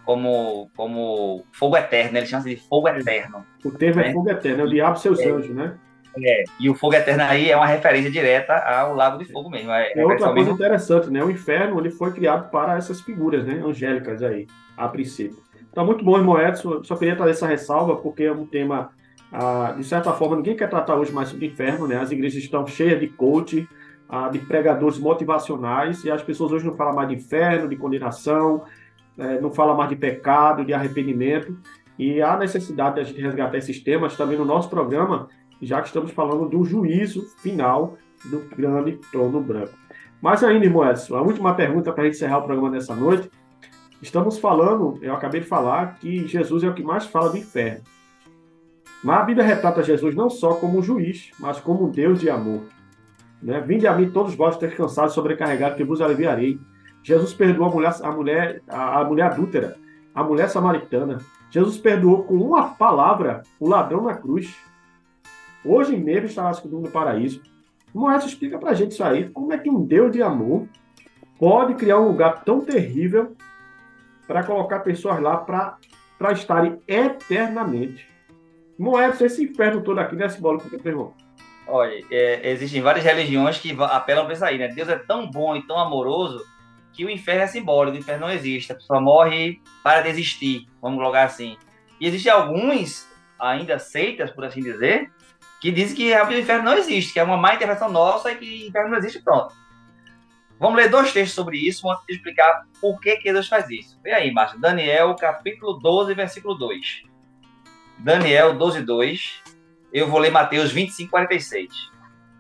como, 0.06 0.70
como 0.76 1.44
fogo 1.52 1.78
eterno, 1.78 2.14
né? 2.14 2.20
ele 2.20 2.28
chama 2.28 2.44
de 2.44 2.56
fogo 2.56 2.88
eterno. 2.88 3.46
O 3.64 3.72
termo 3.72 4.02
é 4.02 4.06
né? 4.06 4.10
é 4.10 4.14
fogo 4.14 4.30
eterno, 4.30 4.62
é 4.62 4.66
o 4.66 4.70
diabo 4.70 4.98
e 4.98 5.02
seus 5.02 5.20
é. 5.20 5.30
anjos, 5.30 5.56
né? 5.56 5.78
É, 6.20 6.44
e 6.60 6.68
o 6.68 6.74
fogo 6.74 6.96
eterno 6.96 7.24
aí 7.24 7.52
é 7.52 7.56
uma 7.56 7.68
referência 7.68 8.10
direta 8.10 8.54
ao 8.54 8.96
lago 8.96 9.20
de 9.20 9.26
fogo 9.26 9.50
mesmo. 9.52 9.72
É, 9.72 9.94
é 9.94 10.04
outra 10.04 10.18
coisa 10.18 10.34
mesmo... 10.34 10.54
interessante, 10.54 11.10
né? 11.12 11.24
O 11.24 11.30
inferno 11.30 11.80
ele 11.80 11.92
foi 11.92 12.12
criado 12.12 12.50
para 12.50 12.76
essas 12.76 13.02
figuras, 13.02 13.46
né? 13.46 13.62
Angélicas 13.64 14.24
aí, 14.24 14.48
a 14.76 14.88
princípio. 14.88 15.38
Então, 15.70 15.86
muito 15.86 16.04
bom, 16.04 16.18
irmão 16.18 16.42
Edson. 16.42 16.84
Só 16.84 16.96
queria 16.96 17.16
trazer 17.16 17.32
essa 17.32 17.46
ressalva, 17.46 17.98
porque 17.98 18.24
é 18.24 18.32
um 18.32 18.48
tema 18.48 18.90
ah, 19.32 19.76
de 19.78 19.84
certa 19.84 20.14
forma, 20.14 20.38
ninguém 20.38 20.56
quer 20.56 20.70
tratar 20.70 20.96
hoje 20.96 21.12
mais 21.12 21.30
sobre 21.30 21.48
o 21.48 21.50
inferno, 21.50 21.88
né? 21.88 21.98
As 21.98 22.12
igrejas 22.12 22.42
estão 22.42 22.66
cheias 22.66 23.00
de 23.00 23.08
coach, 23.08 23.68
ah, 24.10 24.30
de 24.30 24.40
pregadores 24.40 24.98
motivacionais, 24.98 26.04
e 26.04 26.12
as 26.12 26.24
pessoas 26.24 26.52
hoje 26.52 26.66
não 26.66 26.74
falam 26.74 26.96
mais 26.96 27.10
de 27.10 27.16
inferno, 27.16 27.68
de 27.68 27.76
condenação, 27.76 28.64
eh, 29.18 29.40
não 29.42 29.52
falam 29.52 29.76
mais 29.76 29.90
de 29.90 29.96
pecado, 29.96 30.64
de 30.64 30.74
arrependimento, 30.74 31.58
e 31.98 32.22
há 32.22 32.38
necessidade 32.38 32.96
de 32.96 33.02
a 33.02 33.04
gente 33.04 33.22
resgatar 33.22 33.58
esses 33.58 33.80
temas 33.84 34.16
também 34.16 34.38
no 34.38 34.46
nosso 34.46 34.70
programa, 34.70 35.28
já 35.62 35.82
que 35.82 35.88
estamos 35.88 36.12
falando 36.12 36.48
do 36.48 36.64
juízo 36.64 37.24
final 37.40 37.98
do 38.26 38.40
grande 38.56 38.94
trono 39.12 39.42
branco. 39.42 39.74
Mas 40.22 40.44
ainda, 40.44 40.66
irmão 40.66 40.88
Edson, 40.88 41.16
a 41.16 41.22
última 41.22 41.54
pergunta 41.54 41.92
para 41.92 42.08
encerrar 42.08 42.40
o 42.40 42.44
programa 42.44 42.72
dessa 42.72 42.96
noite. 42.96 43.30
Estamos 44.02 44.38
falando, 44.38 45.00
eu 45.02 45.14
acabei 45.14 45.42
de 45.42 45.48
falar, 45.48 45.96
que 45.96 46.28
Jesus 46.28 46.64
é 46.64 46.70
o 46.70 46.74
que 46.74 46.84
mais 46.84 47.06
fala 47.06 47.30
do 47.30 47.38
inferno. 47.38 47.84
Mas 49.04 49.20
a 49.20 49.24
Bíblia 49.24 49.46
retrata 49.46 49.84
Jesus 49.84 50.16
não 50.16 50.30
só 50.30 50.56
como 50.56 50.82
juiz, 50.82 51.32
mas 51.40 51.60
como 51.60 51.90
Deus 51.90 52.20
de 52.20 52.30
amor. 52.30 52.62
Né? 53.42 53.60
Vinde 53.62 53.88
a 53.88 53.94
mim 53.94 54.10
todos 54.10 54.36
vós 54.36 54.58
ter 54.58 54.76
cansados, 54.76 55.14
sobrecarregados, 55.14 55.78
que 55.78 55.84
vos 55.84 56.02
aliviarei. 56.02 56.60
Jesus 57.04 57.34
perdoou 57.34 57.70
a 57.70 57.74
mulher, 57.74 57.96
a 58.02 58.12
mulher, 58.12 58.62
a, 58.68 59.04
mulher 59.04 59.26
adúltera, 59.28 59.78
a 60.14 60.24
mulher 60.24 60.50
samaritana. 60.50 61.20
Jesus 61.50 61.78
perdoou 61.78 62.24
com 62.24 62.36
uma 62.36 62.70
palavra 62.70 63.44
o 63.60 63.70
ladrão 63.70 64.04
na 64.04 64.16
cruz. 64.16 64.54
Hoje 65.64 65.96
mesmo 65.96 66.26
está 66.26 66.50
escutando 66.52 66.82
no 66.82 66.92
paraíso. 66.92 67.42
Moés 67.94 68.26
explica 68.26 68.58
pra 68.58 68.74
gente 68.74 68.92
isso 68.92 69.04
aí. 69.04 69.30
Como 69.30 69.54
é 69.54 69.58
que 69.58 69.70
um 69.70 69.84
Deus 69.84 70.12
de 70.12 70.22
amor 70.22 70.68
pode 71.40 71.76
criar 71.76 72.00
um 72.00 72.08
lugar 72.08 72.44
tão 72.44 72.62
terrível 72.62 73.36
para 74.28 74.44
colocar 74.44 74.80
pessoas 74.80 75.22
lá 75.22 75.38
para 75.38 75.78
estarem 76.34 76.80
eternamente? 76.88 78.10
Moedas, 78.78 79.22
esse 79.22 79.44
inferno 79.44 79.82
todo 79.82 80.00
aqui 80.00 80.16
não 80.16 80.26
é 80.26 80.30
simbólico 80.30 80.70
que 80.70 80.88
irmão. 80.88 81.14
Olha, 81.68 82.02
é, 82.10 82.50
existem 82.52 82.82
várias 82.82 83.04
religiões 83.04 83.58
que 83.58 83.76
apelam 83.80 84.26
para 84.26 84.34
isso 84.34 84.46
aí, 84.46 84.58
né? 84.58 84.70
Deus 84.70 84.88
é 84.88 84.98
tão 84.98 85.30
bom 85.30 85.56
e 85.56 85.68
tão 85.68 85.78
amoroso 85.78 86.46
que 86.94 87.06
o 87.06 87.10
inferno 87.10 87.44
é 87.44 87.48
simbólico, 87.48 87.98
o 87.98 88.00
inferno 88.00 88.28
não 88.28 88.34
existe. 88.34 88.72
A 88.72 88.76
pessoa 88.76 89.02
morre 89.02 89.62
para 89.84 90.02
desistir, 90.02 90.66
vamos 90.82 90.98
colocar 90.98 91.24
assim. 91.24 91.58
E 92.00 92.08
existem 92.08 92.32
alguns, 92.32 93.08
ainda 93.40 93.78
seitas, 93.80 94.32
por 94.32 94.46
assim 94.46 94.62
dizer, 94.62 95.12
que 95.60 95.72
dizem 95.72 95.96
que 95.96 96.14
o 96.14 96.40
inferno 96.40 96.64
não 96.64 96.78
existe, 96.78 97.14
que 97.14 97.20
é 97.20 97.24
uma 97.24 97.38
má 97.38 97.54
interpretação 97.54 97.92
nossa 97.92 98.32
e 98.32 98.36
que 98.36 98.46
o 98.46 98.68
inferno 98.68 98.92
não 98.92 98.98
existe, 98.98 99.22
pronto. 99.22 99.54
Vamos 100.60 100.78
ler 100.78 100.90
dois 100.90 101.14
textos 101.14 101.36
sobre 101.36 101.58
isso, 101.58 101.90
antes 101.90 102.06
de 102.08 102.14
explicar 102.14 102.66
por 102.82 103.00
que, 103.00 103.18
que 103.18 103.32
Deus 103.32 103.48
faz 103.48 103.70
isso. 103.70 104.00
Vem 104.02 104.14
aí, 104.14 104.32
Márcio. 104.32 104.60
Daniel, 104.60 105.16
capítulo 105.16 105.74
12, 105.74 106.16
versículo 106.16 106.56
2. 106.56 107.04
Daniel 108.00 108.58
12, 108.58 108.82
2. 108.82 109.44
Eu 109.98 110.08
vou 110.08 110.20
ler 110.20 110.30
Mateus 110.30 110.72
25, 110.72 111.10
46. 111.10 111.90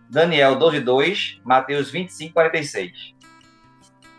Daniel 0.07 0.59
12, 0.59 0.79
2, 0.79 1.41
Mateus 1.43 1.89
25, 1.89 2.31
46. 2.31 3.15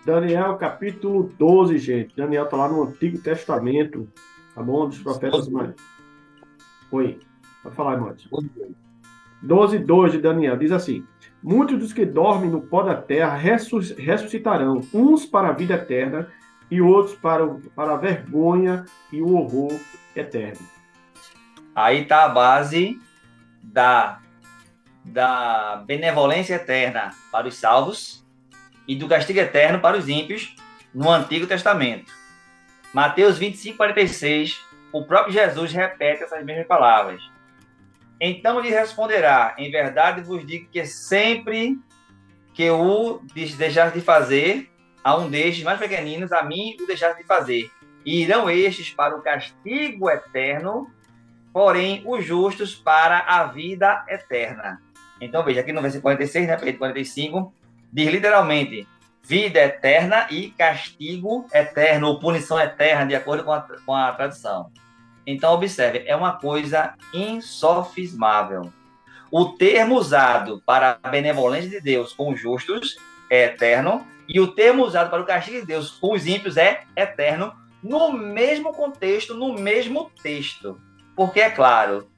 Daniel 0.05 0.57
capítulo 0.57 1.33
12, 1.39 1.79
gente. 1.79 2.17
Daniel 2.17 2.47
está 2.47 2.57
lá 2.57 2.69
no 2.69 2.83
Antigo 2.83 3.17
Testamento, 3.21 4.09
tá 4.57 4.61
bom? 4.61 4.89
Dos 4.89 4.99
profetas 4.99 5.49
mais. 5.49 5.73
Oi, 6.91 7.21
pode 7.63 7.77
falar, 7.77 7.93
irmão. 7.93 8.13
12, 9.41 9.79
2 9.79 10.13
de 10.13 10.19
Daniel 10.19 10.57
diz 10.57 10.73
assim: 10.73 11.07
Muitos 11.41 11.79
dos 11.79 11.93
que 11.93 12.05
dormem 12.05 12.51
no 12.51 12.61
pó 12.61 12.83
da 12.83 12.97
terra 12.97 13.37
ressuscitarão, 13.37 14.81
uns 14.93 15.25
para 15.25 15.51
a 15.51 15.53
vida 15.53 15.75
eterna 15.75 16.27
e 16.69 16.83
outros 16.83 17.15
para, 17.15 17.47
para 17.77 17.95
a 17.95 17.97
vergonha 17.99 18.85
e 19.13 19.23
o 19.23 19.37
horror 19.37 19.79
eterno. 20.17 20.67
Aí 21.73 22.03
está 22.03 22.25
a 22.25 22.29
base 22.29 23.01
da, 23.73 24.21
da 25.05 25.83
benevolência 25.87 26.55
eterna 26.55 27.11
para 27.31 27.47
os 27.47 27.55
salvos 27.57 28.25
e 28.87 28.97
do 28.97 29.09
castigo 29.09 29.39
eterno 29.39 29.81
para 29.81 29.97
os 29.97 30.09
ímpios 30.09 30.55
no 30.95 31.11
Antigo 31.11 31.47
Testamento. 31.47 32.13
Mateus 32.93 33.39
25, 33.39 33.77
46, 33.77 34.59
o 34.93 35.05
próprio 35.05 35.33
Jesus 35.33 35.73
repete 35.73 36.25
essas 36.25 36.45
mesmas 36.45 36.67
palavras. 36.67 37.23
Então 38.21 38.61
lhe 38.61 38.71
responderá: 38.71 39.55
Em 39.59 39.71
verdade 39.71 40.23
vos 40.23 40.45
digo 40.47 40.69
que 40.71 40.85
sempre 40.87 41.79
que 42.55 42.69
o 42.71 43.21
deixar 43.57 43.93
de 43.93 44.01
fazer 44.01 44.71
a 45.05 45.17
um 45.17 45.31
destes 45.31 45.63
mais 45.63 45.79
pequeninos, 45.79 46.33
a 46.33 46.43
mim 46.43 46.77
o 46.81 46.87
deixar 46.87 47.13
de 47.13 47.23
fazer. 47.25 47.71
E 48.05 48.23
irão 48.23 48.51
estes 48.51 48.91
para 48.91 49.17
o 49.17 49.23
castigo 49.23 50.11
eterno, 50.11 50.91
porém 51.59 52.05
os 52.07 52.25
justos 52.25 52.77
para 52.77 53.19
a 53.19 53.43
vida 53.47 54.05
eterna. 54.09 54.81
Então, 55.21 55.43
veja, 55.43 55.59
aqui 55.59 55.73
no 55.73 55.83
versículo 55.83 56.15
46, 56.15 56.47
né, 56.47 56.57
45, 56.57 57.53
diz 57.93 58.13
literalmente 58.13 58.87
vida 59.25 59.59
eterna 59.59 60.29
e 60.31 60.51
castigo 60.51 61.49
eterno, 61.53 62.07
ou 62.07 62.21
punição 62.21 62.61
eterna, 62.61 63.07
de 63.07 63.17
acordo 63.17 63.43
com 63.43 63.53
a, 63.53 63.67
com 63.85 63.93
a. 63.93 64.17
Então, 65.27 65.53
observe, 65.53 66.05
é 66.07 66.15
uma 66.15 66.39
coisa 66.39 66.95
insofismável. 67.13 68.73
O 69.29 69.47
termo 69.47 69.97
usado 69.97 70.63
para 70.65 70.97
a 71.03 71.09
benevolência 71.09 71.71
de 71.71 71.81
Deus 71.81 72.13
com 72.13 72.31
os 72.31 72.41
justos 72.41 72.99
é 73.29 73.47
eterno, 73.47 74.07
e 74.29 74.39
o 74.39 74.47
termo 74.47 74.85
usado 74.85 75.11
para 75.11 75.23
o 75.23 75.27
castigo 75.27 75.59
de 75.59 75.67
Deus 75.67 75.91
com 75.91 76.15
os 76.15 76.25
ímpios 76.25 76.57
é 76.57 76.85
eterno, 76.95 77.53
no 77.83 78.13
mesmo 78.13 78.73
contexto, 78.73 79.35
no 79.35 79.55
mesmo 79.55 80.09
texto. 80.23 80.81
Porque, 81.19 81.41
é 81.41 81.51
claro, 81.51 82.09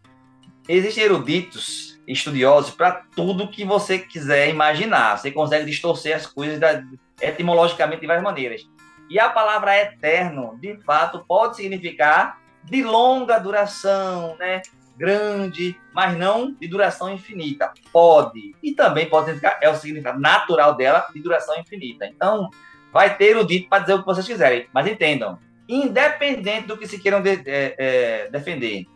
existem 0.68 1.04
eruditos, 1.04 1.98
estudiosos, 2.06 2.74
para 2.74 3.02
tudo 3.16 3.48
que 3.48 3.64
você 3.64 3.98
quiser 3.98 4.50
imaginar. 4.50 5.16
Você 5.16 5.30
consegue 5.30 5.64
distorcer 5.64 6.14
as 6.14 6.26
coisas 6.26 6.60
da, 6.60 6.84
etimologicamente 7.18 8.02
de 8.02 8.06
várias 8.06 8.22
maneiras. 8.22 8.68
E 9.08 9.18
a 9.18 9.30
palavra 9.30 9.74
eterno, 9.74 10.58
de 10.60 10.76
fato, 10.82 11.24
pode 11.26 11.56
significar 11.56 12.42
de 12.62 12.82
longa 12.82 13.38
duração, 13.38 14.36
né? 14.38 14.60
grande, 14.98 15.80
mas 15.94 16.14
não 16.18 16.52
de 16.52 16.68
duração 16.68 17.10
infinita. 17.10 17.72
Pode. 17.90 18.54
E 18.62 18.74
também 18.74 19.08
pode 19.08 19.28
significar, 19.28 19.58
é 19.62 19.70
o 19.70 19.74
significado 19.74 20.20
natural 20.20 20.74
dela, 20.74 21.08
de 21.10 21.22
duração 21.22 21.58
infinita. 21.58 22.04
Então, 22.04 22.50
vai 22.92 23.16
ter 23.16 23.34
o 23.34 23.46
dito 23.46 23.66
para 23.66 23.78
dizer 23.78 23.94
o 23.94 24.00
que 24.00 24.04
vocês 24.04 24.26
quiserem. 24.26 24.68
Mas 24.74 24.86
entendam, 24.86 25.38
independente 25.70 26.66
do 26.66 26.76
que 26.76 26.86
se 26.86 26.98
queiram 26.98 27.22
de, 27.22 27.30
é, 27.46 27.74
é, 27.78 28.28
defender. 28.30 28.86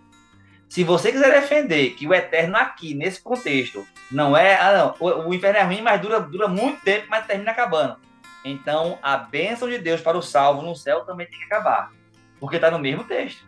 Se 0.68 0.82
você 0.82 1.12
quiser 1.12 1.40
defender 1.40 1.90
que 1.90 2.06
o 2.06 2.12
eterno 2.12 2.56
aqui, 2.56 2.94
nesse 2.94 3.22
contexto, 3.22 3.86
não 4.10 4.36
é. 4.36 4.56
Ah, 4.56 4.72
não, 4.72 4.94
o, 4.98 5.28
o, 5.28 5.34
inferno 5.34 5.58
é 5.58 5.62
ruim, 5.62 5.82
mas 5.82 6.00
dura, 6.00 6.18
dura 6.18 6.48
muito 6.48 6.82
tempo, 6.82 7.06
mas 7.08 7.26
termina 7.26 7.52
acabando. 7.52 7.96
Então, 8.44 8.98
a 9.00 9.16
bênção 9.16 9.68
de 9.68 9.78
Deus 9.78 10.00
para 10.00 10.18
o 10.18 10.22
salvo 10.22 10.62
no 10.62 10.74
céu 10.74 11.04
também 11.04 11.28
tem 11.28 11.38
que 11.38 11.44
acabar. 11.44 11.92
Porque 12.40 12.56
está 12.56 12.70
no 12.70 12.78
mesmo 12.78 13.04
texto. 13.04 13.46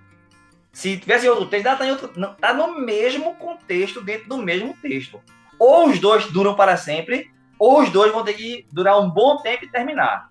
Se 0.73 0.97
tivesse 0.97 1.29
outro 1.29 1.47
texto, 1.47 1.67
está 1.67 2.29
tá, 2.41 2.55
no 2.55 2.79
mesmo 2.79 3.35
contexto, 3.35 4.01
dentro 4.01 4.29
do 4.29 4.39
mesmo 4.39 4.77
texto. 4.81 5.21
Ou 5.59 5.89
os 5.89 5.99
dois 5.99 6.31
duram 6.31 6.55
para 6.55 6.77
sempre, 6.77 7.31
ou 7.59 7.83
os 7.83 7.91
dois 7.91 8.13
vão 8.13 8.23
ter 8.23 8.35
que 8.35 8.67
durar 8.71 9.01
um 9.01 9.11
bom 9.11 9.39
tempo 9.39 9.65
e 9.65 9.69
terminar. 9.69 10.31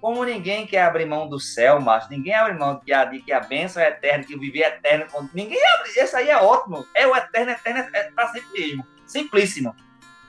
Como 0.00 0.24
ninguém 0.24 0.66
quer 0.66 0.82
abrir 0.82 1.04
mão 1.04 1.28
do 1.28 1.38
céu, 1.38 1.80
mas 1.80 2.08
ninguém 2.08 2.34
abre 2.34 2.54
mão 2.54 2.78
de 2.78 2.84
que 2.86 2.92
a, 2.92 3.04
de 3.04 3.20
que 3.20 3.32
a 3.32 3.40
bênção 3.40 3.82
é 3.82 3.88
eterna, 3.88 4.24
que 4.24 4.34
o 4.34 4.40
viver 4.40 4.62
é 4.62 4.68
eterno. 4.68 5.06
Ninguém 5.34 5.58
abre. 5.74 5.90
Isso 5.90 6.16
aí 6.16 6.30
é 6.30 6.36
ótimo. 6.38 6.86
É 6.94 7.06
o 7.06 7.14
eterno, 7.14 7.52
eterno, 7.52 7.80
é 7.92 8.10
para 8.10 8.28
sempre 8.28 8.60
mesmo. 8.60 8.86
simplíssimo. 9.06 9.76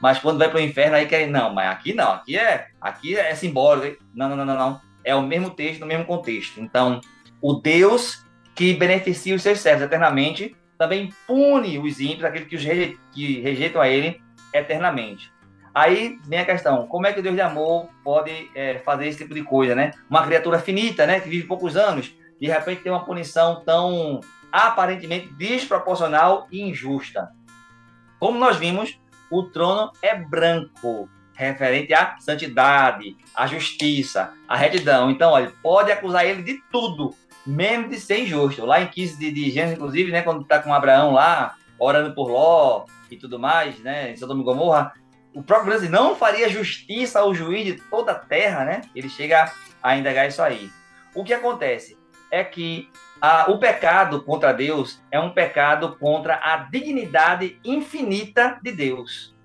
Mas 0.01 0.19
quando 0.19 0.39
vai 0.39 0.49
para 0.49 0.57
o 0.57 0.61
inferno, 0.61 0.95
aí 0.95 1.05
quer, 1.05 1.27
não, 1.27 1.53
mas 1.53 1.69
aqui 1.69 1.93
não, 1.93 2.11
aqui 2.13 2.37
é, 2.37 2.69
aqui 2.81 3.15
é 3.15 3.33
simbólico. 3.35 4.03
Não, 4.13 4.27
não, 4.29 4.35
não, 4.35 4.45
não, 4.45 4.57
não. 4.57 4.81
É 5.03 5.15
o 5.15 5.21
mesmo 5.21 5.51
texto, 5.51 5.79
no 5.79 5.85
mesmo 5.85 6.05
contexto. 6.05 6.59
Então, 6.59 6.99
o 7.39 7.53
Deus 7.53 8.25
que 8.55 8.73
beneficia 8.73 9.35
os 9.35 9.41
seus 9.41 9.59
servos 9.59 9.83
eternamente 9.83 10.55
também 10.77 11.13
pune 11.27 11.77
os 11.77 11.99
ímpios, 11.99 12.23
aqueles 12.23 12.47
que, 12.47 12.55
os 12.55 12.63
reje 12.63 12.99
que 13.11 13.39
rejeitam 13.39 13.81
a 13.81 13.87
ele 13.87 14.19
eternamente. 14.53 15.31
Aí 15.73 16.19
vem 16.25 16.39
a 16.39 16.45
questão, 16.45 16.85
como 16.87 17.07
é 17.07 17.13
que 17.13 17.19
o 17.19 17.23
Deus 17.23 17.35
de 17.35 17.41
amor 17.41 17.87
pode 18.03 18.51
é, 18.53 18.79
fazer 18.79 19.07
esse 19.07 19.19
tipo 19.19 19.33
de 19.33 19.43
coisa, 19.43 19.73
né? 19.73 19.91
Uma 20.09 20.23
criatura 20.23 20.59
finita, 20.59 21.05
né, 21.05 21.19
que 21.19 21.29
vive 21.29 21.47
poucos 21.47 21.77
anos, 21.77 22.13
de 22.39 22.47
repente 22.47 22.81
tem 22.81 22.91
uma 22.91 23.05
punição 23.05 23.61
tão 23.63 24.19
aparentemente 24.51 25.31
desproporcional 25.33 26.47
e 26.51 26.61
injusta. 26.61 27.29
Como 28.19 28.37
nós 28.37 28.57
vimos, 28.57 28.99
o 29.31 29.43
trono 29.43 29.91
é 30.01 30.13
branco, 30.13 31.09
referente 31.33 31.93
à 31.93 32.17
santidade, 32.19 33.15
à 33.33 33.47
justiça, 33.47 34.33
à 34.47 34.57
retidão. 34.57 35.09
Então, 35.09 35.31
olha, 35.31 35.53
pode 35.63 35.91
acusar 35.91 36.25
ele 36.25 36.43
de 36.43 36.61
tudo, 36.71 37.15
mesmo 37.45 37.87
de 37.87 37.99
ser 37.99 38.23
injusto. 38.23 38.65
Lá 38.65 38.81
em 38.81 38.87
15 38.87 39.17
de, 39.17 39.31
de 39.31 39.49
Gênesis, 39.49 39.77
inclusive, 39.77 40.11
né, 40.11 40.21
quando 40.21 40.41
está 40.41 40.59
com 40.59 40.73
Abraão 40.73 41.13
lá, 41.13 41.55
orando 41.79 42.13
por 42.13 42.29
Ló 42.29 42.85
e 43.09 43.15
tudo 43.15 43.39
mais, 43.39 43.79
né, 43.79 44.11
em 44.11 44.17
Sodoma 44.17 44.41
e 44.41 44.45
Gomorra, 44.45 44.93
o 45.33 45.41
próprio 45.41 45.71
Deus 45.71 45.89
não 45.89 46.15
faria 46.15 46.49
justiça 46.49 47.19
ao 47.19 47.33
juiz 47.33 47.65
de 47.65 47.73
toda 47.73 48.11
a 48.11 48.15
terra, 48.15 48.65
né? 48.65 48.81
Ele 48.95 49.09
chega 49.09 49.51
a 49.81 49.95
indagar 49.95 50.27
isso 50.27 50.41
aí. 50.41 50.69
O 51.15 51.23
que 51.23 51.33
acontece 51.33 51.97
é 52.29 52.43
que 52.43 52.89
a, 53.21 53.51
o 53.51 53.59
pecado 53.59 54.23
contra 54.23 54.53
Deus 54.53 55.01
é 55.11 55.19
um 55.19 55.29
pecado 55.29 55.95
contra 55.97 56.35
a 56.35 56.57
dignidade 56.57 57.59
infinita 57.63 58.59
de 58.61 58.71
Deus. 58.71 59.35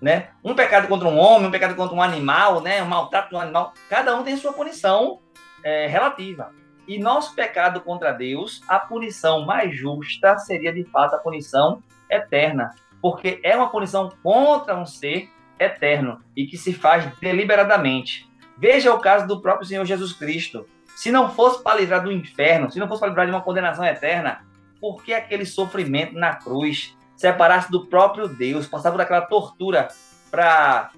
Né? 0.00 0.28
Um 0.42 0.54
pecado 0.54 0.86
contra 0.86 1.08
um 1.08 1.18
homem, 1.18 1.48
um 1.48 1.50
pecado 1.50 1.74
contra 1.74 1.96
um 1.96 2.02
animal, 2.02 2.60
né? 2.60 2.82
um 2.82 2.86
maltrato 2.86 3.30
de 3.30 3.34
um 3.34 3.40
animal, 3.40 3.72
cada 3.88 4.14
um 4.14 4.22
tem 4.22 4.36
sua 4.36 4.52
punição 4.52 5.20
é, 5.62 5.86
relativa. 5.86 6.52
E 6.86 6.98
nosso 6.98 7.34
pecado 7.34 7.80
contra 7.80 8.12
Deus, 8.12 8.60
a 8.68 8.78
punição 8.78 9.46
mais 9.46 9.74
justa 9.74 10.36
seria 10.38 10.72
de 10.72 10.84
fato 10.84 11.14
a 11.14 11.18
punição 11.18 11.82
eterna, 12.10 12.74
porque 13.00 13.40
é 13.42 13.56
uma 13.56 13.70
punição 13.70 14.12
contra 14.22 14.76
um 14.76 14.84
ser 14.84 15.30
eterno 15.58 16.20
e 16.36 16.46
que 16.46 16.56
se 16.56 16.72
faz 16.72 17.06
deliberadamente. 17.18 18.28
Veja 18.56 18.94
o 18.94 18.98
caso 18.98 19.26
do 19.26 19.40
próprio 19.40 19.66
Senhor 19.66 19.84
Jesus 19.84 20.12
Cristo. 20.12 20.66
Se 20.96 21.10
não 21.10 21.30
fosse 21.30 21.62
para 21.62 21.80
livrar 21.80 22.02
do 22.02 22.12
inferno, 22.12 22.70
se 22.70 22.78
não 22.78 22.86
fosse 22.86 23.00
para 23.00 23.08
livrar 23.08 23.26
de 23.26 23.32
uma 23.32 23.42
condenação 23.42 23.84
eterna, 23.84 24.44
por 24.80 25.02
que 25.02 25.12
aquele 25.12 25.44
sofrimento 25.44 26.14
na 26.14 26.34
cruz? 26.34 26.96
Separasse 27.16 27.70
do 27.70 27.86
próprio 27.86 28.28
Deus, 28.28 28.66
passar 28.66 28.90
por 28.90 29.00
aquela 29.00 29.22
tortura 29.22 29.88
para 30.30 30.90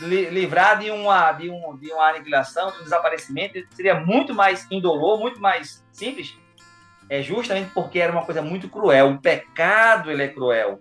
livrar 0.00 0.78
de 0.78 0.90
uma, 0.90 1.32
de, 1.32 1.50
um, 1.50 1.76
de 1.76 1.90
uma 1.90 2.08
aniquilação, 2.08 2.70
de 2.70 2.80
um 2.80 2.84
desaparecimento, 2.84 3.58
seria 3.70 3.98
muito 3.98 4.34
mais 4.34 4.66
indolor, 4.70 5.18
muito 5.18 5.40
mais 5.40 5.84
simples. 5.92 6.36
É 7.08 7.22
justamente 7.22 7.70
porque 7.72 7.98
era 7.98 8.12
uma 8.12 8.24
coisa 8.24 8.42
muito 8.42 8.68
cruel. 8.68 9.12
O 9.12 9.18
pecado 9.18 10.10
ele 10.10 10.22
é 10.22 10.28
cruel. 10.28 10.80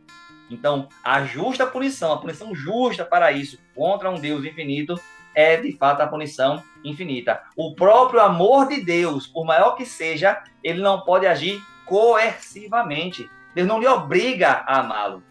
Então, 0.50 0.88
a 1.04 1.24
justa 1.24 1.66
punição, 1.66 2.14
a 2.14 2.18
punição 2.18 2.56
justa 2.56 3.04
para 3.04 3.32
isso 3.32 3.60
contra 3.76 4.10
um 4.10 4.20
Deus 4.20 4.46
infinito, 4.46 5.00
é 5.36 5.58
de 5.58 5.72
fato 5.74 6.02
a 6.02 6.08
punição 6.08 6.64
infinita. 6.84 7.44
O 7.56 7.76
próprio 7.76 8.22
amor 8.22 8.68
de 8.68 8.82
Deus, 8.82 9.28
por 9.28 9.46
maior 9.46 9.76
que 9.76 9.86
seja, 9.86 10.42
ele 10.64 10.82
não 10.82 11.02
pode 11.02 11.28
agir 11.28 11.62
coercivamente. 11.86 13.30
Deus 13.54 13.68
não 13.68 13.80
lhe 13.80 13.88
obriga 13.88 14.64
a 14.66 14.80
amá-lo. 14.80 15.24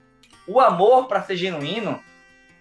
O 0.47 0.61
amor, 0.61 1.09
para 1.09 1.23
ser 1.23 1.37
genuíno, 1.37 2.01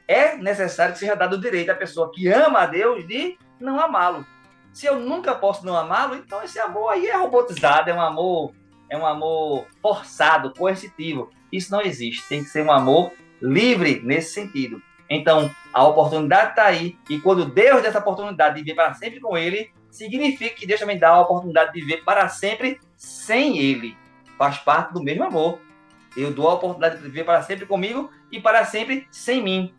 é 0.08 0.36
necessário 0.38 0.94
que 0.94 1.00
seja 1.00 1.16
dado 1.16 1.34
o 1.34 1.42
direito 1.42 1.72
à 1.72 1.76
pessoa 1.76 2.12
que 2.12 2.28
ama 2.28 2.60
a 2.62 2.66
Deus 2.66 3.06
de 3.08 3.38
não 3.60 3.80
amá-lo. 3.80 4.26
Se 4.74 4.86
eu 4.86 5.00
nunca 5.00 5.34
posso 5.34 5.66
não 5.66 5.78
amá-lo, 5.78 6.16
então 6.16 6.44
esse 6.44 6.60
amor 6.60 6.90
aí 6.90 7.08
é 7.08 7.16
robotizado, 7.16 7.90
é 7.90 7.94
um 7.94 8.02
amor, 8.02 8.54
é 8.90 8.98
um 8.98 9.06
amor 9.06 9.66
forçado, 9.82 10.54
coercitivo. 10.54 11.30
Isso 11.56 11.72
não 11.72 11.82
existe. 11.82 12.28
Tem 12.28 12.44
que 12.44 12.50
ser 12.50 12.64
um 12.64 12.72
amor 12.72 13.12
livre 13.42 14.02
nesse 14.04 14.34
sentido. 14.34 14.82
Então, 15.10 15.52
a 15.72 15.84
oportunidade 15.84 16.52
está 16.52 16.66
aí, 16.66 16.98
e 17.10 17.20
quando 17.20 17.46
Deus 17.46 17.82
dá 17.82 17.90
essa 17.90 18.00
oportunidade 18.00 18.56
de 18.56 18.62
viver 18.62 18.76
para 18.76 18.94
sempre 18.94 19.20
com 19.20 19.38
Ele, 19.38 19.70
significa 19.92 20.56
que 20.56 20.66
Deus 20.66 20.80
também 20.80 20.98
dá 20.98 21.10
a 21.10 21.22
oportunidade 21.22 21.74
de 21.74 21.82
viver 21.82 22.04
para 22.04 22.28
sempre 22.28 22.80
sem 22.98 23.60
Ele. 23.60 23.96
Faz 24.38 24.58
parte 24.58 24.94
do 24.94 25.04
mesmo 25.04 25.24
amor. 25.24 25.60
Eu 26.18 26.32
dou 26.32 26.50
a 26.50 26.54
oportunidade 26.54 26.98
de 26.98 27.04
viver 27.04 27.24
para 27.24 27.42
sempre 27.44 27.66
comigo 27.66 28.10
e 28.32 28.40
para 28.40 28.66
sempre 28.66 29.08
sem 29.12 29.44
mim. 29.44 29.74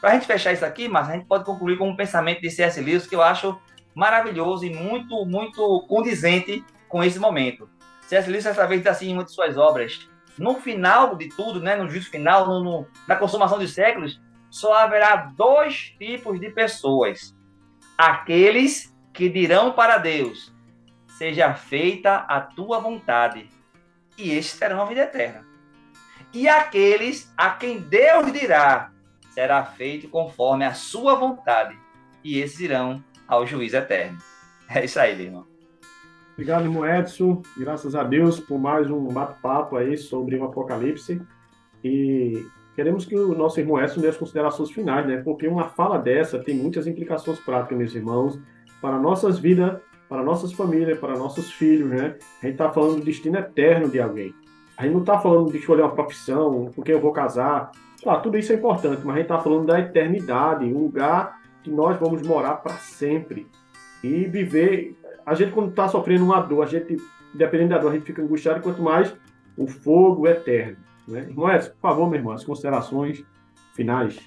Para 0.00 0.10
a 0.10 0.14
gente 0.14 0.26
fechar 0.26 0.52
isso 0.52 0.64
aqui, 0.64 0.88
mas 0.88 1.08
a 1.08 1.12
gente 1.12 1.26
pode 1.26 1.44
concluir 1.44 1.78
com 1.78 1.88
um 1.88 1.96
pensamento 1.96 2.40
de 2.40 2.50
C.S. 2.50 2.80
Lewis 2.80 3.06
que 3.06 3.14
eu 3.14 3.22
acho 3.22 3.58
maravilhoso 3.94 4.64
e 4.64 4.70
muito, 4.72 5.24
muito 5.24 5.84
condizente 5.88 6.64
com 6.88 7.02
esse 7.02 7.18
momento. 7.18 7.68
C.S. 8.06 8.30
Lewis, 8.30 8.46
essa 8.46 8.66
vez, 8.66 8.80
diz 8.80 8.90
assim 8.90 9.10
em 9.10 9.14
uma 9.14 9.24
de 9.24 9.32
suas 9.32 9.56
obras: 9.56 10.07
no 10.38 10.56
final 10.56 11.16
de 11.16 11.28
tudo, 11.28 11.60
né, 11.60 11.76
no 11.76 11.88
juízo 11.88 12.10
final, 12.10 12.46
no, 12.46 12.62
no, 12.62 12.86
na 13.06 13.16
consumação 13.16 13.58
dos 13.58 13.72
séculos, 13.74 14.20
só 14.50 14.74
haverá 14.74 15.16
dois 15.36 15.94
tipos 15.98 16.40
de 16.40 16.50
pessoas: 16.50 17.34
aqueles 17.96 18.94
que 19.12 19.28
dirão 19.28 19.72
para 19.72 19.98
Deus, 19.98 20.52
seja 21.18 21.54
feita 21.54 22.16
a 22.16 22.40
tua 22.40 22.78
vontade, 22.78 23.48
e 24.16 24.32
estes 24.32 24.58
terão 24.58 24.80
a 24.80 24.84
vida 24.84 25.02
eterna. 25.02 25.46
E 26.32 26.48
aqueles 26.48 27.32
a 27.36 27.50
quem 27.50 27.80
Deus 27.80 28.32
dirá, 28.32 28.92
será 29.30 29.64
feito 29.64 30.08
conforme 30.08 30.64
a 30.64 30.74
sua 30.74 31.14
vontade, 31.14 31.76
e 32.22 32.38
esses 32.38 32.60
irão 32.60 33.02
ao 33.26 33.46
juízo 33.46 33.76
eterno. 33.76 34.18
É 34.68 34.84
isso 34.84 35.00
aí, 35.00 35.18
irmão. 35.20 35.46
Obrigado, 36.38 36.66
irmão 36.66 36.86
Edson. 36.86 37.42
Graças 37.56 37.96
a 37.96 38.04
Deus 38.04 38.38
por 38.38 38.60
mais 38.60 38.88
um 38.88 39.08
bate-papo 39.08 39.76
aí 39.76 39.98
sobre 39.98 40.36
o 40.36 40.44
Apocalipse. 40.44 41.20
E 41.82 42.46
queremos 42.76 43.04
que 43.04 43.16
o 43.16 43.34
nosso 43.34 43.58
irmão 43.58 43.82
Edson 43.82 44.00
dê 44.00 44.06
as 44.06 44.16
considerações 44.16 44.70
finais, 44.70 45.04
né? 45.04 45.16
Porque 45.16 45.48
uma 45.48 45.70
fala 45.70 45.98
dessa 45.98 46.38
tem 46.38 46.54
muitas 46.54 46.86
implicações 46.86 47.40
práticas, 47.40 47.76
meus 47.76 47.92
irmãos, 47.92 48.38
para 48.80 49.00
nossas 49.00 49.40
vidas, 49.40 49.80
para 50.08 50.22
nossas 50.22 50.52
famílias, 50.52 50.96
para 51.00 51.18
nossos 51.18 51.50
filhos, 51.50 51.90
né? 51.90 52.14
A 52.40 52.46
gente 52.46 52.52
está 52.52 52.70
falando 52.70 53.00
do 53.00 53.04
destino 53.04 53.36
eterno 53.36 53.88
de 53.88 54.00
alguém. 54.00 54.32
A 54.76 54.84
gente 54.84 54.92
não 54.92 55.00
está 55.00 55.18
falando 55.18 55.50
de 55.50 55.58
escolher 55.58 55.82
uma 55.82 55.90
profissão, 55.92 56.70
porque 56.72 56.92
eu 56.92 57.00
vou 57.00 57.10
casar. 57.10 57.72
Ah, 58.06 58.20
tudo 58.20 58.38
isso 58.38 58.52
é 58.52 58.54
importante, 58.54 59.00
mas 59.04 59.16
a 59.16 59.18
gente 59.18 59.22
está 59.22 59.40
falando 59.40 59.66
da 59.66 59.80
eternidade, 59.80 60.66
um 60.66 60.84
lugar 60.84 61.40
que 61.64 61.70
nós 61.72 61.98
vamos 61.98 62.22
morar 62.22 62.58
para 62.62 62.74
sempre. 62.74 63.48
E 64.04 64.26
viver. 64.26 64.96
A 65.28 65.34
gente, 65.34 65.52
quando 65.52 65.68
está 65.68 65.86
sofrendo 65.86 66.24
uma 66.24 66.40
dor, 66.40 66.62
a 66.62 66.66
gente, 66.66 66.96
dependendo 67.34 67.70
da 67.70 67.78
dor, 67.78 67.90
a 67.90 67.94
gente 67.94 68.06
fica 68.06 68.22
angustiado, 68.22 68.62
quanto 68.62 68.80
mais 68.80 69.14
o 69.58 69.66
fogo 69.66 70.26
eterno. 70.26 70.78
Né? 71.06 71.20
Irmão 71.20 71.52
Edson, 71.52 71.68
por 71.72 71.80
favor, 71.82 72.08
meu 72.08 72.18
irmão, 72.18 72.32
as 72.32 72.44
considerações 72.44 73.22
finais. 73.74 74.18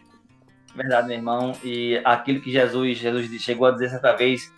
Verdade, 0.75 1.07
meu 1.07 1.17
irmão. 1.17 1.53
E 1.63 1.99
aquilo 2.05 2.39
que 2.39 2.51
Jesus, 2.51 2.99
Jesus 2.99 3.41
chegou 3.41 3.65
a 3.65 3.71
dizer 3.71 3.89
certa 3.89 4.15
vez, 4.15 4.53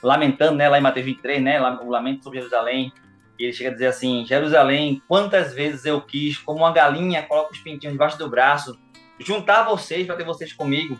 lamentando, 0.00 0.54
né, 0.56 0.68
lá 0.68 0.78
em 0.78 0.82
Mateus 0.82 1.04
23, 1.04 1.42
né, 1.42 1.60
o 1.60 1.90
lamento 1.90 2.22
sobre 2.22 2.38
Jerusalém, 2.38 2.92
ele 3.36 3.52
chega 3.52 3.70
a 3.70 3.72
dizer 3.72 3.86
assim: 3.88 4.24
Jerusalém, 4.24 5.02
quantas 5.08 5.52
vezes 5.52 5.84
eu 5.84 6.00
quis, 6.00 6.38
como 6.38 6.60
uma 6.60 6.72
galinha, 6.72 7.24
coloca 7.24 7.52
os 7.52 7.58
pintinhos 7.58 7.94
debaixo 7.94 8.16
do 8.16 8.30
braço, 8.30 8.78
juntar 9.18 9.64
vocês 9.64 10.06
para 10.06 10.14
ter 10.14 10.24
vocês 10.24 10.52
comigo, 10.52 10.96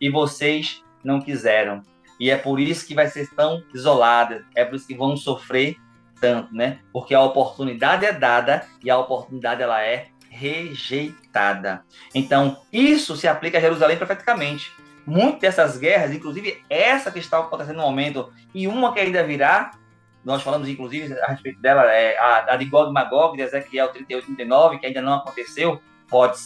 e 0.00 0.08
vocês 0.08 0.82
não 1.04 1.20
quiseram. 1.20 1.82
E 2.20 2.30
é 2.30 2.36
por 2.36 2.60
isso 2.60 2.86
que 2.86 2.94
vai 2.94 3.08
ser 3.08 3.28
tão 3.34 3.64
isolada, 3.74 4.44
é 4.54 4.62
por 4.62 4.76
isso 4.76 4.86
que 4.86 4.94
vão 4.94 5.16
sofrer 5.16 5.76
tanto, 6.20 6.54
né? 6.54 6.80
Porque 6.92 7.14
a 7.14 7.22
oportunidade 7.22 8.04
é 8.04 8.12
dada 8.12 8.66
e 8.84 8.90
a 8.90 8.98
oportunidade 8.98 9.62
ela 9.62 9.82
é 9.82 10.08
rejeitada. 10.28 11.82
Então, 12.14 12.58
isso 12.70 13.16
se 13.16 13.26
aplica 13.26 13.56
a 13.56 13.60
Jerusalém 13.60 13.96
perfeitamente. 13.96 14.70
Muitas 15.06 15.40
dessas 15.40 15.78
guerras, 15.78 16.12
inclusive 16.12 16.62
essa 16.68 17.10
que 17.10 17.18
está 17.18 17.38
acontecendo 17.38 17.76
no 17.76 17.82
momento, 17.82 18.30
e 18.54 18.68
uma 18.68 18.92
que 18.92 19.00
ainda 19.00 19.24
virá, 19.24 19.72
nós 20.22 20.42
falamos 20.42 20.68
inclusive 20.68 21.18
a 21.20 21.28
respeito 21.28 21.60
dela, 21.60 21.90
é 21.90 22.18
a, 22.18 22.52
a 22.52 22.56
de 22.56 22.66
Gog 22.66 22.92
Magog, 22.92 23.34
de 23.34 23.42
Ezequiel 23.42 23.88
38, 23.88 24.26
39, 24.26 24.78
que 24.78 24.86
ainda 24.86 25.00
não 25.00 25.14
aconteceu, 25.14 25.80
pode 26.06 26.38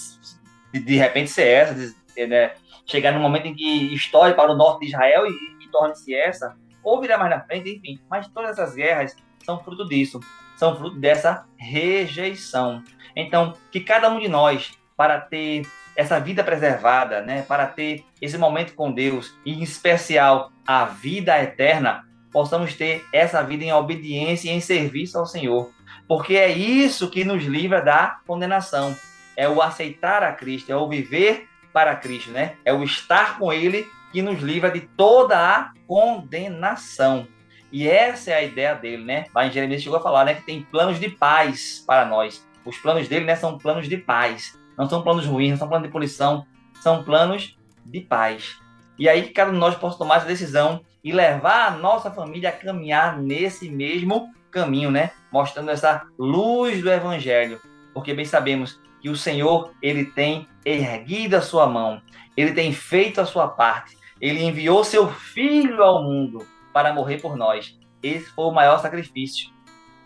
de 0.73 0.97
repente 0.97 1.31
ser 1.31 1.47
essa, 1.47 1.95
né? 2.29 2.53
chegar 2.87 3.13
no 3.13 3.21
momento 3.21 3.47
em 3.47 3.55
que 3.55 3.95
estoure 3.95 4.35
para 4.35 4.53
o 4.53 4.57
norte 4.57 4.81
de 4.81 4.87
Israel 4.87 5.27
e 5.27 5.54
torne-se 5.75 6.15
essa, 6.15 6.55
ou 6.85 7.01
virá 7.01 7.19
mais 7.19 7.31
na 7.31 7.41
frente, 7.41 7.69
enfim. 7.69 7.99
Mas 8.09 8.29
todas 8.29 8.53
essas 8.53 8.77
guerras 8.77 9.17
são 9.45 9.59
fruto 9.59 9.85
disso, 9.89 10.21
são 10.57 10.77
fruto 10.77 11.01
dessa 11.01 11.47
rejeição. 11.57 12.81
Então, 13.17 13.55
que 13.73 13.81
cada 13.81 14.09
um 14.09 14.21
de 14.21 14.29
nós, 14.29 14.73
para 14.97 15.21
ter 15.21 15.67
essa 15.97 16.21
vida 16.21 16.45
preservada, 16.45 17.23
né, 17.23 17.43
para 17.43 17.67
ter 17.67 18.05
esse 18.23 18.39
momento 18.39 18.75
com 18.75 18.93
Deus, 18.93 19.37
e 19.45 19.53
em 19.53 19.63
especial 19.63 20.53
a 20.65 20.85
vida 20.85 21.41
eterna, 21.43 22.05
possamos 22.33 22.75
ter 22.75 23.05
essa 23.13 23.43
vida 23.43 23.65
em 23.65 23.73
obediência 23.73 24.49
e 24.49 24.55
em 24.55 24.61
serviço 24.61 25.19
ao 25.19 25.27
Senhor. 25.27 25.73
Porque 26.07 26.37
é 26.37 26.51
isso 26.51 27.11
que 27.11 27.25
nos 27.25 27.45
livra 27.45 27.81
da 27.81 28.21
condenação. 28.27 28.95
é 29.37 29.49
o 29.49 29.61
aceitar 29.61 30.23
a 30.23 30.33
Cristo, 30.33 30.71
é 30.71 30.77
o 30.77 30.89
viver 30.89 31.49
para 31.73 31.97
Cristo, 31.97 32.31
né? 32.31 32.55
É 32.65 32.73
o 32.73 32.85
estar 32.85 33.37
com 33.37 33.53
Ele 33.53 33.85
que 34.15 34.23
nos 34.23 34.41
livra 34.41 34.71
de 34.71 34.83
toda 34.97 35.37
a 35.37 35.73
condenação. 35.89 37.27
E 37.73 37.89
essa 37.89 38.31
é 38.31 38.35
a 38.35 38.43
ideia 38.45 38.73
dele, 38.73 39.05
né? 39.05 39.25
Lá 39.35 39.45
em 39.45 39.51
Jeremias 39.51 39.83
chegou 39.83 39.99
a 39.99 40.03
falar, 40.03 40.25
né, 40.25 40.35
que 40.35 40.47
tem 40.47 40.63
planos 40.63 41.01
de 41.01 41.11
paz 41.11 41.83
para 41.85 42.07
nós. 42.07 42.47
Os 42.65 42.79
planos 42.79 43.09
dele, 43.09 43.25
né, 43.25 43.35
são 43.35 43.59
planos 43.59 43.89
de 43.89 43.97
paz. 43.97 44.57
Não 44.79 44.89
são 44.89 45.03
planos 45.03 45.27
ruins, 45.27 45.51
não 45.51 45.57
são 45.57 45.69
planos 45.69 45.89
de 45.89 45.93
punição, 45.93 46.47
são 46.81 47.03
planos 47.03 47.59
de 47.85 48.03
paz. 48.03 48.57
E 48.97 49.09
aí 49.09 49.31
cada 49.31 49.51
um 49.51 49.55
de 49.55 49.59
nós 49.59 49.75
possa 49.75 49.99
tomar 49.99 50.19
essa 50.19 50.27
decisão 50.27 50.81
e 51.03 51.11
levar 51.11 51.67
a 51.67 51.71
nossa 51.73 52.09
família 52.09 52.51
a 52.51 52.53
caminhar 52.53 53.19
nesse 53.21 53.69
mesmo 53.69 54.33
caminho, 54.49 54.93
né? 54.93 55.11
Mostrando 55.33 55.73
essa 55.73 56.07
luz 56.17 56.81
do 56.81 56.89
evangelho, 56.89 57.61
porque 57.93 58.15
bem 58.15 58.25
sabemos 58.25 58.81
que 59.03 59.11
o 59.11 59.17
Senhor, 59.17 59.73
ele 59.83 60.05
tem 60.05 60.49
erguido 60.65 61.37
a 61.37 61.43
sua 61.43 61.67
mão, 61.67 62.01
ele 62.37 62.53
tem 62.53 62.73
feito 62.73 63.21
a 63.21 63.27
sua 63.27 63.49
parte, 63.49 63.99
ele 64.21 64.43
enviou 64.43 64.85
seu 64.85 65.09
filho 65.09 65.83
ao 65.83 66.03
mundo 66.03 66.47
para 66.73 66.93
morrer 66.93 67.21
por 67.21 67.37
nós. 67.37 67.79
Esse 68.03 68.31
foi 68.31 68.45
o 68.47 68.53
maior 68.53 68.79
sacrifício. 68.79 69.51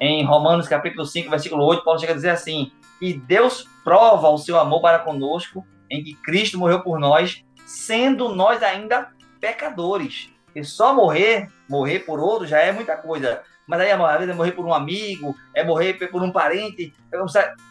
Em 0.01 0.25
Romanos 0.25 0.69
capítulo 0.69 1.05
5, 1.05 1.29
versículo 1.31 1.65
8, 1.65 1.83
Paulo 1.83 1.99
chega 1.99 2.13
a 2.13 2.17
dizer 2.17 2.31
assim: 2.31 2.71
"E 3.01 3.13
Deus 3.13 3.67
prova 3.83 4.29
o 4.29 4.39
seu 4.39 4.59
amor 4.59 4.81
para 4.81 5.01
conosco 5.01 5.67
em 5.91 6.03
que 6.05 6.15
Cristo 6.15 6.59
morreu 6.59 6.83
por 6.83 6.99
nós, 6.99 7.45
sendo 7.67 8.35
nós 8.35 8.63
ainda 8.63 9.11
pecadores." 9.41 10.31
E 10.55 10.65
só 10.65 10.95
morrer, 10.95 11.49
morrer 11.69 12.01
por 12.01 12.21
outro 12.21 12.47
já 12.47 12.59
é 12.59 12.73
muita 12.73 12.97
coisa. 12.97 13.43
Mas 13.67 13.81
aí, 13.81 13.93
às 13.93 14.19
vezes, 14.19 14.31
é 14.31 14.37
morrer 14.37 14.53
por 14.53 14.65
um 14.65 14.73
amigo, 14.73 15.37
é 15.55 15.63
morrer 15.63 15.95
por 16.11 16.23
um 16.23 16.33
parente. 16.33 16.93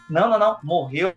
Não, 0.07 0.29
não, 0.29 0.37
não. 0.37 0.57
Morreu 0.63 1.11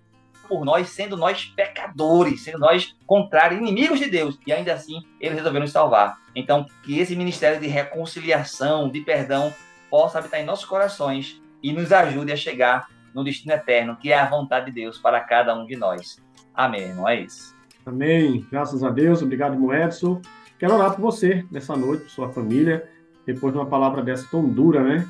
por 0.51 0.65
nós, 0.65 0.89
sendo 0.89 1.17
nós 1.17 1.45
pecadores, 1.45 2.43
sendo 2.43 2.59
nós 2.59 2.97
contrários, 3.07 3.61
inimigos 3.61 4.01
de 4.01 4.11
Deus. 4.11 4.37
E 4.45 4.53
ainda 4.53 4.75
assim, 4.75 5.01
ele 5.21 5.37
resolveu 5.37 5.61
nos 5.61 5.71
salvar. 5.71 6.19
Então, 6.35 6.67
que 6.83 6.99
esse 6.99 7.15
ministério 7.15 7.61
de 7.61 7.69
reconciliação, 7.69 8.89
de 8.89 9.01
perdão, 9.01 9.55
possa 9.89 10.19
habitar 10.19 10.41
em 10.41 10.45
nossos 10.45 10.65
corações 10.65 11.41
e 11.63 11.73
nos 11.73 11.93
ajude 11.93 12.33
a 12.33 12.37
chegar 12.37 12.89
no 13.15 13.23
destino 13.23 13.55
eterno, 13.55 13.97
que 13.97 14.11
é 14.13 14.19
a 14.19 14.29
vontade 14.29 14.67
de 14.67 14.73
Deus 14.73 14.99
para 14.99 15.21
cada 15.21 15.55
um 15.55 15.65
de 15.65 15.77
nós. 15.77 16.21
Amém, 16.53 16.93
não 16.95 17.09
é 17.09 17.21
isso? 17.21 17.55
Amém. 17.87 18.45
Graças 18.51 18.83
a 18.83 18.91
Deus. 18.91 19.23
Obrigado, 19.23 19.59
Moedson. 19.59 20.21
Quero 20.59 20.75
orar 20.75 20.95
por 20.95 21.01
você 21.01 21.45
nessa 21.51 21.77
noite, 21.77 22.03
por 22.03 22.11
sua 22.11 22.33
família, 22.33 22.89
depois 23.25 23.53
de 23.53 23.59
uma 23.59 23.67
palavra 23.67 24.03
dessa 24.03 24.29
tão 24.29 24.49
dura, 24.49 24.83
né? 24.83 25.07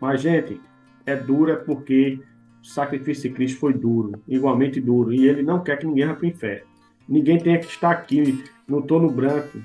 Mas, 0.00 0.20
gente, 0.20 0.60
é 1.04 1.14
dura 1.14 1.56
porque 1.56 2.20
o 2.64 2.66
sacrifício 2.66 3.28
de 3.28 3.36
Cristo 3.36 3.60
foi 3.60 3.74
duro, 3.74 4.18
igualmente 4.26 4.80
duro, 4.80 5.12
e 5.12 5.28
ele 5.28 5.42
não 5.42 5.62
quer 5.62 5.76
que 5.76 5.86
ninguém 5.86 6.06
vá 6.06 6.14
para 6.14 6.24
o 6.24 6.28
inferno. 6.28 6.66
Ninguém 7.06 7.38
tenha 7.38 7.58
que 7.58 7.66
estar 7.66 7.90
aqui 7.90 8.42
no 8.66 8.80
tono 8.80 9.10
branco, 9.10 9.58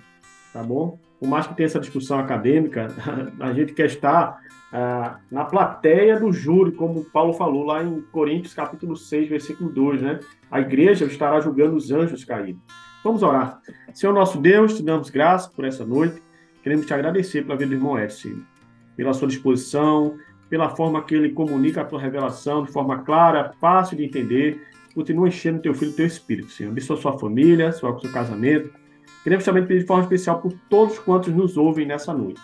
tá 0.52 0.62
bom? 0.62 1.00
Por 1.18 1.30
mais 1.30 1.48
que 1.48 1.56
tenha 1.56 1.68
essa 1.68 1.80
discussão 1.80 2.20
acadêmica, 2.20 2.88
a 3.40 3.54
gente 3.54 3.72
quer 3.72 3.86
estar 3.86 4.42
ah, 4.74 5.18
na 5.32 5.46
plateia 5.46 6.20
do 6.20 6.30
júri, 6.34 6.74
como 6.74 7.06
Paulo 7.06 7.32
falou 7.32 7.64
lá 7.64 7.82
em 7.82 8.02
Coríntios 8.12 8.54
capítulo 8.54 8.98
6, 8.98 9.30
versículo 9.30 9.70
2, 9.70 10.02
né? 10.02 10.20
A 10.52 10.60
igreja 10.60 11.06
estará 11.06 11.40
julgando 11.40 11.78
os 11.78 11.92
anjos 11.92 12.26
caídos. 12.26 12.62
Vamos 13.02 13.24
orar. 13.24 13.62
Senhor 13.94 14.12
nosso 14.12 14.42
Deus, 14.42 14.76
te 14.76 14.84
damos 14.84 15.10
graça 15.10 15.50
por 15.50 15.64
essa 15.64 15.86
noite. 15.86 16.22
Queremos 16.62 16.86
te 16.86 16.94
agradecer 16.94 17.44
pela 17.44 17.56
vida 17.56 17.70
do 17.70 17.76
irmão 17.78 17.98
Edson, 17.98 18.42
pela 18.98 19.14
sua 19.14 19.30
disposição, 19.30 20.18
pela 20.50 20.70
forma 20.70 21.04
que 21.04 21.14
ele 21.14 21.30
comunica 21.30 21.82
a 21.82 21.86
tua 21.86 22.00
revelação 22.00 22.64
de 22.64 22.72
forma 22.72 23.00
clara, 23.00 23.54
fácil 23.60 23.96
de 23.98 24.04
entender. 24.04 24.62
Continua 24.94 25.28
enchendo 25.28 25.62
teu 25.62 25.74
filho, 25.74 25.94
teu 25.94 26.06
espírito, 26.06 26.52
Senhor. 26.52 26.72
Abençoa 26.72 26.98
sua 26.98 27.18
família, 27.18 27.72
seu, 27.72 28.00
seu 28.00 28.12
casamento. 28.12 28.72
Queremos 29.24 29.46
também 29.46 29.66
pedir 29.66 29.82
de 29.82 29.86
forma 29.86 30.04
especial 30.04 30.42
por 30.42 30.54
todos 30.70 30.98
quantos 30.98 31.34
nos 31.34 31.58
ouvem 31.58 31.86
nessa 31.86 32.14
noite. 32.14 32.42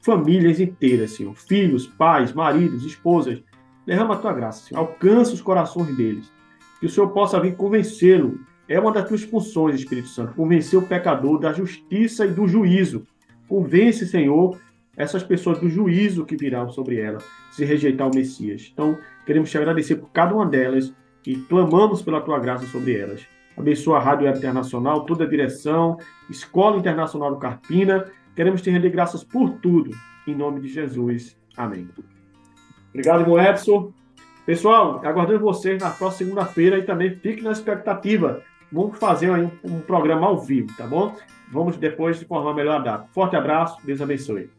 Famílias 0.00 0.60
inteiras, 0.60 1.12
Senhor. 1.12 1.34
Filhos, 1.34 1.86
pais, 1.86 2.32
maridos, 2.32 2.84
esposas. 2.84 3.42
Derrama 3.86 4.14
a 4.14 4.18
tua 4.18 4.32
graça, 4.32 4.66
Senhor. 4.66 4.80
Alcança 4.80 5.34
os 5.34 5.42
corações 5.42 5.96
deles. 5.96 6.32
Que 6.78 6.86
o 6.86 6.88
Senhor 6.88 7.08
possa 7.08 7.40
vir 7.40 7.56
convencê-lo 7.56 8.38
é 8.68 8.80
uma 8.80 8.92
das 8.92 9.06
tuas 9.06 9.22
funções, 9.22 9.76
Espírito 9.76 10.08
Santo, 10.08 10.34
convencer 10.34 10.78
o 10.78 10.86
pecador 10.86 11.38
da 11.38 11.52
justiça 11.52 12.24
e 12.24 12.30
do 12.30 12.48
juízo. 12.48 13.06
Convence, 13.46 14.06
Senhor, 14.06 14.58
essas 14.96 15.22
pessoas 15.22 15.58
do 15.58 15.68
juízo 15.68 16.24
que 16.24 16.36
virá 16.36 16.66
sobre 16.68 16.98
ela, 17.00 17.18
se 17.50 17.64
rejeitar 17.64 18.08
o 18.08 18.14
Messias. 18.14 18.70
Então, 18.72 18.98
queremos 19.26 19.50
te 19.50 19.58
agradecer 19.58 19.96
por 19.96 20.10
cada 20.10 20.34
uma 20.34 20.46
delas 20.46 20.92
e 21.26 21.36
clamamos 21.36 22.02
pela 22.02 22.20
tua 22.20 22.38
graça 22.38 22.66
sobre 22.66 22.98
elas. 22.98 23.26
Abençoa 23.56 23.98
a 23.98 24.00
Rádio 24.00 24.26
Web 24.26 24.38
Internacional, 24.38 25.04
toda 25.04 25.24
a 25.24 25.28
direção, 25.28 25.96
Escola 26.28 26.76
Internacional 26.76 27.30
do 27.30 27.38
Carpina. 27.38 28.04
Queremos 28.34 28.62
te 28.62 28.70
render 28.70 28.90
graças 28.90 29.22
por 29.22 29.50
tudo. 29.58 29.90
Em 30.26 30.34
nome 30.34 30.60
de 30.60 30.68
Jesus. 30.68 31.36
Amém. 31.56 31.88
Obrigado, 32.90 33.20
irmão 33.20 33.40
Edson. 33.40 33.92
Pessoal, 34.44 35.00
aguardando 35.04 35.40
vocês 35.40 35.80
na 35.80 35.90
próxima 35.90 36.28
segunda-feira 36.28 36.78
e 36.78 36.82
também 36.82 37.14
fique 37.14 37.42
na 37.42 37.52
expectativa 37.52 38.42
Vamos 38.74 38.98
fazer 38.98 39.30
aí 39.30 39.44
um, 39.44 39.76
um 39.76 39.80
programa 39.80 40.26
ao 40.26 40.36
vivo, 40.36 40.76
tá 40.76 40.84
bom? 40.84 41.14
Vamos 41.52 41.76
depois 41.76 42.20
informar 42.20 42.54
melhor 42.54 42.80
a 42.80 42.82
data. 42.82 43.08
Forte 43.12 43.36
abraço, 43.36 43.78
Deus 43.84 44.00
abençoe. 44.00 44.50